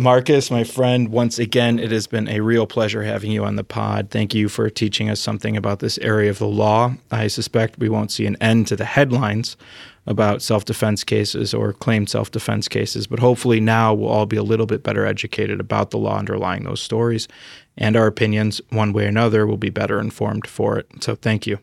Marcus, 0.00 0.50
my 0.50 0.64
friend, 0.64 1.10
once 1.10 1.38
again, 1.38 1.78
it 1.78 1.90
has 1.90 2.06
been 2.06 2.26
a 2.26 2.40
real 2.40 2.66
pleasure 2.66 3.02
having 3.02 3.30
you 3.30 3.44
on 3.44 3.56
the 3.56 3.62
pod. 3.62 4.08
Thank 4.10 4.34
you 4.34 4.48
for 4.48 4.70
teaching 4.70 5.10
us 5.10 5.20
something 5.20 5.58
about 5.58 5.80
this 5.80 5.98
area 5.98 6.30
of 6.30 6.38
the 6.38 6.46
law. 6.46 6.94
I 7.10 7.26
suspect 7.26 7.78
we 7.78 7.90
won't 7.90 8.10
see 8.10 8.24
an 8.24 8.38
end 8.40 8.66
to 8.68 8.76
the 8.76 8.86
headlines 8.86 9.58
about 10.06 10.40
self 10.40 10.64
defense 10.64 11.04
cases 11.04 11.52
or 11.52 11.74
claimed 11.74 12.08
self 12.08 12.30
defense 12.30 12.66
cases, 12.66 13.06
but 13.06 13.18
hopefully 13.18 13.60
now 13.60 13.92
we'll 13.92 14.08
all 14.08 14.24
be 14.24 14.38
a 14.38 14.42
little 14.42 14.64
bit 14.64 14.82
better 14.82 15.04
educated 15.04 15.60
about 15.60 15.90
the 15.90 15.98
law 15.98 16.16
underlying 16.16 16.64
those 16.64 16.80
stories, 16.80 17.28
and 17.76 17.94
our 17.94 18.06
opinions, 18.06 18.62
one 18.70 18.94
way 18.94 19.04
or 19.04 19.08
another, 19.08 19.46
will 19.46 19.58
be 19.58 19.68
better 19.68 20.00
informed 20.00 20.46
for 20.46 20.78
it. 20.78 20.86
So 21.00 21.14
thank 21.14 21.46
you. 21.46 21.58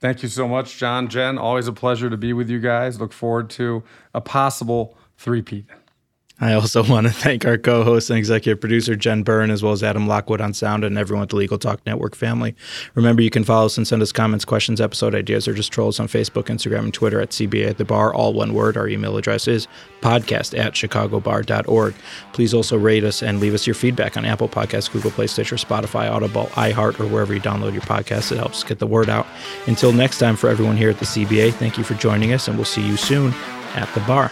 Thank 0.00 0.24
you 0.24 0.28
so 0.28 0.48
much, 0.48 0.76
John, 0.76 1.06
Jen. 1.06 1.38
Always 1.38 1.68
a 1.68 1.72
pleasure 1.72 2.10
to 2.10 2.16
be 2.16 2.32
with 2.32 2.50
you 2.50 2.58
guys. 2.58 2.98
Look 2.98 3.12
forward 3.12 3.48
to 3.50 3.84
a 4.12 4.20
possible 4.20 4.98
three-peat. 5.18 5.66
I 6.40 6.52
also 6.52 6.84
want 6.88 7.06
to 7.06 7.12
thank 7.12 7.44
our 7.46 7.56
co 7.56 7.82
host 7.82 8.10
and 8.10 8.18
executive 8.18 8.60
producer, 8.60 8.94
Jen 8.96 9.22
Byrne, 9.22 9.50
as 9.50 9.62
well 9.62 9.72
as 9.72 9.82
Adam 9.82 10.06
Lockwood 10.06 10.40
on 10.40 10.52
sound 10.52 10.84
and 10.84 10.98
everyone 10.98 11.22
at 11.22 11.30
the 11.30 11.36
Legal 11.36 11.58
Talk 11.58 11.84
Network 11.86 12.14
family. 12.14 12.54
Remember, 12.94 13.22
you 13.22 13.30
can 13.30 13.44
follow 13.44 13.66
us 13.66 13.76
and 13.76 13.86
send 13.86 14.02
us 14.02 14.12
comments, 14.12 14.44
questions, 14.44 14.80
episode 14.80 15.14
ideas, 15.14 15.48
or 15.48 15.54
just 15.54 15.72
trolls 15.72 15.98
on 15.98 16.08
Facebook, 16.08 16.44
Instagram, 16.44 16.80
and 16.80 16.94
Twitter 16.94 17.20
at 17.20 17.30
CBA 17.30 17.70
at 17.70 17.78
the 17.78 17.84
bar, 17.84 18.12
all 18.14 18.34
one 18.34 18.54
word. 18.54 18.76
Our 18.76 18.88
email 18.88 19.16
address 19.16 19.48
is 19.48 19.66
podcast 20.00 20.58
at 20.58 20.74
chicagobar.org. 20.74 21.94
Please 22.32 22.52
also 22.52 22.76
rate 22.76 23.04
us 23.04 23.22
and 23.22 23.40
leave 23.40 23.54
us 23.54 23.66
your 23.66 23.74
feedback 23.74 24.16
on 24.16 24.24
Apple 24.24 24.48
Podcasts, 24.48 24.90
Google 24.90 25.10
Play, 25.10 25.26
Stitcher, 25.26 25.56
Spotify, 25.56 26.10
Audible, 26.10 26.46
iHeart, 26.52 27.00
or 27.00 27.06
wherever 27.06 27.32
you 27.32 27.40
download 27.40 27.72
your 27.72 27.82
podcasts. 27.82 28.30
It 28.30 28.38
helps 28.38 28.62
get 28.62 28.78
the 28.78 28.86
word 28.86 29.08
out. 29.08 29.26
Until 29.66 29.92
next 29.92 30.18
time, 30.18 30.36
for 30.36 30.48
everyone 30.48 30.76
here 30.76 30.90
at 30.90 30.98
the 30.98 31.06
CBA, 31.06 31.54
thank 31.54 31.78
you 31.78 31.84
for 31.84 31.94
joining 31.94 32.32
us, 32.32 32.48
and 32.48 32.56
we'll 32.56 32.64
see 32.64 32.86
you 32.86 32.96
soon 32.96 33.32
at 33.74 33.92
the 33.94 34.00
bar. 34.00 34.30